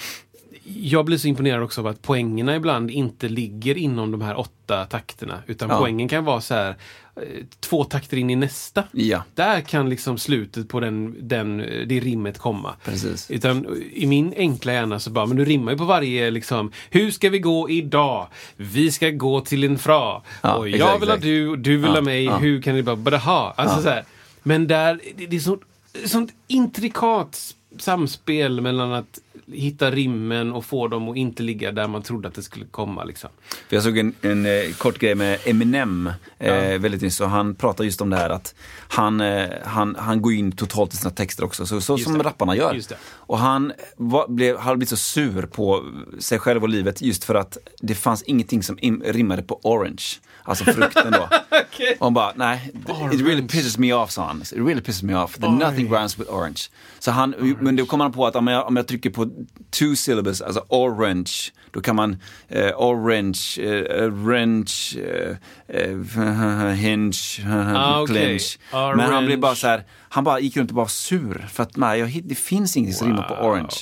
jag 0.64 1.04
blir 1.04 1.18
så 1.18 1.28
imponerad 1.28 1.62
också 1.62 1.80
av 1.80 1.86
att 1.86 2.02
poängerna 2.02 2.56
ibland 2.56 2.90
inte 2.90 3.28
ligger 3.28 3.78
inom 3.78 4.10
de 4.12 4.20
här 4.20 4.38
åtta 4.38 4.84
takterna. 4.84 5.38
Utan 5.46 5.68
Ja. 5.70 5.78
poängen 5.78 6.08
kan 6.08 6.24
vara 6.24 6.40
så 6.40 6.54
här 6.54 6.76
eh, 7.16 7.22
två 7.60 7.84
takter 7.84 8.16
in 8.16 8.30
i 8.30 8.36
nästa. 8.36 8.84
Ja, 8.92 9.22
Där 9.34 9.60
kan 9.60 9.88
liksom 9.88 10.18
slutet 10.18 10.68
på 10.68 10.80
den, 10.80 11.16
den, 11.28 11.56
det 11.86 12.00
rimmet 12.00 12.38
komma. 12.38 12.74
precis. 12.84 13.30
Utan 13.30 13.82
i 13.92 14.06
min 14.06 14.34
enkla 14.36 14.72
hjärna 14.72 14.98
så 14.98 15.10
bara, 15.10 15.26
men 15.26 15.36
du 15.36 15.44
rimmar 15.44 15.72
ju 15.72 15.78
på 15.78 15.84
varje 15.84 16.30
liksom, 16.30 16.72
hur 16.90 17.10
ska 17.10 17.30
vi 17.30 17.38
gå 17.38 17.70
idag? 17.70 18.26
Vi 18.56 18.90
ska 18.92 19.10
gå 19.10 19.40
till 19.40 19.64
en 19.64 19.78
fra. 19.78 20.22
Ja, 20.42 20.54
och 20.54 20.68
jag 20.68 20.74
exakt, 20.76 21.02
vill 21.02 21.08
ha 21.10 21.16
du, 21.16 21.56
du 21.56 21.76
vill 21.76 21.86
Ja, 21.90 21.94
ha 21.94 22.00
mig, 22.00 22.24
ja. 22.24 22.36
hur 22.36 22.62
kan 22.62 22.74
ni 22.74 22.82
bara, 22.82 22.96
bara 22.96 23.18
ha? 23.18 23.54
Alltså 23.56 23.82
så 23.82 23.88
här. 23.88 24.04
Men 24.42 24.66
där, 24.66 25.00
det, 25.16 25.26
det 25.26 25.36
är 25.36 25.40
sånt, 25.40 25.62
sånt 26.06 26.30
intrikat 26.48 27.54
samspel 27.78 28.60
mellan 28.60 28.92
att 28.92 29.18
hitta 29.52 29.90
rimmen 29.90 30.52
och 30.52 30.64
få 30.64 30.88
dem 30.88 31.08
att 31.08 31.16
inte 31.16 31.42
ligga 31.42 31.72
där 31.72 31.88
man 31.88 32.02
trodde 32.02 32.28
att 32.28 32.34
det 32.34 32.42
skulle 32.42 32.66
komma. 32.66 33.04
Liksom. 33.04 33.30
För 33.68 33.76
jag 33.76 33.82
såg 33.82 33.98
en, 33.98 34.14
en 34.22 34.46
eh, 34.46 34.72
kort 34.78 34.98
grej 34.98 35.14
med 35.14 35.38
Eminem 35.44 36.10
eh, 36.38 36.78
väldigt 36.78 37.02
nyss 37.02 37.20
och 37.20 37.30
han 37.30 37.54
pratar 37.54 37.84
just 37.84 38.00
om 38.00 38.10
det 38.10 38.16
här 38.16 38.30
att 38.30 38.54
han, 38.88 39.20
eh, 39.20 39.48
han, 39.64 39.96
han 39.98 40.22
går 40.22 40.32
in 40.32 40.52
totalt 40.52 40.94
i 40.94 40.96
sina 40.96 41.10
texter 41.10 41.44
också, 41.44 41.66
så, 41.66 41.80
så 41.80 41.98
som 41.98 42.18
det. 42.18 42.24
rapparna 42.24 42.56
gör. 42.56 42.80
Och 43.10 43.38
han 43.38 43.72
var, 43.96 44.28
blev, 44.28 44.58
hade 44.58 44.76
blivit 44.76 44.88
så 44.88 44.96
sur 44.96 45.46
på 45.46 45.84
sig 46.18 46.38
själv 46.38 46.62
och 46.62 46.68
livet 46.68 47.02
just 47.02 47.24
för 47.24 47.34
att 47.34 47.58
det 47.80 47.94
fanns 47.94 48.22
ingenting 48.22 48.62
som 48.62 48.78
im, 48.80 49.02
rimmade 49.06 49.42
på 49.42 49.60
orange. 49.62 50.02
Alltså 50.44 50.64
frukten 50.64 51.12
då. 51.12 51.28
Och 51.98 52.06
han 52.06 52.14
bara, 52.14 52.32
nej, 52.36 52.72
it 53.12 53.20
really 53.20 53.42
pisses 53.48 53.78
me 53.78 53.92
off, 53.92 54.10
sa 54.10 54.26
han. 54.26 54.42
It 54.42 54.52
really 54.52 54.80
pisses 54.80 55.02
me 55.02 55.14
off. 55.14 55.38
That 55.38 55.52
nothing 55.52 55.92
rhymes 55.92 56.18
with 56.18 56.30
orange. 56.32 56.60
Så 56.98 57.10
han, 57.10 57.34
men 57.60 57.76
då 57.76 57.86
kom 57.86 58.00
han 58.00 58.12
på 58.12 58.26
att 58.26 58.36
om 58.36 58.46
jag, 58.46 58.66
om 58.66 58.76
jag 58.76 58.88
trycker 58.88 59.10
på 59.10 59.24
two 59.70 59.94
syllables, 59.96 60.40
alltså 60.42 60.64
orange, 60.68 61.32
då 61.70 61.80
kan 61.80 61.96
man 61.96 62.16
eh, 62.48 62.70
orange, 62.76 63.40
eh, 63.58 64.04
orange, 64.04 64.72
eh, 64.98 65.36
eh, 65.68 66.68
hinge, 66.74 67.12
Ah, 67.74 68.06
clinch. 68.06 68.58
Men 68.72 68.80
han 69.00 69.00
Orange. 69.10 69.26
blev 69.26 69.40
bara 69.40 69.54
så 69.54 69.66
här, 69.66 69.84
han 70.08 70.24
bara 70.24 70.40
gick 70.40 70.56
runt 70.56 70.70
och 70.70 70.76
var 70.76 70.86
sur 70.86 71.46
för 71.52 71.62
att 71.62 71.76
nej, 71.76 72.00
jag, 72.00 72.20
det 72.24 72.34
finns 72.34 72.76
inget 72.76 72.96
som 72.96 73.06
rimmar 73.08 73.22
på 73.28 73.34
Wow. 73.34 73.44
orange. 73.52 73.76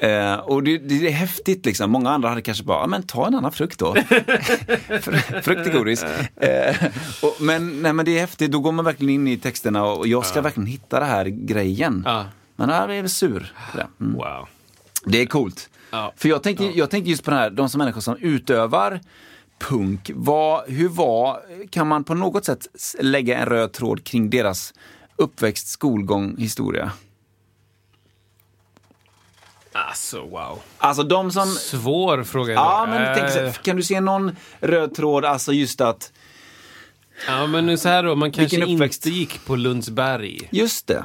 Eh, 0.00 0.34
och 0.34 0.62
det, 0.62 0.78
det 0.78 1.06
är 1.08 1.10
häftigt 1.10 1.66
liksom. 1.66 1.90
Många 1.90 2.10
andra 2.10 2.28
hade 2.28 2.42
kanske 2.42 2.64
bara, 2.64 2.80
ja, 2.80 2.86
men 2.86 3.02
ta 3.02 3.26
en 3.26 3.34
annan 3.34 3.52
frukt 3.52 3.78
då. 3.78 3.94
Fr- 4.88 5.40
frukt 5.42 5.66
är 5.66 5.72
godis. 5.72 6.02
Eh, 6.36 6.76
och, 7.22 7.36
men, 7.40 7.82
nej, 7.82 7.92
men 7.92 8.04
det 8.04 8.16
är 8.16 8.20
häftigt, 8.20 8.52
då 8.52 8.60
går 8.60 8.72
man 8.72 8.84
verkligen 8.84 9.14
in 9.14 9.28
i 9.28 9.36
texterna 9.36 9.84
och 9.84 10.06
jag 10.06 10.26
ska 10.26 10.40
verkligen 10.40 10.66
hitta 10.66 11.00
det 11.00 11.06
här 11.06 11.24
grejen. 11.24 12.02
Ja. 12.06 12.24
Men 12.56 12.68
jag 12.68 12.82
är 12.82 13.02
väl 13.02 13.10
sur 13.10 13.52
det. 13.74 13.86
Mm. 14.00 14.12
Wow. 14.14 14.48
Det 15.04 15.22
är 15.22 15.26
coolt. 15.26 15.70
Ja. 15.90 16.12
För 16.16 16.28
jag 16.28 16.42
tänkte, 16.42 16.64
jag 16.64 16.90
tänkte 16.90 17.10
just 17.10 17.24
på 17.24 17.30
det 17.30 17.36
här, 17.36 17.50
de 17.50 17.68
som 17.68 17.78
människor 17.78 18.00
som 18.00 18.16
utövar 18.16 19.00
punk, 19.58 20.10
vad, 20.14 20.68
hur 20.68 20.88
var, 20.88 21.40
kan 21.70 21.86
man 21.86 22.04
på 22.04 22.14
något 22.14 22.44
sätt 22.44 22.66
lägga 23.00 23.38
en 23.38 23.46
röd 23.46 23.72
tråd 23.72 24.04
kring 24.04 24.30
deras 24.30 24.74
uppväxt, 25.16 25.68
skolgång, 25.68 26.36
historia? 26.38 26.92
Alltså 29.72 30.20
wow. 30.20 30.58
Alltså 30.78 31.02
de 31.02 31.30
som... 31.30 31.46
Svår 31.46 32.24
fråga. 32.24 32.52
Ja, 32.54 32.86
men 32.90 33.18
tänk, 33.18 33.30
så- 33.32 33.38
Eh, 33.40 33.52
kan 33.52 33.76
du 33.76 33.82
se 33.82 34.00
någon 34.00 34.36
röd 34.60 34.94
tråd, 34.94 35.24
alltså 35.24 35.52
just 35.52 35.80
att, 35.80 36.12
Ja, 37.26 37.46
men 37.46 37.66
nu 37.66 37.76
så 37.76 37.88
här 37.88 38.02
då, 38.02 38.14
man 38.14 38.32
kanske 38.32 38.64
inte 38.64 39.10
gick 39.10 39.44
på 39.46 39.56
Lundsberg. 39.56 40.48
just 40.50 40.86
det. 40.86 41.04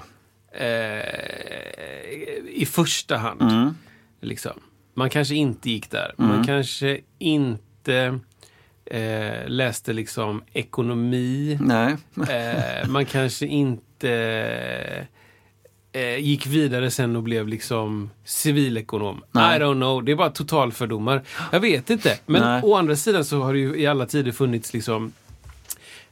eh, 0.57 2.49
i 2.61 2.65
första 2.71 3.17
hand. 3.17 3.41
Mm. 3.41 3.77
Liksom. 4.21 4.51
Man 4.93 5.09
kanske 5.09 5.35
inte 5.35 5.69
gick 5.69 5.91
där. 5.91 6.13
Man 6.17 6.43
kanske 6.45 6.99
inte 7.19 8.19
eh, 8.85 9.47
läste 9.47 9.93
liksom 9.93 10.43
ekonomi. 10.53 11.57
Nej. 11.61 11.95
Eh, 12.29 12.87
man 12.87 13.05
kanske 13.05 13.45
inte 13.45 15.07
eh, 15.95 16.17
gick 16.17 16.47
vidare 16.47 16.91
sen 16.91 17.15
och 17.15 17.23
blev 17.23 17.47
liksom 17.47 18.09
civilekonom. 18.25 19.23
Nej. 19.31 19.57
I 19.57 19.61
don't 19.61 19.75
know. 19.75 20.03
Det 20.03 20.11
är 20.11 20.15
bara 20.15 20.29
totalfördomar. 20.29 21.21
Jag 21.51 21.59
vet 21.59 21.89
inte. 21.89 22.19
Men 22.25 22.41
Nej. 22.41 22.61
å 22.63 22.75
andra 22.75 22.95
sidan 22.95 23.25
så 23.25 23.41
har 23.41 23.53
det 23.53 23.59
ju 23.59 23.75
i 23.79 23.87
alla 23.87 24.05
tider 24.05 24.31
funnits 24.31 24.73
liksom 24.73 25.11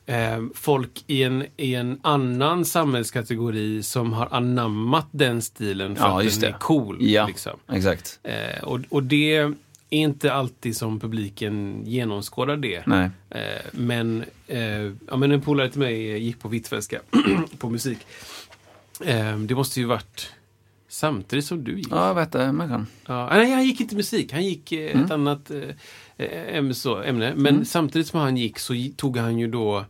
eh, 0.05 0.43
folk 0.55 1.03
i 1.07 1.23
en, 1.23 1.45
i 1.57 1.75
en 1.75 1.99
annan 2.01 2.65
samhällskategori 2.65 3.84
som 3.84 4.13
har 4.13 4.27
anammat 4.31 5.07
den 5.11 5.41
stilen 5.41 5.95
för 5.95 6.03
Ja, 6.03 6.21
att 6.21 6.29
den 6.31 6.39
det. 6.39 6.47
är 6.47 6.51
cool. 6.59 6.97
Ja, 6.99 7.27
Liksom. 7.27 7.59
exakt. 7.71 8.19
Eh, 8.23 8.63
och, 8.63 8.79
och 8.89 9.03
det 9.03 9.36
är 9.36 9.53
inte 9.89 10.34
alltid 10.34 10.77
som 10.77 10.99
publiken 10.99 11.84
genomskådar 11.86 12.57
det. 12.57 12.84
Nej. 12.86 13.09
Eh, 13.29 13.39
men, 13.71 14.23
eh, 14.47 14.61
ja, 15.09 15.17
men 15.17 15.31
en 15.31 15.41
polare 15.41 15.69
till 15.69 15.79
mig 15.79 16.17
gick 16.23 16.39
på 16.39 16.47
Hvitfeldtska 16.49 16.99
på 17.57 17.69
musik. 17.69 17.97
Eh, 19.06 19.38
det 19.38 19.56
måste 19.56 19.80
ju 19.80 19.86
varit 19.86 20.32
samtidigt 20.88 21.46
som 21.46 21.64
du 21.64 21.78
gick. 21.78 21.88
Ja, 21.91 22.08
jag 22.08 22.16
vet 22.16 22.32
det, 22.32 22.52
människan. 22.52 22.88
Ja, 23.08 23.30
nej, 23.32 23.52
han 23.52 23.64
gick 23.66 23.82
inte 23.82 23.96
musik. 23.96 24.34
Han 24.34 24.44
gick 24.46 24.72
eh, 24.72 24.91
Mm. 24.91 25.06
ett 25.06 25.12
annat 25.12 25.52
eh, 25.52 26.58
ämne, 26.58 26.74
så, 26.74 27.02
ämne. 27.02 27.34
Men 27.36 27.66
samtidigt 27.66 28.08
som 28.08 28.20
han 28.20 28.38
gick 28.38 28.60
så 28.60 28.74
tog 28.98 29.18
han 29.18 29.39
ju 29.39 29.48
då 29.48 29.86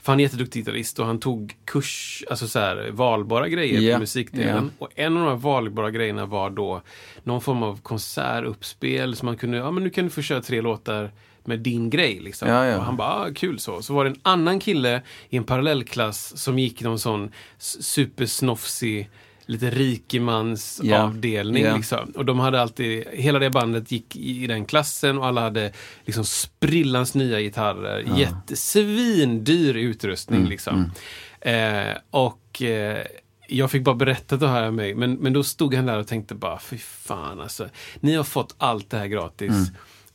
för 0.00 0.12
han 0.12 0.20
är 0.20 0.24
jätteduktig 0.24 0.60
gitarrist 0.60 0.98
och 0.98 1.06
han 1.06 1.20
tog 1.20 1.56
kurs, 1.64 2.24
alltså 2.30 2.48
så 2.48 2.58
här, 2.58 2.88
valbara 2.92 3.48
grejer 3.48 3.80
Ja, 3.80 3.94
på 3.96 4.00
musikdelen. 4.00 4.70
ja. 4.78 4.84
Och 4.86 4.92
en 4.94 5.16
av 5.16 5.22
de 5.22 5.28
här 5.28 5.36
valbara 5.36 5.90
grejerna 5.90 6.26
var 6.26 6.50
då 6.50 6.82
någon 7.24 7.40
form 7.40 7.62
av 7.62 7.80
konsertuppspel. 7.80 9.16
Så 9.16 9.24
man 9.24 9.36
kunde, 9.36 9.56
ja 9.56 9.70
men 9.70 9.82
nu 9.84 9.90
kan 9.90 10.04
du 10.04 10.10
få 10.10 10.22
köra 10.22 10.40
tre 10.42 10.60
låtar 10.60 11.10
med 11.48 11.60
din 11.60 11.90
grej. 11.90 12.20
Liksom. 12.20 12.48
Ja, 12.48 12.66
ja. 12.66 12.76
Och 12.78 12.84
han 12.84 12.96
bara, 12.96 13.08
ah, 13.14 13.28
kul 13.34 13.58
så. 13.58 13.82
Så 13.82 13.94
var 13.94 14.04
det 14.04 14.10
en 14.10 14.20
annan 14.22 14.60
kille 14.60 15.02
i 15.28 15.36
en 15.36 15.44
parallellklass 15.44 16.36
som 16.36 16.58
gick 16.58 16.82
någon 16.82 16.98
sån 16.98 17.30
supersnofsig, 17.58 19.10
lite 19.46 19.70
rikemans 19.70 20.80
Ja, 20.82 21.02
avdelning. 21.02 21.64
ja. 21.64 21.76
Liksom. 21.76 22.12
Och 22.16 22.24
de 22.24 22.38
hade 22.40 22.60
alltid, 22.62 23.04
hela 23.12 23.38
det 23.38 23.50
bandet 23.50 23.92
gick 23.92 24.16
i, 24.16 24.44
i 24.44 24.46
den 24.46 24.64
klassen 24.64 25.18
och 25.18 25.26
alla 25.26 25.40
hade 25.40 25.72
liksom 26.04 26.24
sprillans 26.24 27.14
nya 27.14 27.40
gitarrer. 27.40 28.04
Jättesvindyr 28.18 29.74
utrustning 29.76 30.38
Mm, 30.38 30.50
liksom. 30.50 30.90
Eh, 31.40 31.96
och 32.10 32.62
eh, 32.62 33.06
jag 33.48 33.70
fick 33.70 33.84
bara 33.84 33.94
berätta 33.94 34.36
det 34.36 34.48
här 34.48 34.70
mig, 34.70 34.94
men, 34.94 35.12
men 35.14 35.32
då 35.32 35.42
stod 35.44 35.74
han 35.74 35.86
där 35.86 35.98
och 35.98 36.06
tänkte 36.06 36.34
bara, 36.34 36.58
fy 36.58 36.78
fan 36.78 37.40
alltså. 37.40 37.68
Ni 38.00 38.14
har 38.14 38.24
fått 38.24 38.54
allt 38.58 38.90
det 38.90 38.98
här 38.98 39.06
gratis. 39.06 39.50
Mm. 39.50 39.64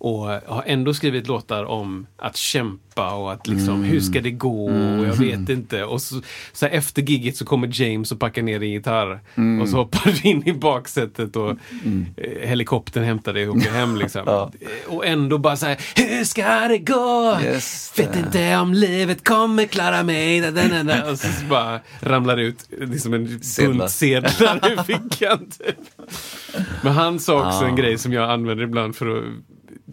Och 0.04 0.20
har 0.28 0.64
ändå 0.66 0.94
skrivit 0.94 1.28
låtar 1.28 1.64
om 1.66 2.08
att 2.18 2.38
kämpa 2.38 3.14
och 3.14 3.34
att 3.34 3.48
liksom, 3.48 3.70
Mm. 3.76 3.84
hur 3.84 4.00
ska 4.00 4.22
det 4.22 4.32
gå? 4.32 4.66
Och 4.66 5.06
jag 5.06 5.14
vet 5.14 5.50
inte. 5.50 5.84
Och 5.84 6.02
så, 6.02 6.22
så 6.54 6.66
efter 6.66 7.02
gigget 7.02 7.38
så 7.38 7.46
kommer 7.46 7.70
James 7.82 8.12
och 8.12 8.20
packar 8.20 8.42
ner 8.42 8.60
din 8.60 8.72
gitarr. 8.72 9.20
Mm. 9.36 9.62
Och 9.62 9.70
så 9.70 9.78
hoppar 9.78 10.12
du 10.24 10.30
in 10.30 10.48
i 10.48 10.54
baksätet 10.54 11.36
och 11.36 11.50
eh, 11.50 12.48
helikoptern 12.48 13.04
hämtar 13.04 13.34
dig 13.34 13.50
och 13.50 13.56
åker 13.56 13.72
hem. 13.72 13.96
Liksom. 13.96 14.22
Ja. 14.26 14.52
Och 14.88 15.06
ändå 15.08 15.38
bara 15.38 15.56
så 15.58 15.66
här, 15.66 15.78
hur 15.96 16.24
ska 16.24 16.44
det 16.68 16.78
gå? 16.78 17.38
Just 17.46 18.00
Vet 18.00 18.16
inte 18.16 18.58
om 18.58 18.74
livet 18.74 19.24
kommer 19.28 19.66
klara 19.66 20.04
mig. 20.04 20.42
Da, 20.42 20.52
da, 20.52 20.84
da. 20.84 21.12
Och 21.12 21.20
så 21.20 21.28
bara 21.50 21.80
ramlar 22.02 22.36
det 22.36 22.44
ut 22.44 22.66
liksom 22.70 23.14
en 23.14 23.26
bunt 23.66 23.90
sedlar 23.92 24.72
ur 24.72 24.84
fickan. 24.84 25.40
Typ. 25.40 25.78
Men 26.84 26.94
han 26.94 27.20
sa 27.20 27.48
också 27.48 27.66
Ah. 27.66 27.68
en 27.68 27.76
grej 27.76 27.98
som 27.98 28.14
jag 28.14 28.30
använder 28.32 28.64
ibland 28.64 28.96
för 28.96 29.18
att 29.18 29.24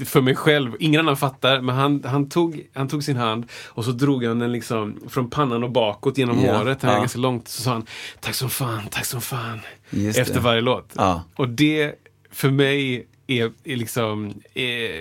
för 0.04 0.20
mig 0.20 0.34
själv. 0.34 0.76
Ingen 0.80 1.00
annan 1.00 1.16
fattar, 1.16 1.60
men 1.60 1.74
han, 1.74 2.02
han, 2.06 2.28
tog, 2.28 2.66
han 2.74 2.88
tog 2.88 3.04
sin 3.04 3.16
hand 3.16 3.46
och 3.66 3.84
så 3.84 3.90
drog 3.90 4.24
han 4.24 4.38
den 4.38 4.52
liksom 4.52 5.00
från 5.08 5.30
pannan 5.30 5.64
och 5.64 5.70
bakåt 5.70 6.18
genom 6.18 6.44
Ja, 6.44 6.58
håret. 6.58 6.82
Han 6.82 6.92
ja. 6.92 6.98
ganska 6.98 7.18
långt. 7.18 7.48
Så 7.48 7.62
sa 7.62 7.72
han, 7.72 7.86
tack 8.20 8.34
som 8.34 8.50
fan, 8.50 8.82
tack 8.90 9.04
som 9.06 9.20
fan. 9.20 9.60
Just 9.90 10.18
efter 10.18 10.34
det. 10.34 10.40
varje 10.40 10.60
låt. 10.60 10.92
Ja. 10.96 11.22
Och 11.36 11.48
det, 11.48 11.94
för 12.32 12.50
mig, 12.50 13.06
är, 13.26 13.52
är 13.64 13.76
liksom 13.76 14.34
är 14.54 15.00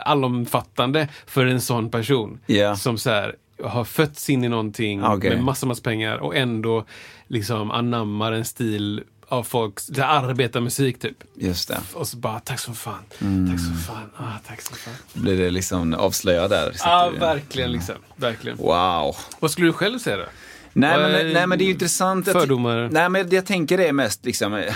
allomfattande 0.00 1.08
för 1.26 1.46
en 1.46 1.60
sån 1.60 1.90
person. 1.90 2.38
Ja. 2.46 2.76
Som 2.76 2.98
så 2.98 3.10
här, 3.10 3.34
har 3.62 3.84
fötts 3.84 4.30
in 4.30 4.44
i 4.44 4.48
någonting 4.48 5.04
Okej. 5.04 5.30
med 5.30 5.44
massa, 5.44 5.66
massa 5.66 5.82
pengar 5.82 6.16
och 6.16 6.36
ändå 6.36 6.84
liksom 7.28 7.70
anammar 7.70 8.32
en 8.32 8.44
stil 8.44 9.02
av 9.28 9.42
folk, 9.42 9.78
arbetarmusik 10.02 10.98
typ. 11.00 11.16
Just 11.34 11.68
det. 11.68 11.80
Och 11.94 12.08
så 12.08 12.16
bara, 12.16 12.40
tack 12.40 12.58
som 12.58 12.74
fan, 12.74 12.98
Mm. 13.20 13.50
tack 13.50 13.60
som 13.66 13.76
fan, 13.76 14.10
ah, 14.16 14.38
tack 14.46 14.60
som 14.62 14.76
fan. 14.76 14.94
Blir 15.12 15.36
det 15.38 15.50
liksom 15.50 15.94
avslöjad 15.94 16.50
där? 16.50 16.76
Ja, 16.84 17.10
du- 17.12 17.18
verkligen 17.18 17.72
liksom. 17.72 17.94
Verkligen. 18.16 18.58
Wow. 18.58 19.16
Vad 19.40 19.50
skulle 19.50 19.66
du 19.68 19.72
själv 19.72 19.98
säga 19.98 20.16
då? 20.16 20.24
Nej 20.72 20.98
men, 20.98 21.10
är 21.14 21.32
nej 21.34 21.46
men 21.46 21.58
det 21.58 21.64
är 21.64 21.66
ju 21.66 21.72
intressant. 21.72 22.32
Fördomar? 22.32 22.88
Nej 22.92 23.08
men 23.08 23.30
jag 23.30 23.46
tänker 23.46 23.78
är 23.78 23.92
mest 23.92 24.24
liksom 24.24 24.54
eh, 24.54 24.74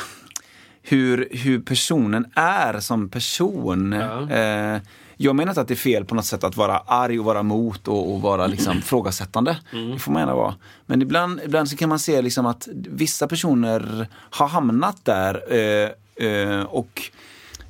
hur, 0.82 1.28
hur 1.30 1.60
personen 1.60 2.26
är 2.34 2.80
som 2.80 3.08
person. 3.08 3.92
Ja. 3.92 4.30
Eh, 4.36 4.80
jag 5.22 5.36
menar 5.36 5.50
inte 5.50 5.60
att 5.60 5.68
det 5.68 5.74
är 5.74 5.76
fel 5.76 6.04
på 6.04 6.14
något 6.14 6.24
sätt 6.24 6.44
att 6.44 6.56
vara 6.56 6.78
arg 6.78 7.18
och 7.18 7.24
vara 7.24 7.42
mot 7.42 7.88
och, 7.88 8.14
och 8.14 8.20
vara 8.20 8.46
liksom 8.46 8.82
frågasättande. 8.82 9.58
Mm. 9.72 9.90
Det 9.90 9.98
får 9.98 10.12
man 10.12 10.20
gärna 10.20 10.34
vara. 10.34 10.54
Men 10.86 11.02
ibland, 11.02 11.40
ibland 11.44 11.68
så 11.68 11.76
kan 11.76 11.88
man 11.88 11.98
se 11.98 12.22
liksom 12.22 12.46
att 12.46 12.68
vissa 12.72 13.28
personer 13.28 14.08
har 14.12 14.48
hamnat 14.48 15.04
där 15.04 15.52
eh, 15.52 15.90
eh, 16.26 16.62
och 16.62 17.02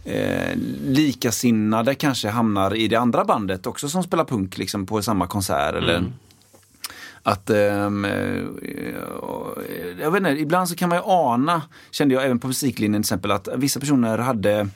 eh, 0.05 0.57
likasinnade 0.87 1.95
kanske 1.95 2.29
hamnar 2.29 2.75
i 2.75 2.89
det 2.89 2.97
andra 2.97 3.25
bandet 3.25 3.67
också 3.67 3.89
som 3.89 4.03
spelar 4.03 4.25
punk 4.25 4.59
liksom 4.59 4.87
på 4.87 5.03
samma 5.03 5.27
konsert. 5.27 5.75
Eller, 5.75 6.05
att, 7.23 7.51
ehm, 7.51 8.05
eh, 8.05 8.45
jag 10.01 10.11
vet 10.11 10.19
inte, 10.19 10.31
ibland 10.31 10.69
så 10.69 10.77
kan 10.77 10.89
man 10.89 10.99
ju 10.99 11.05
ana, 11.05 11.63
kände 11.91 12.15
jag 12.15 12.25
även 12.25 12.39
på 12.39 12.47
musiklinjen 12.47 13.03
till 13.03 13.07
exempel, 13.07 13.31
att 13.31 13.49
vissa 13.57 13.81
personer 13.81 14.19
hade 14.19 14.69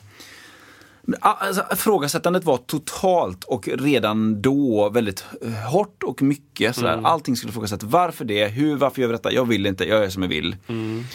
Alltså, 1.21 1.65
ifrågasättandet 1.73 2.45
var 2.45 2.57
totalt 2.57 3.45
och 3.45 3.69
redan 3.69 4.43
då 4.43 4.91
väldigt 4.91 5.25
eh, 5.43 5.53
hårt 5.53 6.03
och 6.03 6.23
mycket. 6.23 6.77
Sådär. 6.77 7.01
Allting 7.05 7.37
skulle 7.37 7.51
ifrågasättas. 7.51 7.91
Varför 7.91 8.25
det? 8.25 8.47
Hur? 8.49 8.77
Varför 8.77 9.01
gör 9.01 9.09
vi 9.09 9.13
detta? 9.13 9.33
Jag 9.33 9.49
vill 9.49 9.67
inte, 9.67 9.89
jag 9.89 10.03
gör 10.03 10.09
som 10.09 10.23
jag 10.23 10.29
vill. 10.29 10.57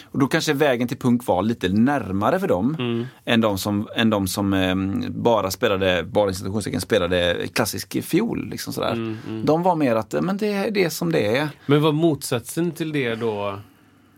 Och 0.04 0.18
då 0.18 0.26
kanske 0.26 0.52
vägen 0.52 0.88
till 0.88 0.96
punk 0.98 1.26
var 1.26 1.42
lite 1.42 1.68
närmare 1.68 2.40
för 2.40 2.48
dem 2.48 3.06
än 3.24 3.40
de 3.40 3.58
som, 3.58 3.88
än 3.96 4.10
de 4.10 4.28
som 4.28 4.52
eh, 4.52 4.74
bara 5.10 5.50
spelade, 5.50 6.04
bara 6.04 6.32
spelade 6.80 7.48
klassisk 7.52 8.02
fiol. 8.04 8.48
Liksom 8.50 8.72
sådär. 8.72 9.16
De 9.44 9.62
var 9.62 9.76
mer 9.76 9.96
att, 9.96 10.14
eh, 10.14 10.22
men 10.22 10.36
det, 10.36 10.70
det 10.70 10.84
är 10.84 10.90
som 10.90 11.12
det 11.12 11.36
är. 11.36 11.48
Men 11.66 11.82
vad 11.82 11.94
motsatsen 11.94 12.70
till 12.70 12.92
det 12.92 13.14
då? 13.14 13.58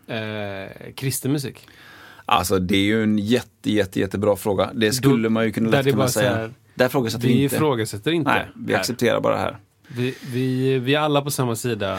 Eh, 0.07 0.93
kristen 0.95 1.33
musik? 1.33 1.69
Alltså 2.25 2.59
det 2.59 2.77
är 2.77 2.83
ju 2.85 3.03
en 3.03 3.19
jätte, 3.19 3.71
jätte, 3.73 4.01
jättebra 4.01 4.37
fråga. 4.37 4.71
Det 4.75 4.93
skulle 4.93 5.29
man 5.29 5.45
ju 5.45 5.53
kunna 5.53 5.71
lätt 5.71 5.91
kunna 5.91 6.09
säga. 6.09 6.35
här, 6.35 6.51
Där 6.75 6.87
ifrågasätter 6.87 7.29
vi 7.29 7.35
Vi 7.35 7.43
inte. 7.43 7.57
ifrågasätter 7.57 8.11
inte. 8.13 8.31
Nej, 8.31 8.47
vi 8.67 8.73
här. 8.73 8.81
accepterar 8.81 9.21
bara 9.21 9.35
det 9.35 9.41
här. 9.41 9.59
Vi, 9.89 10.15
vi, 10.33 10.79
vi 10.79 10.95
är 10.95 11.01
alla 11.01 11.23
på 11.23 11.31
samma 11.31 11.57
sida. 11.57 11.99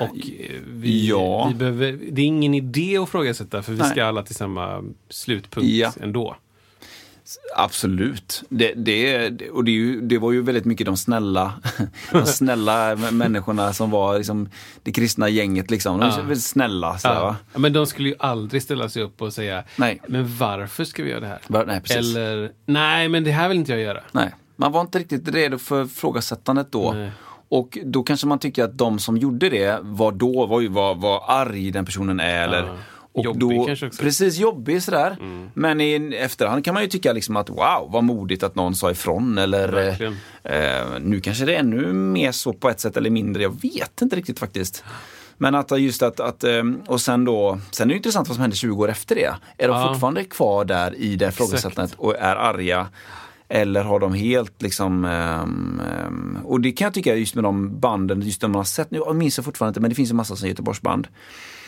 Och 0.00 0.16
eh, 0.16 0.56
vi, 0.68 1.08
Ja. 1.08 1.48
vi 1.48 1.54
behöver, 1.58 1.98
det 2.12 2.22
är 2.22 2.26
ingen 2.26 2.54
idé 2.54 2.96
att 2.98 3.08
ifrågasätta 3.08 3.62
för 3.62 3.72
vi 3.72 3.78
Nej. 3.78 3.90
ska 3.90 4.04
alla 4.04 4.22
till 4.22 4.34
samma 4.34 4.84
slutpunkt 5.10 5.68
Ja. 5.70 5.92
ändå. 6.02 6.36
Absolut. 7.56 8.42
Det, 8.48 8.72
det, 8.74 9.30
och 9.50 9.64
det, 9.64 9.70
ju, 9.70 10.00
det 10.00 10.18
var 10.18 10.32
ju 10.32 10.42
väldigt 10.42 10.64
mycket 10.64 10.86
de 10.86 10.96
snälla, 10.96 11.52
de 12.12 12.26
snälla 12.26 12.96
människorna 12.96 13.72
som 13.72 13.90
var 13.90 14.18
liksom 14.18 14.48
det 14.82 14.92
kristna 14.92 15.28
gänget. 15.28 15.70
Liksom. 15.70 16.00
De 16.00 16.06
är 16.06 16.10
Ja. 16.10 16.16
väldigt 16.16 16.44
snälla. 16.44 16.98
Så, 16.98 17.08
Ja. 17.08 17.36
Men 17.54 17.72
de 17.72 17.86
skulle 17.86 18.08
ju 18.08 18.14
aldrig 18.18 18.62
ställa 18.62 18.88
sig 18.88 19.02
upp 19.02 19.22
och 19.22 19.32
säga 19.32 19.64
Nej. 19.76 20.00
Men 20.08 20.36
varför 20.36 20.84
ska 20.84 21.02
vi 21.02 21.10
göra 21.10 21.20
det 21.20 21.26
här? 21.26 21.38
Var- 21.46 21.66
nej. 21.66 21.82
Eller 21.96 22.52
Nej, 22.66 23.08
men 23.08 23.24
det 23.24 23.30
här 23.30 23.48
vill 23.48 23.58
inte 23.58 23.72
jag 23.72 23.80
göra. 23.80 24.00
Nej, 24.12 24.34
man 24.56 24.72
var 24.72 24.80
inte 24.80 24.98
riktigt 24.98 25.28
redo 25.28 25.58
för 25.58 25.86
frågasättandet 25.86 26.72
då. 26.72 26.92
Nej. 26.92 27.10
Och 27.48 27.78
då 27.84 28.02
kanske 28.02 28.26
man 28.26 28.38
tycker 28.38 28.64
att 28.64 28.78
de 28.78 28.98
som 28.98 29.16
gjorde 29.16 29.48
det 29.48 29.78
var 29.82 30.12
då, 30.12 30.46
var 30.46 30.60
ju 30.60 30.68
vad, 30.68 31.00
vad 31.00 31.22
arg 31.26 31.70
den 31.70 31.84
personen 31.84 32.20
är. 32.20 32.48
Eller. 32.48 32.78
Och 33.12 33.24
Jobbig 33.24 33.58
då, 33.58 33.66
kanske 33.66 33.86
också. 33.86 34.02
Precis, 34.02 34.38
jobbig 34.38 34.82
sådär. 34.82 35.16
Men 35.54 35.80
i 35.80 36.14
efterhand 36.20 36.64
kan 36.64 36.74
man 36.74 36.82
ju 36.82 36.88
tycka 36.88 37.12
liksom 37.12 37.36
att 37.36 37.50
wow, 37.50 37.88
vad 37.88 38.04
modigt 38.04 38.42
att 38.42 38.54
någon 38.54 38.74
sa 38.74 38.90
ifrån. 38.90 39.38
Eller 39.38 39.68
Verkligen. 39.68 40.16
eh, 40.44 41.00
nu 41.00 41.20
kanske 41.20 41.44
det 41.44 41.54
är 41.54 41.58
ännu 41.60 41.92
mer 41.92 42.32
så 42.32 42.52
på 42.52 42.68
ett 42.70 42.80
sätt 42.80 42.96
eller 42.96 43.10
mindre. 43.10 43.42
Jag 43.42 43.60
vet 43.62 44.02
inte 44.02 44.16
riktigt 44.16 44.38
faktiskt. 44.38 44.84
Men 45.38 45.54
att 45.54 45.80
just 45.80 46.02
att, 46.02 46.20
att 46.20 46.44
eh, 46.44 46.62
och 46.86 47.00
sen 47.00 47.24
då, 47.24 47.58
sen 47.70 47.88
är 47.90 47.94
det 47.94 47.96
intressant 47.96 48.28
vad 48.28 48.34
som 48.34 48.40
händer 48.42 48.56
20 48.56 48.82
år 48.82 48.90
efter 48.90 49.14
det. 49.14 49.34
Är 49.58 49.68
de 49.68 49.76
Ja. 49.80 49.88
fortfarande 49.88 50.24
kvar 50.24 50.64
där 50.64 50.94
i 50.94 51.16
det 51.16 51.30
frågesättandet 51.32 51.94
och 51.98 52.16
är 52.18 52.36
arga? 52.36 52.86
Eller 53.52 53.82
har 53.82 54.00
de 54.00 54.14
helt 54.14 54.62
liksom, 54.62 55.04
ehm, 55.04 56.38
och 56.44 56.60
det 56.60 56.72
kan 56.72 56.84
jag 56.84 56.94
tycka 56.94 57.14
just 57.14 57.34
med 57.34 57.44
de 57.44 57.80
banden, 57.80 58.22
just 58.22 58.40
de 58.40 58.52
man 58.52 58.58
har 58.58 58.64
sett, 58.64 58.90
nu 58.90 58.98
jag 58.98 59.16
minns 59.16 59.38
jag 59.38 59.44
fortfarande 59.44 59.70
inte 59.70 59.80
men 59.80 59.90
det 59.90 59.94
finns 59.94 60.10
ju 60.10 60.14
massa 60.14 60.36
sådana 60.36 60.48
Göteborgsband. 60.48 61.08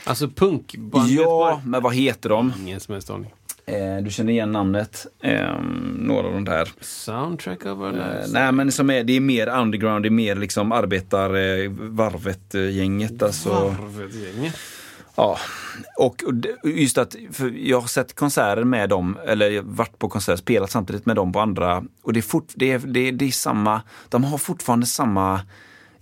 Alltså 0.05 0.29
punkband 0.29 1.11
Ja, 1.11 1.61
men 1.65 1.83
vad 1.83 1.95
heter 1.95 2.29
de? 2.29 2.53
Ingen 2.61 2.81
som 2.81 2.93
helst 2.93 3.11
aning. 3.11 3.35
Eh, 3.67 4.05
du 4.05 4.11
känner 4.11 4.33
igen 4.33 4.53
namnet, 4.53 5.07
Ehm, 5.23 5.97
några 5.99 6.27
av 6.27 6.33
de 6.33 6.45
där. 6.45 6.69
Soundtrack 6.81 7.61
of 7.61 7.79
our 7.79 7.99
Eh, 7.99 8.27
nej 8.33 8.53
men 8.53 8.73
som 8.73 8.91
är, 8.91 9.05
det 9.05 9.13
är 9.13 9.21
mer 9.21 9.49
underground, 9.49 10.05
det 10.05 10.09
är 10.09 10.11
mer 10.11 10.37
liksom 10.37 10.73
arbetar 10.73 11.35
eh, 11.35 11.71
varvet 11.71 12.55
eh, 12.55 12.61
alltså. 13.23 13.51
Varvet-gänget. 13.51 14.55
Ja, 15.15 15.39
och 15.97 16.23
just 16.65 16.99
att 16.99 17.17
för 17.33 17.51
jag 17.51 17.81
har 17.81 17.89
sett 17.89 18.15
konserter 18.15 18.65
med 18.65 18.89
dem, 18.89 19.19
eller 19.27 19.63
varit 19.63 19.99
på 19.99 20.09
konserter, 20.09 20.37
spelat 20.37 20.71
samtidigt 20.71 21.07
med 21.07 21.17
dem 21.17 21.33
på 21.33 21.41
andra. 21.41 21.85
Och 22.03 22.13
det 22.13 22.21
är, 22.21 22.23
fort, 22.23 22.53
det 22.55 22.73
är, 22.73 22.79
det 22.79 23.01
är, 23.01 23.13
det 23.13 23.25
är 23.25 23.31
samma, 23.31 23.83
de 24.09 24.25
har 24.25 24.39
fortfarande 24.39 24.87
samma, 24.87 25.41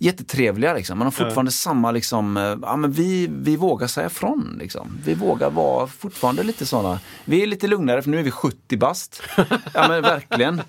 jättetrevliga 0.03 0.73
liksom. 0.73 0.97
Man 0.97 1.05
har 1.05 1.11
fortfarande 1.11 1.51
samma 1.51 1.91
liksom, 1.91 2.37
eh, 2.37 2.57
ja 2.61 2.75
men 2.75 2.91
vi, 2.91 3.27
vi 3.31 3.55
vågar 3.55 3.87
säga 3.87 4.07
ifrån 4.07 4.57
liksom. 4.59 4.97
Vi 5.05 5.13
vågar 5.13 5.49
vara 5.49 5.87
fortfarande 5.87 6.43
lite 6.43 6.65
sådana. 6.65 6.99
Vi 7.25 7.43
är 7.43 7.47
lite 7.47 7.67
lugnare 7.67 8.01
för 8.01 8.09
nu 8.09 8.19
är 8.19 8.23
vi 8.23 8.31
70 8.31 8.77
bast. 8.77 9.21
Ja 9.73 9.87
men 9.87 10.01
verkligen. 10.01 10.59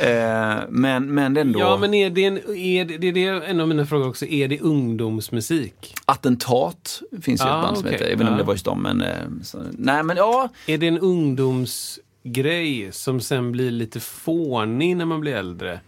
Eh, 0.00 0.62
men, 0.68 1.14
men 1.14 1.36
ändå. 1.36 1.60
Ja, 1.60 1.76
men 1.76 1.94
är 1.94 2.10
det, 2.10 2.24
en, 2.24 2.38
är 2.56 2.84
det, 2.84 3.10
det 3.12 3.24
är 3.26 3.40
en 3.40 3.60
av 3.60 3.68
mina 3.68 3.86
frågor 3.86 4.08
också. 4.08 4.26
Är 4.26 4.48
det 4.48 4.60
ungdomsmusik? 4.60 5.94
Attentat 6.04 7.00
finns 7.22 7.40
ju 7.40 7.44
Ah, 7.44 7.56
ett 7.58 7.62
band 7.64 7.76
som 7.78 7.86
okej. 7.86 7.92
heter, 7.92 8.10
jag 8.10 8.16
vet 8.16 8.20
inte 8.20 8.26
om 8.32 8.32
Ja. 8.32 8.38
det 8.38 8.46
var 8.46 8.54
just 8.54 8.64
dem 8.64 8.82
men, 8.82 9.00
eh, 9.02 9.16
så, 9.42 9.58
nej 9.72 10.02
men 10.02 10.16
ja. 10.16 10.48
Är 10.66 10.78
det 10.78 10.86
en 10.88 10.98
ungdomsgrej 10.98 12.92
som 12.92 13.20
sen 13.20 13.52
blir 13.52 13.70
lite 13.70 14.00
fånig 14.00 14.96
när 14.96 15.04
man 15.04 15.20
blir 15.20 15.34
äldre? 15.34 15.80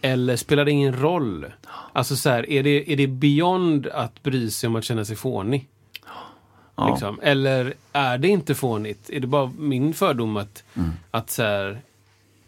Eller 0.00 0.36
spelar 0.36 0.64
det 0.64 0.70
ingen 0.70 1.00
roll? 1.00 1.46
Alltså 1.92 2.16
så 2.16 2.30
här, 2.30 2.50
är 2.50 2.62
det, 2.62 2.92
är 2.92 2.96
det 2.96 3.06
beyond 3.06 3.86
att 3.86 4.22
bry 4.22 4.50
sig 4.50 4.66
om 4.66 4.76
att 4.76 4.84
känna 4.84 5.04
sig 5.04 5.16
fånig? 5.16 5.68
Ja. 6.76 6.90
Liksom? 6.90 7.20
Eller 7.22 7.74
är 7.92 8.18
det 8.18 8.28
inte 8.28 8.54
fånigt? 8.54 9.10
Är 9.10 9.20
det 9.20 9.26
bara 9.26 9.52
min 9.58 9.94
fördom 9.94 10.36
att, 10.36 10.64
Mm. 10.74 10.90
att 11.10 11.30
så 11.30 11.42
här, 11.42 11.80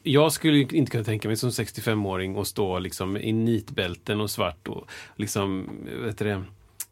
jag 0.03 0.33
skulle 0.33 0.59
inte 0.59 0.91
kunna 0.91 1.05
tänka 1.05 1.29
mig 1.29 1.37
som 1.37 1.51
65-åring 1.51 2.37
och 2.37 2.47
stå 2.47 2.79
liksom 2.79 3.17
i 3.17 3.33
nitbälten 3.33 4.21
och 4.21 4.31
svart 4.31 4.69
och 4.69 4.91
liksom, 5.17 5.71
vet 6.05 6.19
du 6.19 6.25
det, 6.25 6.45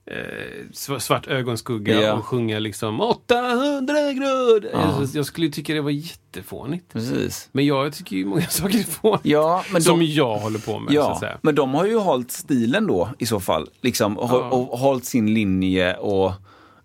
eh, 0.07 0.65
sv- 0.73 0.99
svart 0.99 1.27
ögonskugga 1.27 2.01
Ja. 2.01 2.13
och 2.13 2.25
sjunga 2.27 2.59
liksom 2.59 3.01
800 3.01 3.95
grader. 4.13 4.71
Ja. 4.73 5.05
Jag 5.15 5.27
skulle 5.27 5.49
tycka 5.51 5.75
det 5.75 5.81
var 5.81 5.91
jättefånigt. 5.91 6.93
Precis. 6.93 7.49
Men 7.53 7.67
jag 7.67 7.93
tycker 7.95 8.17
ju 8.17 8.25
många 8.25 8.43
saker 8.49 8.79
är 8.79 8.83
fånigt. 8.83 9.25
Ja, 9.27 9.65
men 9.73 9.83
som 9.83 9.99
de, 9.99 10.05
jag 10.05 10.39
håller 10.39 10.59
på 10.59 10.79
med, 10.79 10.93
ja, 10.95 11.21
men 11.43 11.55
de 11.55 11.75
har 11.75 11.87
ju 11.87 11.97
hållit 11.97 12.31
stilen 12.31 12.87
då 12.87 13.09
i 13.19 13.27
så 13.27 13.41
fall. 13.41 13.69
Liksom, 13.81 14.19
och, 14.19 14.31
Ja. 14.31 14.37
och 14.51 14.79
hållit 14.79 15.05
sin 15.05 15.35
linje 15.35 15.97
och 15.97 16.33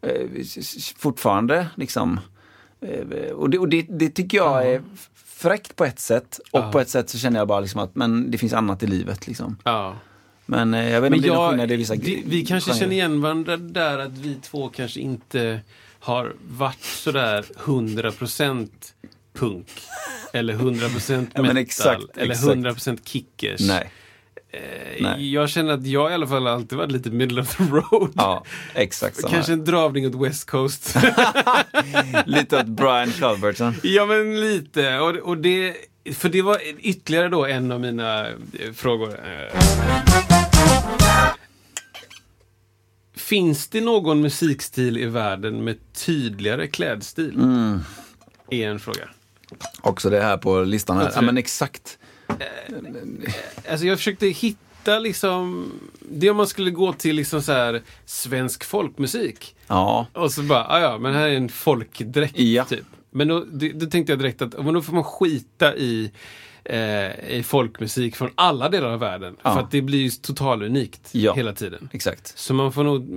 eh, 0.01 0.27
fortfarande 0.97 1.67
liksom. 1.75 2.19
Eh, 2.85 3.31
och 3.31 3.49
det, 3.49 3.59
och 3.59 3.69
det, 3.69 3.81
det 3.89 4.09
tycker 4.09 4.37
jag 4.37 4.67
är 4.67 4.81
fräckt 5.25 5.75
på 5.75 5.85
ett 5.85 5.99
sätt. 5.99 6.39
Och 6.51 6.71
på 6.71 6.79
ett 6.79 6.89
sätt 6.89 7.09
så 7.09 7.17
känner 7.17 7.39
jag 7.39 7.47
bara 7.47 7.59
liksom 7.59 7.81
att 7.81 7.95
men 7.95 8.31
det 8.31 8.37
finns 8.37 8.53
annat 8.53 8.83
i 8.83 8.87
livet. 8.87 9.27
Liksom. 9.27 9.57
Ja. 10.51 10.65
Men 10.65 10.73
eh, 10.73 10.89
jag 10.89 11.01
vet 11.01 11.13
inte 11.13 11.17
om 11.17 11.21
det 11.21 11.27
är 11.27 11.33
någon 11.39 11.49
skillnad 11.49 11.71
i 11.71 11.75
vissa 11.75 11.95
vi, 11.95 12.23
vi 12.25 12.45
kanske 12.45 12.73
känner 12.73 12.93
igen 12.93 13.21
varandra 13.21 13.57
där 13.57 13.99
att 13.99 14.17
vi 14.17 14.35
två 14.35 14.69
kanske 14.69 14.99
inte 14.99 15.59
har 15.99 16.33
varit 16.49 16.83
sådär 16.83 17.45
100% 17.65 18.69
punk. 19.33 19.67
Eller 20.33 20.53
100% 20.53 21.11
Ja, 21.13 21.17
metal. 21.19 21.45
men 21.45 21.57
exakt, 21.57 22.17
eller 22.17 22.31
exakt. 22.31 22.47
100% 22.55 22.99
kickers. 23.05 23.61
Nej. 23.61 23.91
Eh, 24.53 24.59
nej. 25.01 25.33
Jag 25.33 25.49
känner 25.49 25.73
att 25.73 25.87
jag 25.87 26.11
i 26.11 26.13
alla 26.13 26.27
fall 26.27 26.47
alltid 26.47 26.77
varit 26.77 26.91
lite 26.91 27.09
middle 27.09 27.41
of 27.41 27.57
the 27.57 27.63
road. 27.63 28.11
Ja, 28.15 28.43
exakt. 28.73 29.29
Kanske 29.29 29.53
en 29.53 29.65
dragning 29.65 30.07
åt 30.07 30.27
West 30.29 30.49
Coast. 30.49 30.95
Lite 32.25 32.57
åt 32.57 32.65
Brian 32.67 33.11
Culbertson. 33.11 33.73
ja 33.83 34.05
men 34.05 34.39
lite. 34.41 34.99
Och, 34.99 35.15
och 35.15 35.37
det 35.37 35.75
för 36.13 36.29
det 36.29 36.41
var 36.41 36.57
ytterligare 36.79 37.29
då 37.29 37.45
en 37.45 37.71
av 37.71 37.79
mina 37.79 38.27
eh, 38.29 38.35
frågor. 38.75 39.19
Finns 43.31 43.67
det 43.67 43.81
någon 43.81 44.21
musikstil 44.21 44.97
i 44.97 45.05
världen 45.05 45.63
med 45.63 45.77
tydligare 45.93 46.67
klädstil? 46.67 47.35
Mm. 47.35 47.79
Är 48.49 48.69
en 48.69 48.79
fråga. 48.79 49.09
Också 49.81 50.09
det 50.09 50.21
här 50.21 50.37
på 50.37 50.61
listan 50.61 50.97
här. 50.97 51.11
Ja 51.15 51.21
men 51.21 51.37
exakt. 51.37 51.97
Alltså 53.69 53.85
jag 53.85 53.97
försökte 53.97 54.27
hitta 54.27 54.99
liksom, 54.99 55.71
det 55.99 56.29
om 56.29 56.37
man 56.37 56.47
skulle 56.47 56.71
gå 56.71 56.93
till 56.93 57.15
liksom 57.15 57.41
så 57.41 57.51
här 57.51 57.81
svensk 58.05 58.63
folkmusik. 58.63 59.55
Ja. 59.67 60.07
Och 60.13 60.31
så 60.31 60.41
bara, 60.41 60.67
ah, 60.67 60.79
ja 60.79 60.97
men 60.97 61.13
här 61.13 61.27
är 61.27 61.37
en 61.37 61.49
folkdräkt 61.49 62.39
Ja. 62.39 62.65
typ. 62.65 62.85
Men 63.11 63.27
då, 63.27 63.45
då, 63.51 63.67
då 63.73 63.85
tänkte 63.85 64.11
jag 64.11 64.19
direkt 64.19 64.41
att 64.41 64.65
men 64.65 64.73
då 64.73 64.81
får 64.81 64.93
man 64.93 65.03
skita 65.03 65.75
i, 65.75 66.11
eh, 66.63 67.29
i 67.37 67.43
folkmusik 67.45 68.15
från 68.15 68.29
alla 68.35 68.69
delar 68.69 68.89
av 68.89 68.99
världen. 68.99 69.35
Ja. 69.43 69.53
För 69.53 69.59
att 69.59 69.71
det 69.71 69.81
blir 69.81 69.99
ju 69.99 70.09
totalunikt 70.09 71.09
Ja. 71.11 71.33
hela 71.33 71.53
tiden. 71.53 71.89
Exakt. 71.93 72.37
Så 72.37 72.53
man 72.53 72.71
får 72.73 72.83
nog, 72.83 73.07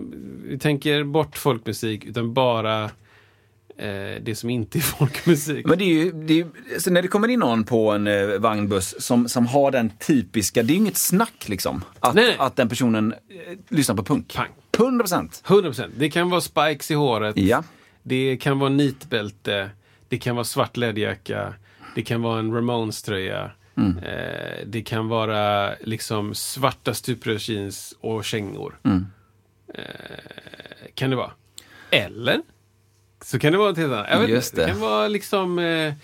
vi 0.45 0.59
tänker 0.59 1.05
bort 1.05 1.37
folkmusik 1.37 2.05
utan 2.05 2.35
bara 2.35 2.85
eh, 2.85 4.21
det 4.23 4.39
som 4.39 4.51
inte 4.51 4.79
är 4.79 4.83
folkmusik. 4.99 5.67
Men 5.67 5.79
det 5.79 5.85
är 5.85 5.89
ju, 6.05 6.13
det 6.13 6.33
är, 6.33 6.37
ju- 6.37 6.51
alltså 6.75 6.91
när 6.91 7.03
det 7.03 7.09
kommer 7.09 7.29
in 7.29 7.41
någon 7.41 7.65
på 7.65 7.91
en 7.93 8.07
eh, 8.07 8.27
vagnbuss 8.39 8.95
som, 8.99 9.29
som 9.29 9.47
har 9.47 9.71
den 9.71 9.91
typiska, 10.07 10.63
det 10.63 10.71
är 10.73 10.75
ju 10.75 10.81
inget 10.81 10.97
snack 10.97 11.45
liksom. 11.49 11.85
Att, 12.01 12.15
Nej. 12.15 12.37
att 12.39 12.57
den 12.57 12.69
personen 12.69 13.13
eh, 13.13 13.19
lyssnar 13.69 13.95
på 13.97 14.05
punk. 14.05 14.35
Pang. 14.35 14.49
100 14.79 15.03
procent. 15.03 15.43
100%. 15.47 15.91
Det 15.97 16.11
kan 16.11 16.31
vara 16.31 16.41
spikes 16.41 16.91
i 16.91 16.95
håret. 16.95 17.37
Ja. 17.39 17.63
Det 18.03 18.37
kan 18.37 18.59
vara 18.59 18.71
nitbälte. 18.71 19.71
Det 20.09 20.19
kan 20.19 20.37
vara 20.37 20.45
svart 20.45 20.77
läderjacka. 20.77 21.55
Det 21.95 22.03
kan 22.03 22.23
vara 22.23 22.39
en 22.39 22.53
Ramones-tröja. 22.55 23.51
Mm. 23.77 23.99
Eh, 23.99 24.67
det 24.67 24.83
kan 24.83 25.09
vara 25.09 25.75
liksom 25.81 26.35
svarta 26.35 26.95
stuprörsjeans 26.95 27.95
och 28.01 28.25
kängor. 28.25 28.79
Mm. 28.83 29.07
Eh, 29.75 29.83
kan 30.95 31.11
det 31.11 31.17
vara. 31.17 31.31
Eller 31.91 32.41
så 33.25 33.39
kan 33.39 33.53
det 33.53 33.59
vara 33.59 33.71
ett 33.71 33.77
helt 33.77 33.93
annat. 33.93 34.07
Jag 34.11 34.19
vet 34.19 34.55
det 34.55 34.63
det. 34.63 34.69
kan 34.71 34.81
vara 34.81 35.09
liksom 35.09 35.59
eh, 35.59 35.95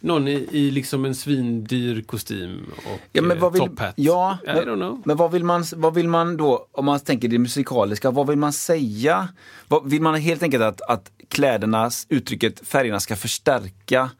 någon 0.00 0.28
i, 0.28 0.48
i 0.50 0.70
liksom 0.70 1.04
en 1.04 1.14
svindyr 1.14 2.02
kostym 2.02 2.70
och 2.76 3.00
Ja, 3.12 3.22
men 3.22 3.36
eh, 3.36 3.42
vad 3.42 3.52
vill, 3.52 3.60
top 3.62 3.78
hat. 3.78 3.94
ja, 3.96 4.38
I 4.44 4.48
don't 4.48 4.76
know. 4.76 5.02
men 5.04 5.16
vad 5.16 5.30
vill, 5.32 5.44
man, 5.44 5.64
vad 5.76 5.94
vill 5.94 6.08
man 6.08 6.36
då, 6.36 6.68
om 6.72 6.84
man 6.84 7.00
tänker 7.00 7.28
det 7.28 7.38
musikaliska, 7.38 8.10
vad 8.10 8.26
vill 8.26 8.38
man 8.38 8.52
säga? 8.52 9.28
Vad, 9.68 9.90
vill 9.90 10.02
man 10.02 10.14
helt 10.14 10.42
enkelt 10.42 10.62
att, 10.62 10.80
att 10.80 11.10
klädernas, 11.28 12.06
uttrycket, 12.08 12.68
färgerna 12.68 13.00
ska 13.00 13.16
förstärka 13.16 14.10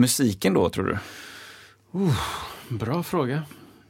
musiken 0.00 0.54
då, 0.54 0.70
tror 0.70 0.84
du? 0.84 0.98
Bra 2.68 3.02
fråga. 3.02 3.42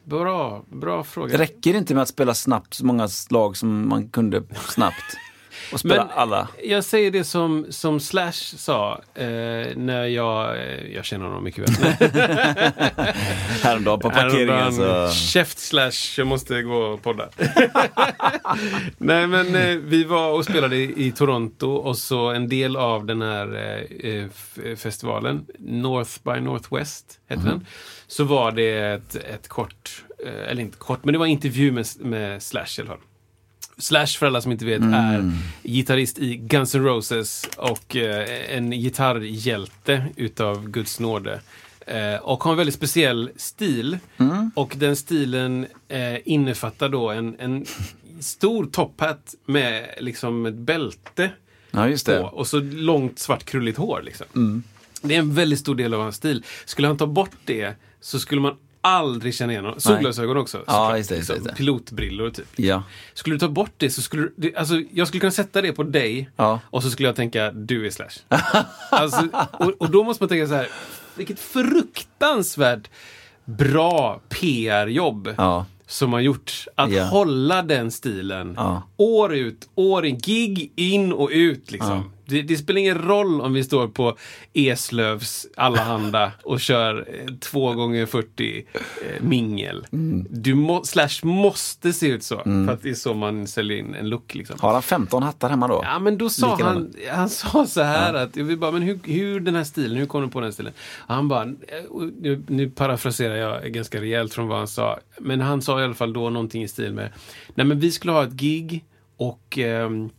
Bra, 0.05 0.65
bra 0.69 1.05
fråga. 1.05 1.33
Det 1.33 1.39
räcker 1.39 1.75
inte 1.75 1.95
med 1.95 2.03
att 2.03 2.09
spela 2.09 2.35
snabbt 2.35 2.75
så 2.75 2.87
många 2.87 3.09
slag 3.09 3.57
som 3.57 3.89
man 3.89 4.09
kunde 4.09 4.43
snabbt. 4.69 5.17
Och 5.73 5.81
spela 5.81 5.95
Men 6.05 6.13
alla. 6.15 6.49
jag 6.65 6.85
säger 6.85 7.11
det 7.11 7.25
som, 7.25 7.67
som 7.71 8.01
Slash 8.01 8.33
sa 8.33 9.01
eh, 9.15 9.27
när 9.77 10.05
jag, 10.05 10.57
eh, 10.57 10.95
jag 10.95 11.05
känner 11.05 11.27
honom 11.27 11.45
mycket 11.45 11.69
väl. 11.69 11.93
Häromdagen 13.63 14.01
på 14.01 14.11
parkeringen 14.11 14.73
så... 14.73 15.11
Käft 15.11 15.59
Slash, 15.59 16.15
jag 16.17 16.27
måste 16.27 16.63
gå 16.63 16.77
och 16.77 17.03
podda. 17.03 17.29
Nej 18.99 19.27
men 19.27 19.55
eh, 19.55 19.77
vi 19.77 20.05
var 20.05 20.33
och 20.33 20.45
spelade 20.45 20.77
i, 20.77 21.07
i 21.07 21.13
Toronto 21.13 21.67
och 21.71 21.99
så 21.99 22.29
en 22.31 22.49
del 22.49 22.77
av 22.77 23.07
den 23.07 23.23
här 23.23 23.55
eh, 24.05 24.25
eh, 24.65 24.77
festivalen, 24.77 25.47
North 25.59 26.11
by 26.25 26.41
Northwest 26.41 27.21
heter 27.29 27.45
den. 27.45 27.67
Så 28.07 28.25
var 28.25 28.53
det 28.53 28.79
ett, 28.79 29.15
ett 29.17 29.49
kort, 29.49 30.05
eh, 30.27 30.51
eller 30.51 30.63
inte 30.63 30.79
kort, 30.79 31.05
men 31.05 31.13
det 31.13 31.19
var 31.19 31.27
en 31.27 31.33
intervju 31.33 31.73
med, 31.73 31.87
med 31.99 32.43
Slash 32.43 32.79
i 32.79 32.81
alla 32.81 32.89
fall. 32.89 32.99
Slash, 33.81 34.07
för 34.07 34.27
alla 34.27 34.41
som 34.41 34.53
inte 34.53 34.65
vet, 34.65 34.83
är 34.83 35.33
gitarrist 35.63 36.19
i 36.19 36.37
Guns 36.37 36.75
N' 36.75 36.85
Roses 36.85 37.49
och 37.57 37.97
eh, 37.97 38.57
en 38.57 38.71
gitarrhjälte 38.71 40.05
utav 40.17 40.69
Guds 40.71 41.01
nåde. 41.01 41.41
Eh, 41.87 42.15
och 42.23 42.45
har 42.45 42.51
en 42.51 42.57
väldigt 42.57 42.75
speciell 42.75 43.31
stil. 43.37 43.99
Och 44.55 44.75
den 44.79 44.97
stilen 44.97 45.67
eh, 45.89 46.17
innefattar 46.25 46.89
då 46.89 47.11
en, 47.11 47.37
en 47.39 47.67
stor 48.21 48.67
top 48.67 49.01
hat 49.01 49.35
med 49.47 49.95
liksom 50.01 50.47
ett 50.47 50.55
bälte 50.55 51.31
Ja, 51.71 51.89
just 51.89 52.07
på 52.07 52.13
det. 52.13 52.21
och 52.21 52.47
så 52.47 52.61
långt 52.61 53.19
svart 53.19 53.45
krulligt 53.45 53.79
hår. 53.79 54.03
Liksom. 54.05 54.63
Det 55.03 55.15
är 55.15 55.19
en 55.19 55.35
väldigt 55.35 55.59
stor 55.59 55.75
del 55.75 55.95
av 55.95 56.01
hans 56.01 56.17
stil. 56.17 56.45
Skulle 56.65 56.89
han 56.89 56.97
ta 56.99 57.07
bort 57.07 57.31
det 57.45 57.75
så 58.01 58.19
skulle 58.21 58.41
man 58.41 58.57
aldrig 58.81 59.35
känna 59.35 59.53
igen 59.53 59.65
honom. 59.65 59.81
Solglasögon 59.81 60.37
också. 60.37 60.65
Ja, 60.67 60.97
just 60.97 61.09
det, 61.09 61.17
just 61.17 61.29
det, 61.29 61.39
det. 61.45 61.55
Pilotbrillor 61.55 62.31
typ. 62.31 62.47
Ja. 62.57 62.83
Skulle 63.15 63.35
du 63.37 63.41
ta 63.41 63.49
bort 63.49 63.73
det 63.77 63.91
så 63.91 64.03
skulle 64.03 64.29
du, 64.37 64.55
alltså, 64.57 64.75
jag 64.93 65.09
skulle 65.09 65.21
kunna 65.21 65.31
sätta 65.31 65.63
det 65.63 65.73
på 65.73 65.83
dig 65.83 66.31
Ja. 66.37 66.61
och 66.65 66.83
så 66.83 66.91
skulle 66.91 67.09
jag 67.09 67.17
tänka 67.17 67.51
du 67.53 67.87
är 67.87 67.91
Slash. 67.91 68.09
alltså, 68.91 69.29
och, 69.53 69.73
och 69.79 69.91
då 69.91 70.05
måste 70.05 70.23
man 70.25 70.29
tänka 70.29 70.47
så 70.47 70.55
här, 70.55 70.69
vilket 71.15 71.41
fruktansvärt 71.41 72.91
bra 73.45 74.21
PR-jobb 74.29 75.35
Ja. 75.37 75.67
som 75.87 76.13
har 76.13 76.21
gjort 76.21 76.53
att 76.75 76.93
Ja. 76.93 77.05
hålla 77.05 77.63
den 77.63 77.91
stilen 77.91 78.55
Ja. 78.57 78.83
år 78.97 79.35
ut, 79.35 79.69
år 79.75 80.07
in, 80.07 80.19
gig 80.19 80.73
in 80.77 81.13
och 81.13 81.29
ut 81.33 81.71
liksom. 81.71 82.13
Det, 82.31 82.43
det 82.43 82.57
spelar 82.57 82.81
ingen 82.81 82.99
roll 82.99 83.41
om 83.41 83.53
vi 83.53 83.65
står 83.65 83.89
på 83.89 84.17
Eslövs 84.53 85.47
Allehanda 85.57 86.33
och 86.43 86.61
kör 86.61 87.07
eh, 87.09 87.35
två 87.35 87.75
gånger 87.75 88.07
40 88.07 88.65
eh, 88.75 89.23
mingel. 89.23 89.87
Mm. 89.93 90.27
Du 90.31 90.55
må, 90.55 90.85
slash 90.85 91.09
måste 91.23 91.93
se 91.93 92.07
ut 92.07 92.23
så, 92.23 92.37
för 92.37 92.69
att 92.69 92.83
det 92.83 92.91
är 92.91 92.95
så 92.95 93.15
man 93.15 93.47
säljer 93.47 93.79
in 93.79 93.95
en 93.95 94.09
look. 94.09 94.35
Liksom. 94.35 94.57
Har 94.61 94.73
han 94.73 94.83
15 94.83 95.23
hattar 95.23 95.51
hemma 95.51 95.69
då? 95.69 95.81
Ja 95.85 95.99
men 95.99 96.19
då 96.19 96.31
sa 96.31 96.53
Likadana. 96.53 96.75
han, 96.75 96.95
han 97.11 97.29
sa 97.29 97.67
så 97.67 97.83
här 97.83 98.15
att, 98.15 98.37
vi 98.37 98.57
bara, 98.57 98.71
men 98.71 98.83
hur, 98.83 98.99
hur 99.05 99.41
den 99.41 99.55
här 99.55 99.65
stilen, 99.65 99.97
hur 99.99 100.07
kom 100.07 100.23
du 100.23 100.29
på 100.29 100.41
den 100.41 100.53
stilen? 100.53 100.73
Och 100.97 101.15
han 101.15 101.29
bara, 101.29 101.43
eh, 101.43 101.49
nu, 102.21 102.43
nu 102.47 102.71
parafraserar 102.71 103.37
jag 103.37 103.73
ganska 103.73 104.01
rejält 104.01 104.35
från 104.35 104.49
vad 104.49 104.59
han 104.59 104.69
sa, 104.69 104.99
men 105.19 105.41
han 105.41 105.63
sa 105.63 105.81
i 105.81 105.85
alla 105.85 105.95
fall 105.95 106.13
då 106.13 106.31
någonting 106.31 106.63
i 106.63 106.69
stil 106.69 106.95
med, 106.95 107.13
nej 107.55 107.67
men 107.67 107.81
vi 107.81 107.91
skulle 107.91 108.13
ha 108.13 108.25
ett 108.25 108.33
gig 108.33 108.85
och 109.17 109.59
ehm, 109.59 110.11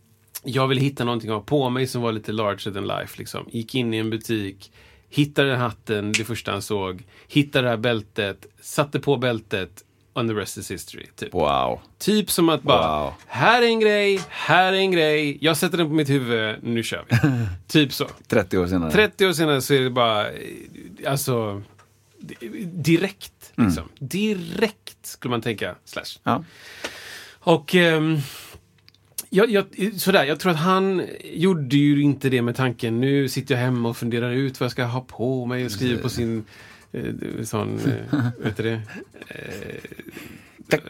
jag 0.44 0.68
ville 0.68 0.82
hitta 0.82 1.04
någonting 1.04 1.30
att 1.30 1.36
ha 1.36 1.42
på 1.44 1.70
mig 1.70 1.88
som 1.88 2.02
var 2.02 2.12
lite 2.12 2.32
larger 2.32 2.72
than 2.72 2.88
life 2.88 3.16
liksom. 3.18 3.46
Gick 3.52 3.76
in 3.76 3.94
i 3.94 3.98
en 3.98 4.10
butik, 4.10 4.72
hittade 5.10 5.56
hatten, 5.56 6.12
det 6.12 6.24
första 6.24 6.52
han 6.52 6.62
såg, 6.62 7.04
hittade 7.28 7.64
det 7.66 7.70
här 7.70 7.78
bältet, 7.78 8.46
satte 8.62 9.00
på 9.00 9.18
bältet, 9.18 9.84
and 10.14 10.30
the 10.30 10.36
rest 10.36 10.58
is 10.58 10.72
history. 10.72 11.06
Typ. 11.16 11.34
Wow. 11.34 11.80
Typ 12.00 12.32
som 12.32 12.50
att 12.50 12.64
bara, 12.64 13.04
Wow. 13.04 13.14
här 13.28 13.62
är 13.62 13.66
en 13.68 13.80
grej, 13.80 14.22
här 14.30 14.74
är 14.74 14.78
en 14.78 14.92
grej, 14.92 15.38
jag 15.42 15.58
sätter 15.58 15.78
den 15.78 15.88
på 15.88 15.94
mitt 15.94 16.10
huvud, 16.10 16.56
nu 16.64 16.84
kör 16.84 17.06
vi. 17.10 17.16
typ 17.68 17.94
så. 17.94 18.08
30 18.28 18.58
år 18.58 18.68
senare. 18.68 18.92
30 18.92 19.28
år 19.28 19.34
senare 19.34 19.62
så 19.62 19.74
är 19.74 19.82
det 19.82 19.90
bara, 19.90 20.28
alltså, 21.08 21.62
di- 22.20 22.66
direkt. 22.66 23.54
Liksom. 23.56 23.84
Direkt 24.00 25.06
skulle 25.06 25.30
man 25.30 25.42
tänka, 25.42 25.76
slash. 25.86 26.20
Ja. 26.24 26.44
Och 27.44 27.76
ehm, 27.76 28.18
jag, 29.34 29.52
jag, 29.52 29.66
sådär, 29.96 30.24
jag 30.24 30.40
tror 30.40 30.52
att 30.52 30.58
han 30.58 31.08
gjorde 31.24 31.76
ju 31.76 32.02
inte 32.02 32.30
det 32.30 32.42
med 32.42 32.56
tanken, 32.56 33.02
nu 33.02 33.30
sitter 33.30 33.56
jag 33.56 33.62
hemma 33.62 33.90
och 33.90 33.98
funderar 33.98 34.32
ut 34.32 34.60
vad 34.60 34.66
jag 34.66 34.72
ska 34.72 34.84
ha 34.84 35.02
på 35.02 35.46
mig 35.46 35.66
och 35.66 35.72
skriver 35.72 36.02
på 36.02 36.10
sin 36.10 36.46
eh, 36.92 37.04
sån, 37.44 37.80
eh, 37.80 38.26
vet 38.44 38.58
du 38.58 38.64
det? 38.64 38.82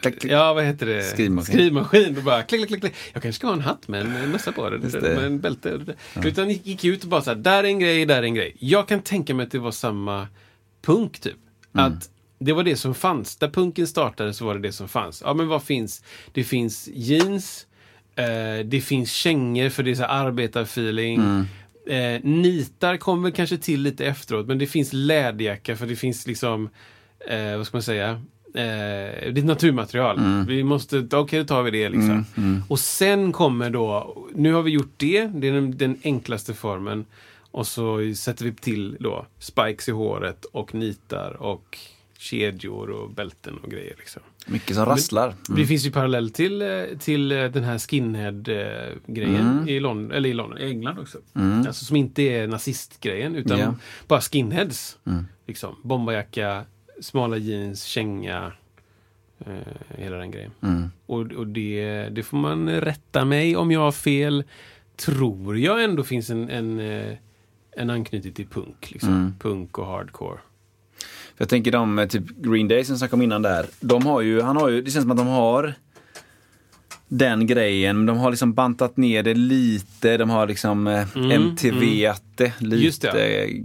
Tack. 0.02 0.24
Ja, 0.24 0.54
vad 0.54 0.64
heter 0.64 0.86
det? 0.86 1.02
Skrivmaskin. 1.02 1.54
Skrivmaskin. 1.54 2.16
Och 2.16 2.22
bara 2.22 2.42
klick, 2.42 2.60
klick, 2.60 2.68
klick, 2.68 2.80
klick. 2.80 2.94
Jag 3.12 3.22
kanske 3.22 3.38
ska 3.38 3.46
ha 3.46 3.54
en 3.54 3.60
hatt 3.60 3.88
med 3.88 4.00
en 4.00 4.30
mössa 4.30 4.52
på 4.52 4.70
det. 4.70 4.78
Det. 4.78 5.00
Med 5.00 5.24
en 5.24 5.40
bälte. 5.40 5.80
Utan 6.24 6.48
gick, 6.48 6.66
gick 6.66 6.84
ut 6.84 7.02
och 7.02 7.08
bara 7.08 7.22
så 7.22 7.30
här, 7.30 7.36
där 7.36 7.64
är 7.64 7.68
en 7.68 7.78
grej, 7.78 8.06
där 8.06 8.18
är 8.18 8.22
en 8.22 8.34
grej. 8.34 8.56
Jag 8.58 8.88
kan 8.88 9.02
tänka 9.02 9.34
mig 9.34 9.46
att 9.46 9.52
det 9.52 9.58
var 9.58 9.70
samma 9.70 10.28
punk 10.82 11.20
typ. 11.20 11.36
Mm. 11.74 11.86
Att 11.86 12.10
det 12.38 12.52
var 12.52 12.62
det 12.62 12.76
som 12.76 12.94
fanns. 12.94 13.36
Där 13.36 13.48
punken 13.48 13.86
startade 13.86 14.34
så 14.34 14.44
var 14.44 14.54
det 14.54 14.60
det 14.60 14.72
som 14.72 14.88
fanns. 14.88 15.22
Ja, 15.24 15.34
men 15.34 15.48
vad 15.48 15.62
finns? 15.62 16.04
Det 16.32 16.44
finns 16.44 16.88
jeans. 16.92 17.66
Eh, 18.16 18.64
det 18.64 18.80
finns 18.80 19.12
kängor 19.12 19.68
för 19.68 19.82
det 19.82 19.90
är 19.90 19.94
så 19.94 20.04
arbetarfeeling. 20.04 21.20
Mm. 21.20 21.46
Eh, 21.86 22.20
nitar 22.24 22.96
kommer 22.96 23.30
kanske 23.30 23.58
till 23.58 23.82
lite 23.82 24.06
efteråt, 24.06 24.46
men 24.46 24.58
det 24.58 24.66
finns 24.66 24.92
läderjacka 24.92 25.76
för 25.76 25.86
det 25.86 25.96
finns 25.96 26.26
liksom, 26.26 26.68
eh, 27.28 27.56
vad 27.56 27.66
ska 27.66 27.76
man 27.76 27.82
säga, 27.82 28.10
eh, 28.54 29.32
det 29.32 29.38
är 29.38 29.44
naturmaterial. 29.44 30.18
Mm. 30.18 30.46
Vi 30.46 30.64
måste, 30.64 31.08
okej 31.12 31.38
då 31.38 31.44
tar 31.46 31.62
vi 31.62 31.70
det 31.70 31.88
liksom. 31.88 32.24
Och 32.68 32.80
sen 32.80 33.32
kommer 33.32 33.70
då, 33.70 34.16
nu 34.34 34.52
har 34.52 34.62
vi 34.62 34.70
gjort 34.70 34.94
det, 34.96 35.26
det 35.26 35.48
är 35.48 35.52
den, 35.52 35.78
den 35.78 35.98
enklaste 36.04 36.54
formen. 36.54 37.04
Och 37.52 37.66
så 37.66 38.14
sätter 38.16 38.44
vi 38.44 38.52
till 38.52 38.96
då 39.00 39.26
spikes 39.38 39.88
i 39.88 39.92
håret 39.92 40.44
och 40.44 40.74
nitar 40.74 41.42
och 41.42 41.78
kedjor 42.18 42.90
och 42.90 43.10
bälten 43.10 43.58
och 43.62 43.70
grejer. 43.70 43.94
Liksom. 43.98 44.22
Mycket 44.46 44.76
som 44.76 44.84
rasslar. 44.86 45.34
Det 45.56 45.66
finns 45.66 45.86
ju 45.86 45.90
parallell 45.90 46.30
till, 46.30 46.62
eh, 46.62 46.68
till 46.98 47.32
eh, 47.32 47.44
den 47.44 47.64
här 47.64 47.78
skinhead-grejen 47.78 49.50
Mm. 49.50 49.68
i 49.68 49.80
London, 49.80 50.12
eller 50.12 50.28
i 50.28 50.32
London, 50.32 50.58
England 50.58 50.98
också. 50.98 51.18
Alltså 51.66 51.84
som 51.84 51.96
inte 51.96 52.22
är 52.22 52.46
nazistgrejen 52.46 53.34
utan 53.36 53.58
Ja. 53.58 53.74
bara 54.06 54.20
skinheads. 54.20 54.98
Liksom, 55.46 55.76
bomberjacka, 55.82 56.64
smala 57.00 57.36
jeans, 57.36 57.84
känga. 57.84 58.52
Eh, 59.46 59.98
hela 59.98 60.16
den 60.16 60.30
grejen. 60.30 60.50
Mm. 60.62 60.90
Och, 61.06 61.20
och 61.32 61.46
det, 61.46 62.08
det 62.12 62.22
får 62.22 62.36
man 62.36 62.70
rätta 62.70 63.24
mig 63.24 63.56
om 63.56 63.70
jag 63.70 63.80
har 63.80 63.92
fel. 63.92 64.44
Tror 64.96 65.58
jag 65.58 65.84
ändå 65.84 66.04
finns 66.04 66.30
en, 66.30 66.48
en, 66.50 66.80
eh, 66.80 67.14
en 67.76 67.90
anknytning 67.90 68.32
till 68.32 68.46
punk. 68.46 68.90
Liksom. 68.90 69.08
Mm. 69.14 69.34
Punk 69.38 69.78
och 69.78 69.86
hardcore. 69.86 70.38
Jag 71.42 71.48
tänker 71.48 71.72
de, 71.72 71.98
eh, 71.98 72.08
typ 72.08 72.28
Green 72.28 72.68
Day 72.68 72.84
som 72.84 72.98
snackade 72.98 73.14
om 73.14 73.22
innan 73.22 73.42
där. 73.42 73.66
De 73.80 74.06
har 74.06 74.20
ju, 74.20 74.40
han 74.42 74.56
har 74.56 74.68
ju, 74.68 74.82
det 74.82 74.90
känns 74.90 75.02
som 75.02 75.10
att 75.10 75.16
de 75.16 75.26
har 75.26 75.74
den 77.08 77.46
grejen. 77.46 77.96
men 77.96 78.06
De 78.06 78.18
har 78.18 78.30
liksom 78.30 78.52
bantat 78.52 78.96
ner 78.96 79.22
det 79.22 79.34
lite. 79.34 80.16
De 80.16 80.30
har 80.30 80.46
liksom 80.46 80.86
eh, 80.86 81.06
Mm, 81.16 81.30
MTV 81.30 82.12
det 82.36 82.52
lite 82.60 82.84
Just 82.84 83.04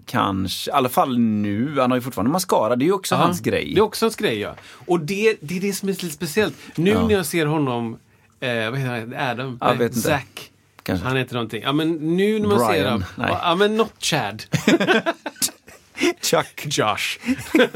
kanske. 0.05 0.69
I 0.69 0.73
alla 0.73 0.89
fall 0.89 1.17
nu. 1.19 1.79
Han 1.79 1.91
har 1.91 1.97
ju 1.97 2.01
fortfarande 2.01 2.31
mascara. 2.31 2.75
Det 2.75 2.83
är 2.85 2.87
ju 2.87 2.93
också 2.93 3.15
Ja, 3.15 3.19
hans 3.21 3.39
grej. 3.39 3.71
Det 3.75 3.79
är 3.79 3.83
också 3.83 4.05
hans 4.05 4.15
grej, 4.15 4.39
ja. 4.39 4.55
Och 4.85 4.99
det, 4.99 5.35
det 5.41 5.57
är 5.57 5.61
det 5.61 5.73
som 5.73 5.89
är 5.89 5.93
lite 5.93 6.09
speciellt. 6.09 6.55
Nu 6.75 6.91
Ja. 6.91 7.07
när 7.07 7.15
jag 7.15 7.25
ser 7.25 7.45
honom, 7.45 7.97
eh, 8.39 8.69
vad 8.69 8.79
heter 8.79 9.13
han? 9.13 9.29
Adam? 9.29 9.57
Jag 9.61 9.79
Nej. 9.79 9.93
Zack. 9.93 10.51
Kanske. 10.83 11.07
Han 11.07 11.17
heter 11.17 11.33
någonting. 11.33 11.61
Ja, 11.63 11.73
men 11.73 11.91
nu 12.17 12.39
när 12.39 12.47
man 12.47 12.59
ser 12.59 12.67
Brian. 12.67 12.85
honom. 12.85 13.03
Nej. 13.15 13.35
Ja, 13.41 13.55
men 13.55 13.77
not 13.77 13.93
Chad. 13.99 14.43
Chuck. 16.21 16.65
Josh. 16.65 17.19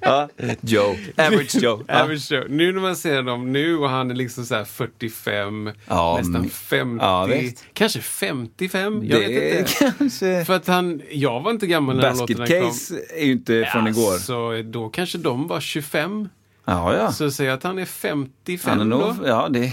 Ja. 0.00 0.28
Joe. 0.60 0.96
Average 1.16 1.54
Joe. 1.62 1.84
Average 1.88 2.32
Joe. 2.32 2.44
Nu 2.48 2.72
när 2.72 2.80
man 2.80 2.96
ser 2.96 3.16
honom 3.16 3.52
nu 3.52 3.76
och 3.78 3.88
han 3.90 4.10
är 4.10 4.14
liksom 4.14 4.44
så 4.44 4.54
här 4.54 4.64
45, 4.64 5.70
Ja, 5.88 6.16
nästan 6.18 6.32
men- 6.40 6.50
50, 6.50 7.04
ja, 7.04 7.28
kanske 7.72 8.00
55. 8.00 9.00
Jag 9.04 9.18
vet 9.18 9.28
Det 9.28 9.58
inte. 9.58 9.72
kanske... 9.98 10.44
För 10.44 10.54
att 10.54 10.66
han, 10.66 11.02
jag 11.10 11.40
var 11.40 11.50
inte 11.50 11.66
gammal 11.66 11.96
när 11.96 12.02
Basket 12.10 12.38
låtarna 12.38 12.60
kom. 12.60 12.68
Case 12.70 12.94
är 13.16 13.24
ju 13.24 13.32
inte 13.32 13.68
från 13.72 13.86
igår. 13.88 14.18
Så 14.18 14.62
då 14.64 14.88
kanske 14.88 15.18
de 15.18 15.46
var 15.48 15.60
25. 15.60 16.28
Ja, 16.64 16.96
ja. 16.96 17.12
Så 17.12 17.30
säg 17.30 17.50
att 17.50 17.62
han 17.62 17.78
är 17.78 17.84
55 17.84 18.70
Han 18.70 18.80
är 18.80 18.84
nog, 18.84 19.00
då. 19.16 19.28
ja 19.28 19.48
det, 19.50 19.72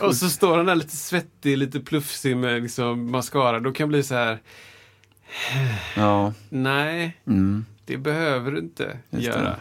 Och 0.00 0.16
så 0.16 0.28
står 0.28 0.56
han 0.56 0.66
där 0.66 0.74
lite 0.74 0.96
svettig, 0.96 1.58
lite 1.58 1.80
plufsig 1.80 2.36
med 2.36 2.62
liksom 2.62 3.10
mascara. 3.10 3.60
Då 3.60 3.72
kan 3.72 3.88
bli 3.88 4.02
så 4.02 4.14
här, 4.14 4.38
Ja. 5.96 6.32
nej, 6.48 7.16
Mm. 7.26 7.64
det 7.84 7.96
behöver 7.96 8.52
du 8.52 8.58
inte 8.58 8.96
Just 9.10 9.32
det. 9.32 9.38
göra. 9.38 9.56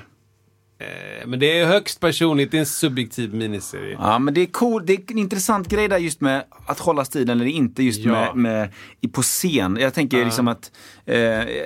Eh, 0.82 1.28
Men 1.28 1.39
det 1.39 1.59
är 1.59 1.65
högst 1.65 1.99
personligt, 1.99 2.51
det 2.51 2.57
är 2.57 2.59
en 2.59 2.65
subjektiv 2.65 3.34
miniserie. 3.34 3.97
Ja, 3.99 4.20
men 4.20 4.34
det 4.34 4.41
är 4.41 4.45
cool. 4.45 4.86
Det 4.86 4.93
är 4.93 5.11
en 5.11 5.17
intressant 5.17 5.67
grej 5.67 5.88
där 5.88 5.97
just 5.97 6.22
med 6.22 6.43
att 6.65 6.80
hålla 6.80 7.05
stilen 7.05 7.41
eller 7.41 7.49
inte 7.51 7.84
just 7.84 7.99
Ja. 7.99 8.11
med, 8.11 8.36
med 8.36 9.11
på 9.13 9.22
scen. 9.22 9.78
Jag 9.82 9.93
tänker 9.93 10.26
liksom 10.26 10.47
att 10.47 10.72
eh, 11.05 11.15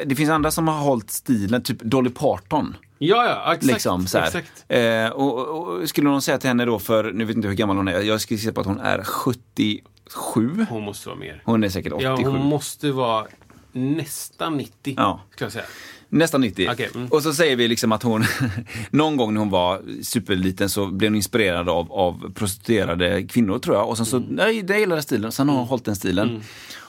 det 0.06 0.16
finns 0.18 0.30
andra 0.30 0.52
som 0.52 0.68
har 0.68 0.80
hållit 0.80 1.12
stilen, 1.12 1.64
typ 1.64 1.82
Dolly 1.82 2.10
Parton. 2.10 2.76
Ja, 2.98 3.26
ja, 3.26 3.54
exakt. 3.54 3.64
Liksom, 3.74 4.08
så 4.08 4.18
exakt. 4.18 4.66
Eh, 4.68 5.08
och, 5.08 5.40
och, 5.40 5.68
och 5.82 5.90
skulle 5.90 6.10
någon 6.10 6.22
säga 6.22 6.38
till 6.38 6.48
henne 6.48 6.66
då 6.66 6.80
för, 6.80 7.04
nu 7.04 7.26
vet 7.26 7.30
jag 7.30 7.38
inte 7.38 7.48
hur 7.48 7.56
gammal 7.56 7.78
hon 7.78 7.88
är, 7.88 8.02
jag 8.02 8.22
skulle 8.22 8.38
säga 8.40 8.54
på 8.54 8.62
att 8.62 8.68
hon 8.68 8.80
är 8.80 9.04
77. 9.04 10.66
Hon 10.70 10.84
måste 10.84 11.10
vara 11.10 11.20
mer. 11.20 11.42
Hon 11.46 11.64
är 11.64 11.70
säkert 11.70 11.94
87. 11.94 12.06
Ja, 12.10 12.16
hon 12.16 12.46
måste 12.46 12.92
vara 12.92 13.26
nästan 13.74 14.58
90, 14.58 14.94
Ja. 14.98 15.22
ska 15.36 15.46
jag 15.46 15.52
säga. 15.52 15.66
Nästan 16.10 16.42
90. 16.42 16.70
Okej, 16.72 16.90
mm. 16.96 17.08
Och 17.08 17.24
så 17.24 17.34
säger 17.34 17.56
vi 17.56 17.68
liksom 17.68 17.92
att 17.92 18.04
hon, 18.04 18.24
någon 18.92 19.18
gång 19.18 19.34
när 19.34 19.40
hon 19.40 19.50
var 19.50 19.82
superliten 20.02 20.70
så 20.70 20.86
blev 20.88 21.10
hon 21.12 21.16
inspirerad 21.16 21.70
av, 21.70 21.92
av 21.92 22.34
prostituerade 22.34 23.24
kvinnor 23.24 23.60
tror 23.60 23.76
jag. 23.76 23.90
Och 23.90 23.98
sen 23.98 24.06
så, 24.06 24.18
Mm. 24.18 24.30
nej, 24.30 24.62
det 24.64 24.80
gillar 24.80 24.96
den 24.96 25.04
stilen. 25.04 25.32
Sen 25.32 25.50
har 25.50 25.56
hon 25.58 25.68
hållit 25.68 25.86
den 25.86 25.96
stilen. 25.96 26.42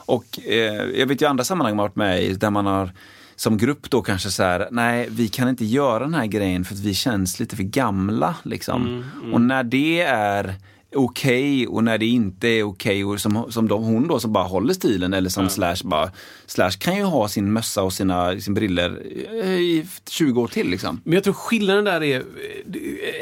Och 0.06 0.38
eh, 0.46 0.54
jag 0.98 1.06
vet 1.06 1.22
ju 1.22 1.26
andra 1.26 1.44
sammanhang 1.44 1.76
man 1.76 1.84
varit 1.84 1.96
med 1.96 2.22
i 2.22 2.34
där 2.34 2.50
man 2.50 2.66
har 2.66 2.90
som 3.36 3.56
grupp 3.58 3.90
då 3.90 4.02
kanske 4.02 4.30
så 4.30 4.42
här, 4.42 4.68
nej 4.70 5.08
vi 5.10 5.28
kan 5.28 5.48
inte 5.48 5.64
göra 5.64 5.98
den 6.04 6.14
här 6.14 6.26
grejen 6.26 6.64
för 6.64 6.74
att 6.74 6.80
vi 6.80 6.94
känns 6.94 7.40
lite 7.40 7.56
för 7.56 7.62
gamla 7.62 8.34
liksom. 8.42 8.86
Mm, 9.22 9.34
Och 9.34 9.40
när 9.40 9.62
det 9.64 10.00
är 10.00 10.54
okej 10.94 11.66
och 11.66 11.84
när 11.84 11.98
det 11.98 12.06
inte 12.06 12.48
är 12.48 12.62
okej 12.62 13.04
och 13.04 13.20
som, 13.20 13.52
som 13.52 13.68
de, 13.68 13.84
hon 13.84 14.08
då 14.08 14.20
som 14.20 14.32
bara 14.32 14.44
håller 14.44 14.74
stilen 14.74 15.14
eller 15.14 15.30
som 15.30 15.48
Slash 15.48 15.76
bara, 15.84 16.10
Slash 16.46 16.70
kan 16.70 16.96
ju 16.96 17.02
ha 17.02 17.28
sin 17.28 17.52
mössa 17.52 17.82
och 17.82 17.92
sina 17.92 18.40
sin 18.40 18.54
briller 18.54 19.06
i 19.42 19.86
20 20.08 20.40
år 20.40 20.48
till 20.48 20.70
liksom. 20.70 21.00
Men 21.04 21.14
jag 21.14 21.24
tror 21.24 21.34
skillnaden 21.34 21.84
där 21.84 22.02
är, 22.02 22.22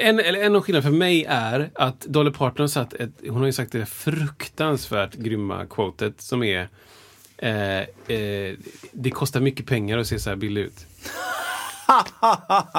en, 0.00 0.20
eller 0.20 0.42
en 0.42 0.56
av 0.56 0.62
skillnaderna 0.62 0.90
för 0.90 0.98
mig 0.98 1.24
är 1.28 1.70
att 1.74 2.00
Dolly 2.00 2.30
Parton 2.30 2.62
har 2.62 2.68
satt 2.68 2.94
ett, 2.94 3.10
hon 3.28 3.36
har 3.36 3.46
ju 3.46 3.52
sagt 3.52 3.72
det 3.72 3.86
fruktansvärt 3.86 5.14
grymma 5.14 5.66
quotet 5.66 6.20
som 6.20 6.42
är 6.42 6.68
eh, 7.36 7.78
eh, 8.16 8.54
Det 8.92 9.10
kostar 9.10 9.40
mycket 9.40 9.66
pengar 9.66 9.98
att 9.98 10.06
se 10.06 10.18
så 10.18 10.30
här 10.30 10.36
billig 10.36 10.60
ut. 10.60 10.86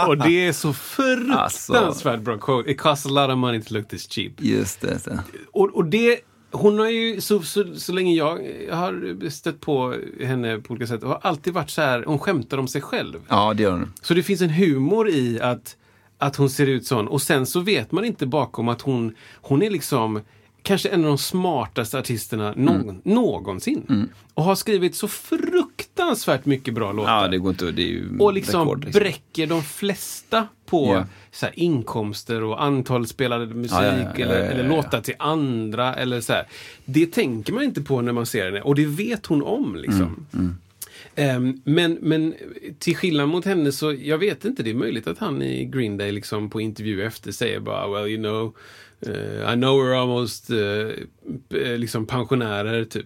Och 0.08 0.18
det 0.18 0.46
är 0.48 0.54
så 0.54 0.74
fruktansvärt 0.74 2.20
bra 2.22 2.38
quote. 2.38 2.72
It 2.72 2.78
costs 2.82 3.06
a 3.06 3.10
lot 3.10 3.30
of 3.30 3.38
money 3.38 3.62
to 3.62 3.74
look 3.74 3.88
this 3.88 4.08
cheap. 4.12 4.32
Just 4.38 4.82
det. 4.82 5.00
Så. 5.00 5.12
Och, 5.52 5.70
och 5.76 5.86
det, 5.86 6.20
hon 6.52 6.80
har 6.80 6.90
ju, 6.90 7.22
så, 7.22 7.42
så, 7.42 7.76
så 7.76 7.92
länge 7.94 8.14
jag 8.16 8.40
har 8.72 9.30
stött 9.30 9.60
på 9.62 9.96
henne 10.22 10.58
på 10.60 10.72
olika 10.74 10.88
sätt, 10.88 11.04
har 11.04 11.20
alltid 11.24 11.54
varit 11.54 11.70
så 11.70 11.82
här, 11.82 12.04
hon 12.08 12.20
skämtar 12.20 12.58
om 12.58 12.68
sig 12.68 12.82
själv. 12.82 13.20
Ja, 13.28 13.54
det 13.54 13.64
gör 13.64 13.72
hon. 13.72 13.94
Så 14.02 14.14
det 14.14 14.24
finns 14.24 14.42
en 14.42 14.50
humor 14.50 15.10
i 15.10 15.40
att, 15.42 15.76
att 16.18 16.36
hon 16.36 16.50
ser 16.50 16.68
ut 16.68 16.86
sån. 16.88 17.08
Och 17.08 17.22
sen 17.22 17.46
så 17.46 17.60
vet 17.60 17.92
man 17.92 18.06
inte 18.06 18.26
bakom 18.26 18.70
att 18.70 18.82
hon, 18.82 19.16
hon 19.42 19.62
är 19.64 19.70
liksom 19.70 20.22
kanske 20.62 20.90
en 20.90 21.00
av 21.04 21.08
de 21.08 21.18
smartaste 21.18 22.00
artisterna 22.00 22.54
någon, 22.56 22.82
Mm. 22.82 23.02
någonsin. 23.04 24.10
Och 24.34 24.44
har 24.44 24.56
skrivit 24.56 24.96
så 24.96 25.08
fruktansvärt 25.08 25.73
mycket 26.44 26.74
bra 26.74 26.92
låtar. 26.92 27.22
Ja, 27.22 27.28
det 27.28 27.38
går 27.38 27.50
inte, 27.52 27.72
det 27.72 27.82
är 27.82 27.88
ju 27.88 28.18
och 28.20 28.34
liksom, 28.34 28.62
rekord, 28.62 28.86
liksom. 28.86 29.00
bräcker 29.00 29.48
de 29.48 29.62
flesta 29.64 30.48
på 30.66 30.88
Ja. 30.88 31.06
så 31.32 31.46
här, 31.46 31.60
inkomster 31.60 32.44
och 32.44 32.64
antal 32.64 33.08
spelade 33.08 33.46
musik 33.46 33.72
Ja, 33.72 33.84
ja, 33.84 34.26
eller, 34.26 34.36
eller 34.52 34.70
låtar 34.70 35.02
till 35.02 35.16
andra. 35.20 35.96
Eller 35.96 36.22
så 36.22 36.34
här. 36.34 36.48
Det 36.86 37.06
tänker 37.06 37.54
man 37.54 37.64
inte 37.64 37.82
på 37.82 38.02
när 38.02 38.12
man 38.14 38.26
ser 38.26 38.46
henne 38.46 38.62
och 38.62 38.76
det 38.76 38.86
vet 38.86 39.26
hon 39.26 39.44
om. 39.44 39.76
Liksom. 39.76 40.26
Mm, 40.34 40.56
Ehm, 41.16 41.62
men, 41.64 41.98
men 42.02 42.34
till 42.80 42.96
skillnad 42.96 43.30
mot 43.30 43.46
henne 43.46 43.72
så, 43.72 43.94
jag 43.94 44.18
vet 44.18 44.46
inte, 44.46 44.64
det 44.64 44.70
är 44.70 44.74
möjligt 44.74 45.08
att 45.08 45.18
han 45.18 45.42
i 45.42 45.66
Green 45.66 45.98
Day 45.98 46.12
liksom 46.12 46.50
på 46.50 46.62
intervju 46.62 47.04
efter 47.04 47.32
säger 47.32 47.60
bara 47.60 47.88
well 47.88 48.08
you 48.12 48.18
know 48.24 48.54
eh, 49.16 49.54
I 49.54 49.56
know 49.56 49.80
we're 49.82 50.02
almost 50.02 50.48
p- 51.50 51.78
liksom 51.78 52.06
pensionärer 52.06 52.86
typ. 52.86 53.06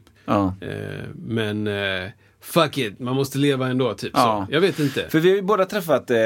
Eh, 0.62 1.04
men 1.28 1.68
eh, 1.68 2.10
fuck 2.48 2.78
it, 2.78 3.00
man 3.00 3.16
måste 3.16 3.38
leva 3.38 3.68
ändå 3.68 3.94
typ 3.94 4.12
Ja. 4.14 4.46
så. 4.50 4.54
Jag 4.54 4.62
vet 4.62 4.80
inte. 4.80 5.06
För 5.10 5.20
vi 5.20 5.30
har 5.30 5.36
ju 5.36 5.42
båda 5.42 5.66
träffat 5.66 6.12
eh, 6.12 6.18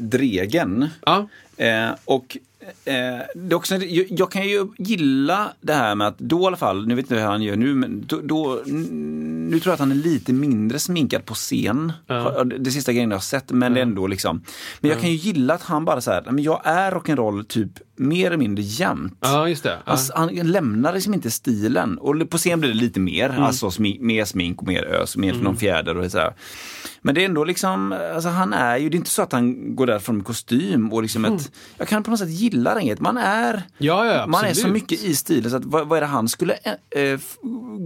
Dregen. 0.00 0.88
Ja, 1.06 1.28
Eh, 1.58 1.90
och 2.04 2.36
eh, 2.84 2.92
det 3.34 3.52
är 3.52 3.54
också, 3.54 3.74
jag, 3.76 4.06
jag 4.08 4.30
kan 4.32 4.48
ju 4.48 4.66
gilla 4.78 5.52
det 5.60 5.72
här 5.72 5.94
med 5.94 6.06
att 6.06 6.18
då 6.18 6.42
i 6.42 6.46
alla 6.46 6.56
fall, 6.56 6.86
nu 6.86 6.94
vet 6.94 7.02
inte 7.04 7.14
hur 7.14 7.22
han 7.22 7.42
gör 7.42 7.56
nu, 7.56 7.74
men 7.74 8.04
då, 8.06 8.20
då 8.24 8.62
nu 8.66 9.60
tror 9.60 9.70
jag 9.70 9.72
att 9.74 9.80
han 9.80 9.90
är 9.90 9.94
lite 9.94 10.32
mindre 10.32 10.78
sminkad 10.78 11.24
på 11.24 11.34
scen. 11.34 11.92
Ja. 12.06 12.44
Det, 12.44 12.70
sista 12.70 12.92
grejen 12.92 13.10
jag 13.10 13.16
har 13.16 13.22
sett, 13.22 13.50
men 13.50 13.76
är 13.76 13.80
ändå 13.80 14.06
liksom. 14.06 14.42
Men 14.80 14.90
jag 14.90 15.00
kan 15.00 15.10
ju 15.10 15.16
gilla 15.16 15.54
att 15.54 15.62
han 15.62 15.84
bara 15.84 16.00
så 16.00 16.10
här, 16.10 16.22
"Nej, 16.24 16.32
men 16.32 16.44
jag 16.44 16.60
är 16.64 16.92
rock'n'roll 16.92 17.44
typ 17.44 17.70
mer 17.98 18.26
eller 18.26 18.36
mindre 18.36 18.64
jämt. 18.64 19.18
ja 19.20 19.48
just 19.48 19.62
det. 19.62 19.78
Ja. 19.86 19.92
Alltså, 19.92 20.12
han 20.16 20.28
lämnar 20.34 20.92
liksom 20.94 21.14
inte 21.14 21.30
stilen. 21.30 21.98
Och 21.98 22.30
på 22.30 22.38
scen 22.38 22.60
blir 22.60 22.70
det 22.70 22.76
lite 22.76 23.00
mer, 23.00 23.30
Mm. 23.30 23.42
alltså 23.42 23.66
smi- 23.68 24.00
mer 24.00 24.24
smink 24.24 24.62
och 24.62 24.68
mer 24.68 24.84
ös, 24.84 25.16
mer 25.16 25.34
någon 25.34 25.56
fjäder 25.56 25.96
och 25.96 26.10
så 26.10 26.18
här. 26.18 26.34
Men 27.02 27.14
det 27.14 27.20
är 27.20 27.24
ändå 27.24 27.44
liksom, 27.44 27.94
alltså 28.14 28.28
han 28.28 28.52
är 28.52 28.76
ju, 28.76 28.88
det 28.88 28.94
är 28.94 28.98
inte 28.98 29.10
så 29.10 29.22
att 29.22 29.32
han 29.32 29.76
går 29.76 29.86
därifrån 29.86 30.16
med 30.16 30.26
kostym 30.26 30.92
och 30.92 31.02
liksom 31.02 31.24
ett, 31.24 31.52
jag 31.78 31.88
kan 31.88 32.02
på 32.02 32.10
något 32.10 32.20
sätt 32.20 32.30
gilla 32.30 32.74
det. 32.74 33.00
Man 33.00 33.16
är, 33.16 33.52
Mm. 33.52 33.62
Ja, 33.78 34.06
ja, 34.06 34.26
man 34.26 34.44
är 34.44 34.54
så 34.54 34.68
mycket 34.68 35.04
i 35.04 35.14
stilen 35.14 35.50
så 35.50 35.56
att 35.56 35.64
vad, 35.64 35.88
vad 35.88 35.96
är 35.96 36.00
det 36.00 36.06
han 36.06 36.28
skulle 36.28 36.54
f- 36.96 37.36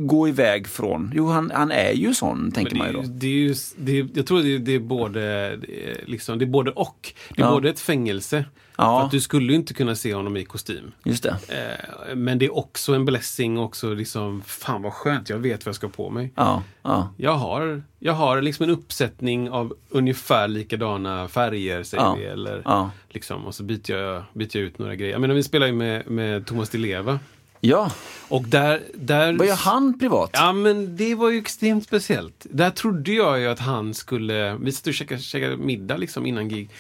gå 0.06 0.28
iväg 0.28 0.66
från? 0.68 1.12
Jo, 1.14 1.28
han, 1.28 1.50
han 1.54 1.70
är 1.70 1.92
ju 1.92 2.14
sån, 2.14 2.52
tänker 2.52 2.76
man 2.76 2.86
ju 2.86 2.92
då. 2.92 3.02
det 3.06 3.26
är 3.26 3.30
ju, 3.30 3.54
det 3.76 3.98
är, 3.98 4.08
jag 4.14 4.26
tror 4.26 4.42
det 4.42 4.54
är, 4.54 4.58
det 4.58 4.74
är 4.74 4.78
både 4.80 5.22
är 5.22 6.04
liksom, 6.06 6.38
det 6.38 6.44
är 6.44 6.46
både 6.46 6.70
och. 6.70 7.12
Det 7.36 7.42
är 7.42 7.46
Ja. 7.46 7.50
både 7.52 7.70
ett 7.70 7.80
fängelse. 7.80 8.44
Ja. 8.76 8.98
För 8.98 9.04
att 9.06 9.10
du 9.10 9.20
skulle 9.20 9.52
inte 9.52 9.74
kunna 9.74 9.94
se 9.94 10.14
honom 10.14 10.36
i 10.36 10.44
kostym. 10.44 10.92
Just 11.04 11.22
det. 11.22 11.36
Eh, 11.48 12.14
men 12.16 12.38
det 12.38 12.44
är 12.46 12.56
också 12.56 12.94
en 12.94 13.04
blessing 13.04 13.58
också 13.58 13.94
liksom, 13.94 14.42
fan 14.46 14.82
vad 14.82 14.92
skönt, 14.92 15.28
jag 15.30 15.38
vet 15.38 15.66
vad 15.66 15.68
jag 15.70 15.76
ska 15.76 15.88
på 15.88 16.10
mig. 16.10 16.32
Ja, 16.34 16.62
ja. 16.82 17.14
Jag 17.16 17.34
har, 17.34 17.82
jag 17.98 18.12
har 18.12 18.42
liksom 18.42 18.64
en 18.64 18.70
uppsättning 18.70 19.50
av 19.50 19.74
ungefär 19.88 20.48
likadana 20.48 21.28
färger, 21.28 21.82
säger 21.82 22.16
vi. 22.16 22.24
Eller, 22.24 22.62
liksom, 23.08 23.44
och 23.46 23.54
så 23.54 23.62
byter 23.62 23.90
jag, 23.96 24.22
byter 24.34 24.56
jag 24.56 24.64
ut 24.64 24.78
några 24.78 24.94
grejer. 24.94 25.12
Jag 25.12 25.20
menar, 25.20 25.34
vi 25.34 25.42
spelar 25.42 25.66
ju 25.66 25.72
med, 25.72 26.10
med 26.10 26.46
Thomas 26.46 26.68
Di 26.70 26.78
Leva. 26.78 27.18
Ja, 27.60 27.92
Och 28.28 28.44
där... 28.44 28.82
där 28.94 29.32
vad 29.32 29.46
gör 29.46 29.54
han 29.56 29.98
privat? 29.98 30.30
Ja, 30.32 30.52
men 30.52 30.96
det 30.96 31.14
var 31.14 31.30
ju 31.30 31.38
extremt 31.38 31.84
speciellt. 31.84 32.46
Där 32.50 32.70
trodde 32.70 33.12
jag 33.12 33.40
ju 33.40 33.46
att 33.48 33.58
han 33.58 33.94
skulle... 33.94 34.54
Vi 34.54 34.72
satt 34.72 34.86
och 34.86 34.94
käkade, 34.94 35.20
käkade 35.20 35.56
middag 35.56 35.96
liksom 35.96 36.26
innan 36.26 36.48
gig. 36.48 36.70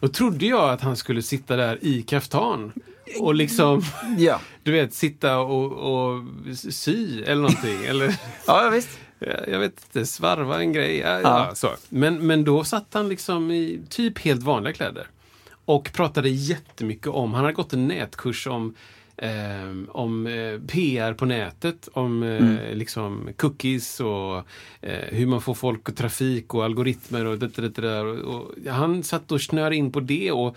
Och 0.00 0.14
trodde 0.14 0.46
jag 0.46 0.70
att 0.70 0.80
han 0.80 0.96
skulle 0.96 1.22
sitta 1.22 1.56
där 1.56 1.78
i 1.84 2.02
kaftan. 2.02 2.72
Och 3.18 3.34
liksom, 3.34 3.82
Ja, 4.18 4.40
du 4.62 4.72
vet, 4.72 4.94
sitta 4.94 5.38
och, 5.38 5.72
och 5.72 6.22
sy 6.72 7.22
eller 7.22 7.42
någonting. 7.42 7.84
eller, 7.84 8.14
ja 8.46 8.70
visst. 8.72 8.88
jag, 9.18 9.48
jag 9.48 9.58
vet 9.58 9.72
inte, 9.86 10.06
svarva 10.06 10.60
en 10.60 10.72
grej. 10.72 10.98
Ja. 10.98 11.20
ja. 11.20 11.54
så. 11.54 11.68
Men, 11.88 12.26
men 12.26 12.44
då 12.44 12.64
satt 12.64 12.94
han 12.94 13.08
liksom 13.08 13.50
i 13.50 13.80
typ 13.88 14.18
helt 14.18 14.42
vanliga 14.42 14.72
kläder. 14.72 15.06
Och 15.64 15.92
pratade 15.92 16.28
jättemycket 16.28 17.06
om, 17.06 17.34
han 17.34 17.44
hade 17.44 17.54
gått 17.54 17.72
en 17.72 17.88
nätkurs 17.88 18.46
om 18.46 18.74
ehm, 19.20 19.88
om 19.90 20.26
eh, 20.26 20.60
PR 20.68 21.14
på 21.14 21.24
nätet, 21.24 21.88
om 21.92 22.22
eh, 22.22 22.74
liksom 22.74 23.28
cookies 23.36 24.00
och 24.00 24.36
eh, 24.80 25.08
hur 25.08 25.26
man 25.26 25.40
får 25.40 25.54
folk 25.54 25.88
och 25.88 25.96
trafik 25.96 26.54
och 26.54 26.64
algoritmer 26.64 27.26
och 27.26 27.38
det, 27.38 27.48
det, 27.48 27.68
det 27.68 27.82
där. 27.82 28.04
Och, 28.06 28.52
han 28.70 29.02
satt 29.02 29.32
och 29.32 29.40
snörde 29.40 29.76
in 29.76 29.92
på 29.92 30.00
det 30.00 30.32
och, 30.32 30.56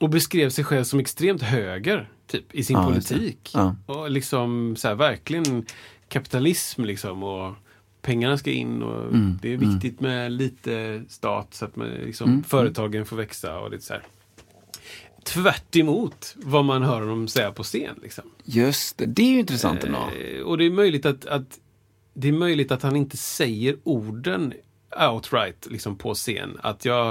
och 0.00 0.10
beskrev 0.10 0.50
sig 0.50 0.64
själv 0.64 0.84
som 0.84 1.00
extremt 1.00 1.42
höger 1.42 2.08
typ, 2.26 2.54
i 2.54 2.64
sin 2.64 2.76
Ja, 2.76 2.86
politik. 2.86 3.50
Ja. 3.54 3.76
Och 3.86 4.10
liksom 4.10 4.76
så 4.76 4.88
här, 4.88 4.94
verkligen 4.94 5.66
kapitalism 6.08 6.84
liksom. 6.84 7.22
Och 7.22 7.54
pengarna 8.02 8.38
ska 8.38 8.50
in 8.50 8.82
och 8.82 9.02
Mm, 9.14 9.38
det 9.42 9.52
är 9.52 9.56
viktigt 9.56 10.00
med 10.00 10.32
lite 10.32 11.04
stat 11.08 11.54
så 11.54 11.64
att 11.64 11.76
man, 11.76 11.88
liksom, 11.88 12.30
Mm, 12.30 12.42
företagen 12.42 13.06
får 13.06 13.16
växa 13.16 13.58
och 13.58 13.70
lite 13.70 13.84
så 13.84 13.92
här. 13.92 14.02
Tvärt 15.26 15.76
emot 15.76 16.34
vad 16.36 16.64
man 16.64 16.82
hör 16.82 17.00
honom 17.00 17.28
säga 17.28 17.52
på 17.52 17.62
scen. 17.62 18.00
Liksom. 18.02 18.24
Just 18.44 18.98
det, 18.98 19.06
det 19.06 19.22
är 19.22 19.32
ju 19.32 19.38
intressant 19.38 19.84
ändå. 19.84 19.98
Eh, 19.98 20.42
och 20.42 20.58
det 20.58 20.64
är 20.64 20.70
möjligt 20.70 21.06
att, 21.06 21.26
att 21.26 21.58
det 22.14 22.28
är 22.28 22.32
möjligt 22.32 22.72
att 22.72 22.82
han 22.82 22.96
inte 22.96 23.16
säger 23.16 23.76
orden 23.84 24.52
outright 25.10 25.66
liksom 25.70 25.96
på 25.96 26.14
scen. 26.14 26.58
Att 26.62 26.84
jag, 26.84 27.08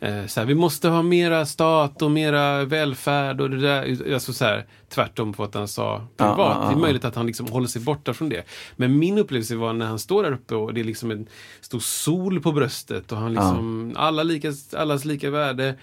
eh, 0.00 0.26
så 0.26 0.40
här, 0.40 0.46
vi 0.46 0.54
måste 0.54 0.88
ha 0.88 1.02
mera 1.02 1.46
stat 1.46 2.02
och 2.02 2.10
mera 2.10 2.64
välfärd 2.64 3.40
och 3.40 3.50
det 3.50 3.60
där. 3.60 4.14
Alltså 4.14 4.32
så 4.32 4.44
här, 4.44 4.66
tvärtom 4.88 5.32
på 5.32 5.42
vad 5.42 5.56
han 5.56 5.68
sa 5.68 6.06
privat. 6.16 6.38
Ja, 6.38 6.54
ja, 6.54 6.60
ja, 6.62 6.68
Det 6.68 6.74
är 6.74 6.80
möjligt 6.80 7.04
att 7.04 7.14
han 7.14 7.26
liksom 7.26 7.46
håller 7.46 7.68
sig 7.68 7.82
borta 7.82 8.14
från 8.14 8.28
det. 8.28 8.44
Men 8.76 8.98
min 8.98 9.18
upplevelse 9.18 9.56
var 9.56 9.72
när 9.72 9.86
han 9.86 9.98
står 9.98 10.22
där 10.22 10.32
uppe 10.32 10.54
och 10.54 10.74
det 10.74 10.80
är 10.80 10.84
liksom 10.84 11.10
en 11.10 11.26
stor 11.60 11.80
sol 11.80 12.40
på 12.40 12.52
bröstet 12.52 13.12
och 13.12 13.18
han 13.18 13.34
liksom, 13.34 13.94
alla 13.96 14.22
lika, 14.22 14.52
allas 14.76 15.04
lika 15.04 15.30
värde. 15.30 15.74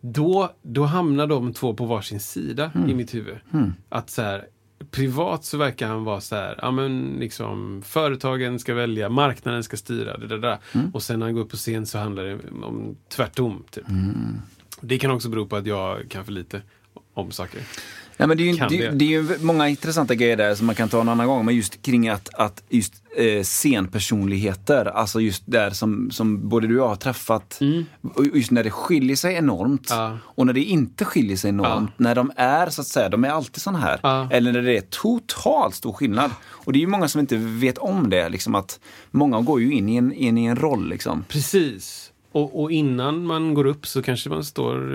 Då, 0.00 0.50
då 0.62 0.84
hamnar 0.84 1.26
de 1.26 1.52
två 1.52 1.74
på 1.74 1.84
varsin 1.84 2.20
sida 2.20 2.70
Mm. 2.74 2.90
i 2.90 2.94
mitt 2.94 3.14
huvud. 3.14 3.36
Att 3.88 4.10
så 4.10 4.22
här, 4.22 4.46
privat 4.90 5.44
så 5.44 5.56
verkar 5.58 5.88
han 5.88 6.04
vara 6.04 6.20
så 6.20 6.36
här, 6.36 6.58
ja 6.62 6.70
men 6.70 7.16
liksom 7.18 7.82
företagen 7.86 8.58
ska 8.58 8.74
välja, 8.74 9.08
marknaden 9.08 9.64
ska 9.64 9.76
styra, 9.76 10.16
det 10.16 10.26
där, 10.26 10.38
där. 10.38 10.58
Mm. 10.74 10.90
Och 10.94 11.02
sen 11.02 11.18
när 11.18 11.26
han 11.26 11.34
går 11.34 11.42
upp 11.42 11.50
på 11.50 11.56
scen 11.56 11.86
så 11.86 11.98
handlar 11.98 12.24
det 12.24 12.38
om 12.62 12.96
tvärtom. 13.08 13.64
Typ. 13.70 13.88
Mm. 13.88 14.40
Det 14.80 14.98
kan 14.98 15.10
också 15.10 15.28
bero 15.28 15.46
på 15.46 15.56
att 15.56 15.66
jag 15.66 16.08
kan 16.08 16.24
för 16.24 16.32
lite 16.32 16.62
om 17.14 17.30
saker. 17.30 17.60
Ja, 18.20 18.26
men 18.26 18.36
det, 18.36 18.42
är 18.42 18.46
ju, 18.46 18.78
det, 18.78 18.90
det. 18.90 18.90
det 18.96 19.04
är 19.04 19.08
ju 19.08 19.38
många 19.40 19.68
intressanta 19.68 20.14
grejer 20.14 20.36
där 20.36 20.54
som 20.54 20.66
man 20.66 20.74
kan 20.74 20.88
ta 20.88 21.00
en 21.00 21.08
annan 21.08 21.26
gång. 21.26 21.44
Men 21.44 21.54
just 21.56 21.82
kring 21.82 22.08
att, 22.08 22.28
att 22.34 22.62
just 22.68 22.94
eh, 23.16 23.42
scenpersonligheter, 23.42 24.84
alltså 24.84 25.20
just 25.20 25.42
där 25.46 25.70
som, 25.70 26.10
som 26.10 26.48
både 26.48 26.66
du 26.66 26.78
och 26.78 26.84
jag 26.84 26.88
har 26.88 26.96
träffat. 26.96 27.60
Och 28.14 28.26
just 28.34 28.50
när 28.50 28.64
det 28.64 28.70
skiljer 28.70 29.16
sig 29.16 29.34
enormt 29.34 29.90
Mm. 29.90 30.02
Ja. 30.02 30.18
och 30.24 30.46
när 30.46 30.52
det 30.52 30.62
inte 30.62 31.04
skiljer 31.04 31.36
sig 31.36 31.48
enormt. 31.48 31.90
När 31.96 32.14
de 32.14 32.32
är 32.36 32.70
så 32.70 32.80
att 32.80 32.86
säga, 32.86 33.08
de 33.08 33.24
är 33.24 33.28
alltid 33.28 33.62
sådana 33.62 33.78
här. 33.78 34.00
Ja. 34.02 34.28
Eller 34.30 34.52
när 34.52 34.62
det 34.62 34.76
är 34.76 34.80
totalt 34.80 35.74
stor 35.74 35.92
skillnad. 35.92 36.30
Och 36.42 36.72
det 36.72 36.78
är 36.78 36.80
ju 36.80 36.86
många 36.86 37.08
som 37.08 37.20
inte 37.20 37.36
vet 37.36 37.78
om 37.78 38.10
det. 38.10 38.28
Liksom 38.28 38.54
att 38.54 38.80
många 39.10 39.40
går 39.40 39.60
ju 39.60 39.72
in 39.72 39.88
i 39.88 39.96
en, 39.96 40.12
in 40.12 40.38
i 40.38 40.44
en 40.44 40.56
roll. 40.56 40.88
Liksom. 40.88 41.24
Precis. 41.28 42.09
Och, 42.32 42.60
och 42.62 42.72
innan 42.72 43.26
man 43.26 43.54
går 43.54 43.66
upp 43.66 43.86
så 43.86 44.02
kanske 44.02 44.30
man 44.30 44.44
står, 44.44 44.94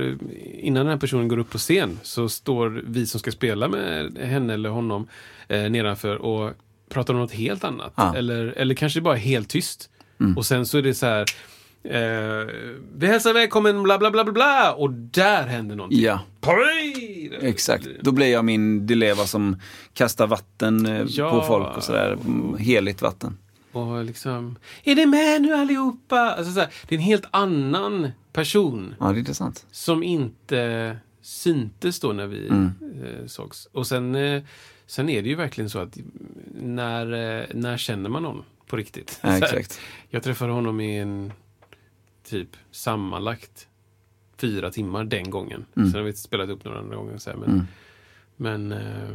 innan 0.54 0.86
den 0.86 0.94
här 0.94 1.00
personen 1.00 1.28
går 1.28 1.38
upp 1.38 1.50
på 1.50 1.58
scen 1.58 2.00
så 2.04 2.30
står 2.30 2.84
vi 2.88 3.06
som 3.06 3.20
ska 3.20 3.32
spela 3.32 3.68
med 3.68 4.18
henne 4.18 4.54
eller 4.54 4.70
honom 4.70 5.08
eh, 5.48 5.70
nedanför 5.70 6.16
och 6.16 6.52
pratar 6.90 7.14
om 7.14 7.20
något 7.20 7.32
helt 7.32 7.64
annat. 7.64 7.98
Mm. 7.98 8.16
Eller, 8.16 8.46
eller 8.58 8.76
kanske 8.76 9.02
bara 9.02 9.16
helt 9.16 9.50
tyst. 9.50 9.90
Och 10.38 10.46
sen 10.46 10.66
så 10.66 10.78
är 10.78 10.82
det 10.82 10.94
så 10.94 11.06
här, 11.06 11.26
eh, 11.84 12.48
vi 12.98 13.08
hälsar 13.08 13.34
välkommen 13.34 13.84
bla 13.84 13.98
bla 13.98 14.12
bla 14.12 14.24
bla 14.24 14.34
bla 14.34 14.74
och 14.74 14.92
där 14.92 15.44
händer 15.48 15.76
någonting. 15.76 16.02
Ja. 16.02 16.20
Parade! 16.42 17.48
Exakt. 17.48 17.88
Då 18.02 18.12
blir 18.12 18.32
jag 18.32 18.46
min 18.46 18.88
Dileva 18.88 19.24
som 19.26 19.60
kastar 19.94 20.28
vatten 20.28 20.86
eh, 20.86 21.04
Ja. 21.08 21.30
på 21.30 21.42
folk 21.42 21.78
och 21.78 21.84
sådär. 21.84 22.12
Mm, 22.26 22.58
Heligt 22.58 23.02
vatten. 23.02 23.38
Och 23.76 24.06
liksom, 24.06 24.56
är 24.84 24.96
det 24.96 25.06
med 25.06 25.42
nu 25.42 25.54
allihopa? 25.54 26.20
Alltså 26.20 26.54
så 26.54 26.60
här, 26.60 26.70
det 26.88 26.96
är 26.96 27.00
en 27.00 27.04
helt 27.06 27.26
annan 27.32 28.10
person. 28.34 28.96
Ja, 29.00 29.06
det 29.06 29.12
är 29.18 29.20
intressant. 29.20 29.66
som 29.72 30.04
inte 30.04 30.98
syntes 31.22 32.00
då 32.00 32.14
när 32.14 32.28
vi 32.28 32.48
Mm. 32.48 32.72
eh, 33.04 33.26
sågs. 33.26 33.66
Och 33.72 33.88
sen, 33.88 34.16
eh, 34.16 34.44
sen 34.86 35.10
är 35.10 35.22
det 35.22 35.30
ju 35.30 35.36
verkligen 35.36 35.70
så 35.70 35.80
att 35.80 35.98
när, 36.62 37.14
eh, 37.40 37.46
när 37.54 37.78
känner 37.78 38.10
man 38.10 38.24
någon 38.24 38.44
på 38.68 38.78
riktigt? 38.78 39.20
Ja, 39.22 39.38
exakt. 39.44 39.80
Jag 40.10 40.24
träffade 40.24 40.52
honom 40.52 40.80
i 40.80 40.98
en 41.00 41.32
typ 42.30 42.50
sammanlagt 42.72 43.68
fyra 44.38 44.72
timmar 44.72 45.04
den 45.04 45.30
gången. 45.30 45.66
Mm. 45.76 45.92
Sen 45.92 46.00
har 46.00 46.06
vi 46.06 46.14
spelat 46.14 46.50
upp 46.50 46.66
några 46.66 46.80
andra 46.80 46.96
gånger. 46.96 47.18
Så 47.18 47.30
här, 47.30 47.38
men 47.38 47.68
men 48.38 48.72
eh, 48.72 49.10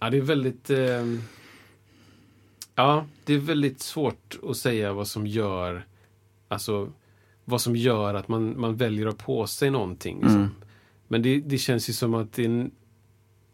ja, 0.00 0.10
det 0.10 0.16
är 0.16 0.20
väldigt 0.22 0.70
eh, 0.70 1.04
Ja, 2.74 3.06
det 3.24 3.34
är 3.34 3.38
väldigt 3.38 3.80
svårt 3.80 4.38
att 4.42 4.56
säga 4.56 4.92
vad 4.92 5.08
som 5.08 5.26
gör 5.26 5.84
Alltså 6.52 6.92
vad 7.44 7.60
som 7.60 7.76
gör 7.76 8.14
att 8.14 8.28
man, 8.28 8.60
man 8.60 8.76
väljer 8.76 9.06
att 9.06 9.18
på 9.18 9.46
sig 9.46 9.70
någonting. 9.70 10.16
Liksom. 10.16 10.36
Mm. 10.36 10.50
Men 11.08 11.22
det, 11.22 11.40
det 11.40 11.58
känns 11.58 11.88
ju 11.88 11.92
som 11.92 12.14
att 12.14 12.38
en, 12.38 12.70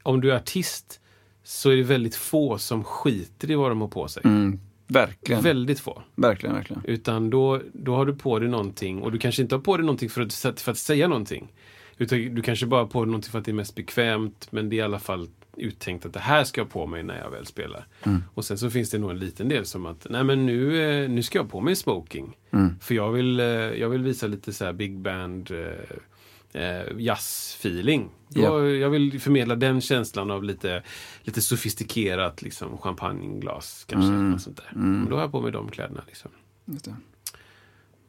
om 0.03 0.21
du 0.21 0.33
är 0.33 0.37
artist 0.37 1.01
så 1.43 1.71
är 1.71 1.77
det 1.77 1.83
väldigt 1.83 2.15
få 2.15 2.59
som 2.59 2.85
skiter 2.85 3.51
i 3.51 3.55
vad 3.55 3.71
de 3.71 3.81
har 3.81 3.89
på 3.89 4.09
sig. 4.09 4.23
Mm, 4.25 4.61
verkligen. 4.87 5.43
Väldigt 5.43 5.81
få. 5.81 6.03
verkligen, 6.15 6.55
verkligen. 6.55 6.83
Utan 6.85 7.31
då, 7.31 7.61
då 7.73 7.97
har 7.97 8.07
du 8.07 8.15
på 8.15 8.39
dig 8.39 8.49
någonting 8.49 9.03
och 9.03 9.13
du 9.13 9.19
kanske 9.19 9.43
inte 9.43 9.55
har 9.55 9.63
på 9.63 9.77
dig 9.77 9.87
någonting 9.87 10.11
för 10.11 10.23
att, 10.23 10.61
för 10.61 10.73
att 10.73 10.79
säga 10.79 11.09
någonting. 11.09 11.53
Utan 11.97 12.35
du 12.35 12.43
kanske 12.43 12.67
bara 12.67 12.81
har 12.81 12.89
på 12.89 13.05
dig 13.05 13.11
någonting 13.11 13.31
för 13.31 13.39
att 13.39 13.45
det 13.45 13.51
är 13.51 13.55
mest 13.55 13.75
bekvämt 13.75 14.53
men 14.53 14.69
det 14.69 14.77
är 14.77 14.79
i 14.79 14.83
alla 14.83 14.99
fall 14.99 15.29
uttänkt 15.61 16.07
att 16.07 16.13
det 16.13 16.21
här 16.21 16.45
ska 16.45 16.61
jag 16.61 16.71
på 16.71 16.87
mig 16.87 17.03
när 17.03 17.19
jag 17.19 17.31
väl 17.31 17.47
spelar. 17.47 17.87
Och 18.35 18.45
sen 18.45 18.59
så 18.59 18.71
finns 18.71 18.91
det 18.91 18.99
nog 18.99 19.11
en 19.11 19.19
liten 19.19 19.49
del 19.49 19.67
som 19.67 19.87
att 19.87 20.07
nej 20.11 20.25
men 20.25 20.47
nu, 20.47 20.83
eh, 21.05 21.11
nu 21.11 21.23
ska 21.23 21.39
jag 21.39 21.51
på 21.51 21.61
mig 21.61 21.77
smoking. 21.77 22.37
För 22.81 22.95
jag 22.95 23.13
vill, 23.13 23.41
eh, 23.41 23.47
jag 23.47 23.89
vill 23.89 24.03
visa 24.03 24.27
lite 24.27 24.53
så 24.53 24.65
här 24.65 24.73
big 24.73 24.99
band 24.99 25.51
eh, 25.51 26.63
eh, 26.63 26.87
jazz-feeling. 26.99 28.09
Då- 28.29 28.41
Ja. 28.43 28.67
Jag 28.67 28.91
vill 28.91 29.21
förmedla 29.21 29.55
den 29.57 29.81
känslan 29.81 30.31
av 30.31 30.45
lite, 30.45 30.83
lite 31.23 31.41
sofistikerat 31.41 32.43
liksom, 32.43 32.79
champagneglas 32.79 33.85
kanske. 33.89 34.11
Något 34.11 34.43
sånt 34.43 34.57
där. 34.57 34.71
Och 35.05 35.11
Då 35.11 35.17
har 35.17 35.23
jag 35.23 35.33
på 35.33 35.41
mig 35.41 35.53
de 35.53 35.71
kläderna. 35.71 36.03
Liksom. 36.07 36.31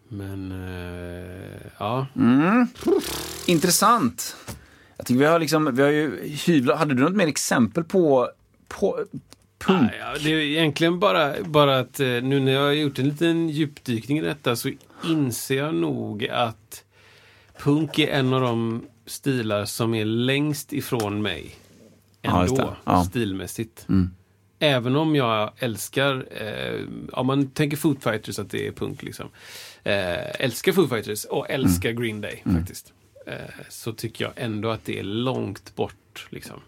Men 0.07 0.51
eh, 0.51 1.61
ja, 1.77 2.07
Intressant. 3.47 4.35
Jag 4.99 5.05
tycker 5.05 5.19
vi 5.19 5.25
har 5.25 5.39
liksom, 5.39 5.75
vi 5.75 5.81
har 5.81 5.89
ju 5.89 6.29
hyvlat. 6.45 6.79
Hade 6.79 6.93
du 6.93 7.01
något 7.03 7.15
mer 7.15 7.27
exempel 7.27 7.83
på, 7.83 8.29
på 8.67 9.05
punk? 9.59 9.91
Ja, 9.99 10.15
det 10.23 10.29
är 10.33 10.37
egentligen 10.37 10.99
bara, 10.99 11.33
bara 11.43 11.79
att 11.79 11.99
eh, 11.99 12.07
nu 12.07 12.39
när 12.39 12.51
jag 12.51 12.61
har 12.61 12.71
gjort 12.71 12.99
en 12.99 13.09
liten 13.09 13.49
djupdykning 13.49 14.17
i 14.17 14.21
detta 14.21 14.55
så 14.55 14.71
inser 15.05 15.57
jag 15.57 15.75
nog 15.75 16.27
att 16.27 16.83
punk 17.63 17.99
är 17.99 18.07
en 18.07 18.33
av 18.33 18.41
de 18.41 18.85
stilar 19.05 19.65
som 19.65 19.93
är 19.93 20.05
längst 20.05 20.73
ifrån 20.73 21.21
mig. 21.21 21.55
Ja, 22.21 22.41
Ändå. 22.43 22.75
Ja. 22.85 22.93
Mm. 22.93 23.05
stilmässigt. 23.05 23.87
Även 24.59 24.95
om 24.95 25.15
jag 25.15 25.51
älskar, 25.59 26.25
eh, 26.41 26.81
om 27.11 27.27
man 27.27 27.47
tänker 27.47 27.77
Foo 27.77 27.95
Fighters 27.99 28.39
att 28.39 28.49
det 28.49 28.67
är 28.67 28.71
punk 28.71 29.03
liksom. 29.03 29.29
Eh, 29.83 30.41
älskar 30.41 30.71
Foo 30.71 30.87
Fighters 30.87 31.25
och 31.25 31.49
älskar 31.49 31.89
Mm. 31.89 32.01
Green 32.03 32.21
Day 32.21 32.43
faktiskt. 32.55 32.93
Eh, 33.27 33.35
så 33.69 33.93
tycker 33.93 34.25
jag 34.25 34.33
ändå 34.35 34.69
att 34.69 34.85
det 34.85 34.99
är 34.99 35.03
långt 35.03 35.75
bort 35.75 36.27
liksom. 36.29 36.59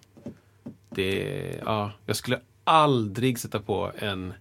Det 0.90 1.62
ja, 1.66 1.92
jag 2.06 2.16
skulle 2.16 2.40
aldrig 2.64 3.40
sätta 3.40 3.60
på 3.60 3.92
en 3.98 4.34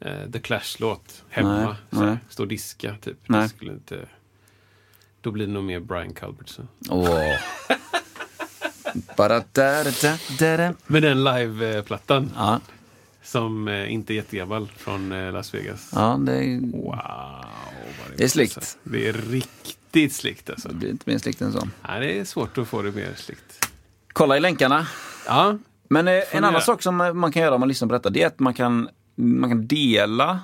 eh, 0.00 0.30
The 0.32 0.38
Clash-låt 0.40 1.24
hemma. 1.28 1.76
Nej, 1.90 2.06
nej. 2.06 2.16
Stå 2.28 2.42
och 2.42 2.48
diska 2.48 2.96
typ. 3.00 3.18
Nej. 3.26 3.42
Det 3.42 3.48
skulle 3.48 3.72
inte, 3.72 4.08
då 5.20 5.30
blir 5.30 5.46
det 5.46 5.52
nog 5.52 5.64
mer 5.64 5.80
Brian 5.80 6.14
Culbertson. 6.14 6.68
Åh. 6.90 7.34
Bara 9.16 9.44
där, 9.52 9.84
där, 10.02 10.38
där. 10.38 10.74
Med 10.86 11.02
den 11.02 11.24
live-plattan 11.24 12.30
Ja, 12.36 12.60
som 13.22 13.68
eh, 13.68 13.92
inte 13.92 14.12
är 14.12 14.14
jättegammal 14.14 14.68
från 14.76 15.12
eh, 15.12 15.32
Las 15.32 15.54
Vegas. 15.54 15.90
ja 15.94 16.18
det, 16.26 16.32
är, 16.44 16.60
Wow. 16.60 16.84
vad 16.86 18.16
Det 18.16 18.36
är 18.36 18.40
alltså. 18.40 18.78
Det 18.82 19.08
är 19.08 19.12
riktigt 19.12 19.78
slickt 20.10 20.50
alltså. 20.50 20.68
det 20.68 20.74
blir 20.74 20.90
inte 20.90 21.10
mer 21.10 21.18
slickt 21.18 21.40
än 21.42 21.52
så. 21.52 21.68
Nej, 21.88 22.00
det 22.00 22.18
är 22.18 22.24
svårt 22.24 22.58
att 22.58 22.68
få 22.68 22.82
det 22.82 22.92
mer 22.92 23.14
slickt. 23.16 23.68
Kolla 24.12 24.36
i 24.36 24.40
länkarna. 24.40 24.86
Ja, 25.26 25.58
Men 25.88 26.08
eh, 26.08 26.22
en 26.30 26.44
annan 26.44 26.60
sak 26.62 26.82
som 26.82 27.00
eh, 27.00 27.12
man 27.12 27.32
kan 27.32 27.42
göra 27.42 27.54
om 27.54 27.60
man 27.60 27.68
lyssnar 27.68 27.88
på 27.88 27.94
detta, 27.94 28.10
det 28.10 28.22
är 28.22 28.26
att 28.26 28.38
man 28.38 28.54
kan, 28.54 28.88
man 29.16 29.50
kan 29.50 29.66
dela 29.66 30.40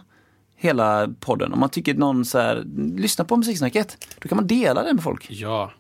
hela 0.57 1.09
podden. 1.21 1.53
Om 1.53 1.61
man 1.61 1.71
tycker 1.71 1.93
att 1.93 1.99
någon 1.99 2.25
så 2.25 2.39
här, 2.39 2.65
lyssnar 2.97 3.25
på 3.27 3.37
musiksnacket, 3.37 4.07
då 4.23 4.29
kan 4.29 4.37
man 4.37 4.47
dela 4.47 4.83
den 4.83 4.95
med 4.97 5.05
folk. 5.05 5.27
ja. 5.31 5.73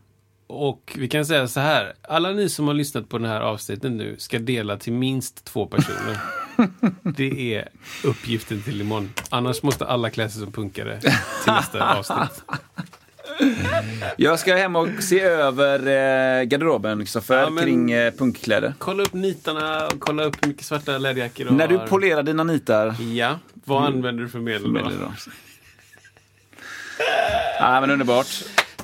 Och 0.48 0.92
vi 0.98 1.08
kan 1.08 1.26
säga 1.26 1.48
så 1.48 1.60
här. 1.60 1.92
Alla 2.08 2.30
ni 2.30 2.48
som 2.48 2.66
har 2.66 2.74
lyssnat 2.74 3.08
på 3.08 3.18
den 3.18 3.30
här 3.30 3.40
avsnittet 3.40 3.92
nu 3.92 4.14
ska 4.18 4.38
dela 4.38 4.76
till 4.76 4.92
minst 4.92 5.44
två 5.44 5.66
personer. 5.66 6.18
Det 7.16 7.54
är 7.54 7.68
uppgiften 8.04 8.62
till 8.62 8.80
imorgon. 8.80 9.12
Annars 9.30 9.62
måste 9.62 9.86
alla 9.86 10.10
klä 10.10 10.28
sig 10.30 10.40
som 10.42 10.52
punkare 10.52 11.00
till 11.00 11.12
nästa 11.46 11.98
avsnitt. 11.98 12.44
Jag 14.16 14.38
ska 14.38 14.54
hem 14.56 14.76
och 14.76 14.88
se 15.00 15.20
över 15.20 15.78
eh, 15.78 16.44
garderoben, 16.44 16.98
Kristoffer, 17.00 17.38
Ja, 17.38 17.50
men- 17.50 17.64
kring 17.64 17.90
eh, 17.92 18.12
punkkläder. 18.12 18.74
Kolla 18.78 19.02
upp 19.02 19.12
nitarna 19.12 19.86
och 19.86 20.00
kolla 20.00 20.24
upp 20.24 20.36
hur 20.44 20.48
mycket 20.48 20.64
svarta 20.64 20.98
läderjackor 20.98 21.44
du 21.44 21.50
När 21.50 21.68
du 21.68 21.76
har. 21.76 21.86
polerar 21.86 22.22
dina 22.22 22.44
nitar, 22.44 22.94
Ja, 23.14 23.38
vad 23.64 23.84
använder 23.84 24.22
du 24.22 24.28
för 24.28 24.38
medel 24.38 24.62
då? 24.62 24.68
medel 24.68 24.98
då. 25.00 25.12
Ja, 27.58 27.80
men 27.80 27.90
underbart. 27.90 28.26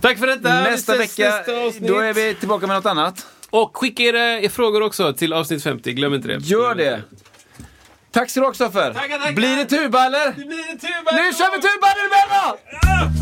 Tack 0.00 0.18
för 0.18 0.26
detta! 0.26 0.60
Nästa 0.62 0.96
vecka, 0.96 1.28
nästa 1.30 1.86
då 1.86 1.98
är 1.98 2.12
vi 2.12 2.34
tillbaka 2.34 2.66
med 2.66 2.76
något 2.76 2.86
annat. 2.86 3.26
Och 3.50 3.76
skicka 3.76 4.02
era 4.02 4.40
er 4.40 4.48
frågor 4.48 4.82
också 4.82 5.12
till 5.12 5.32
avsnitt 5.32 5.62
50, 5.62 5.92
glöm 5.92 6.14
inte 6.14 6.28
det. 6.28 6.38
Gör 6.38 6.74
det! 6.74 7.02
Tack 8.10 8.30
ska 8.30 8.40
du 8.40 8.46
ha, 8.46 8.52
Kristoffer. 8.52 9.32
Blir 9.34 9.56
det 9.56 9.64
tuba 9.64 10.06
eller? 10.06 10.26
Det 10.26 10.32
blir 10.46 10.70
en 10.70 10.78
tuba! 10.78 11.10
Nu 11.12 11.32
kör 11.32 11.56
vi 11.56 11.62
tuba! 11.62 11.86
Är 11.86 13.14
du 13.16 13.21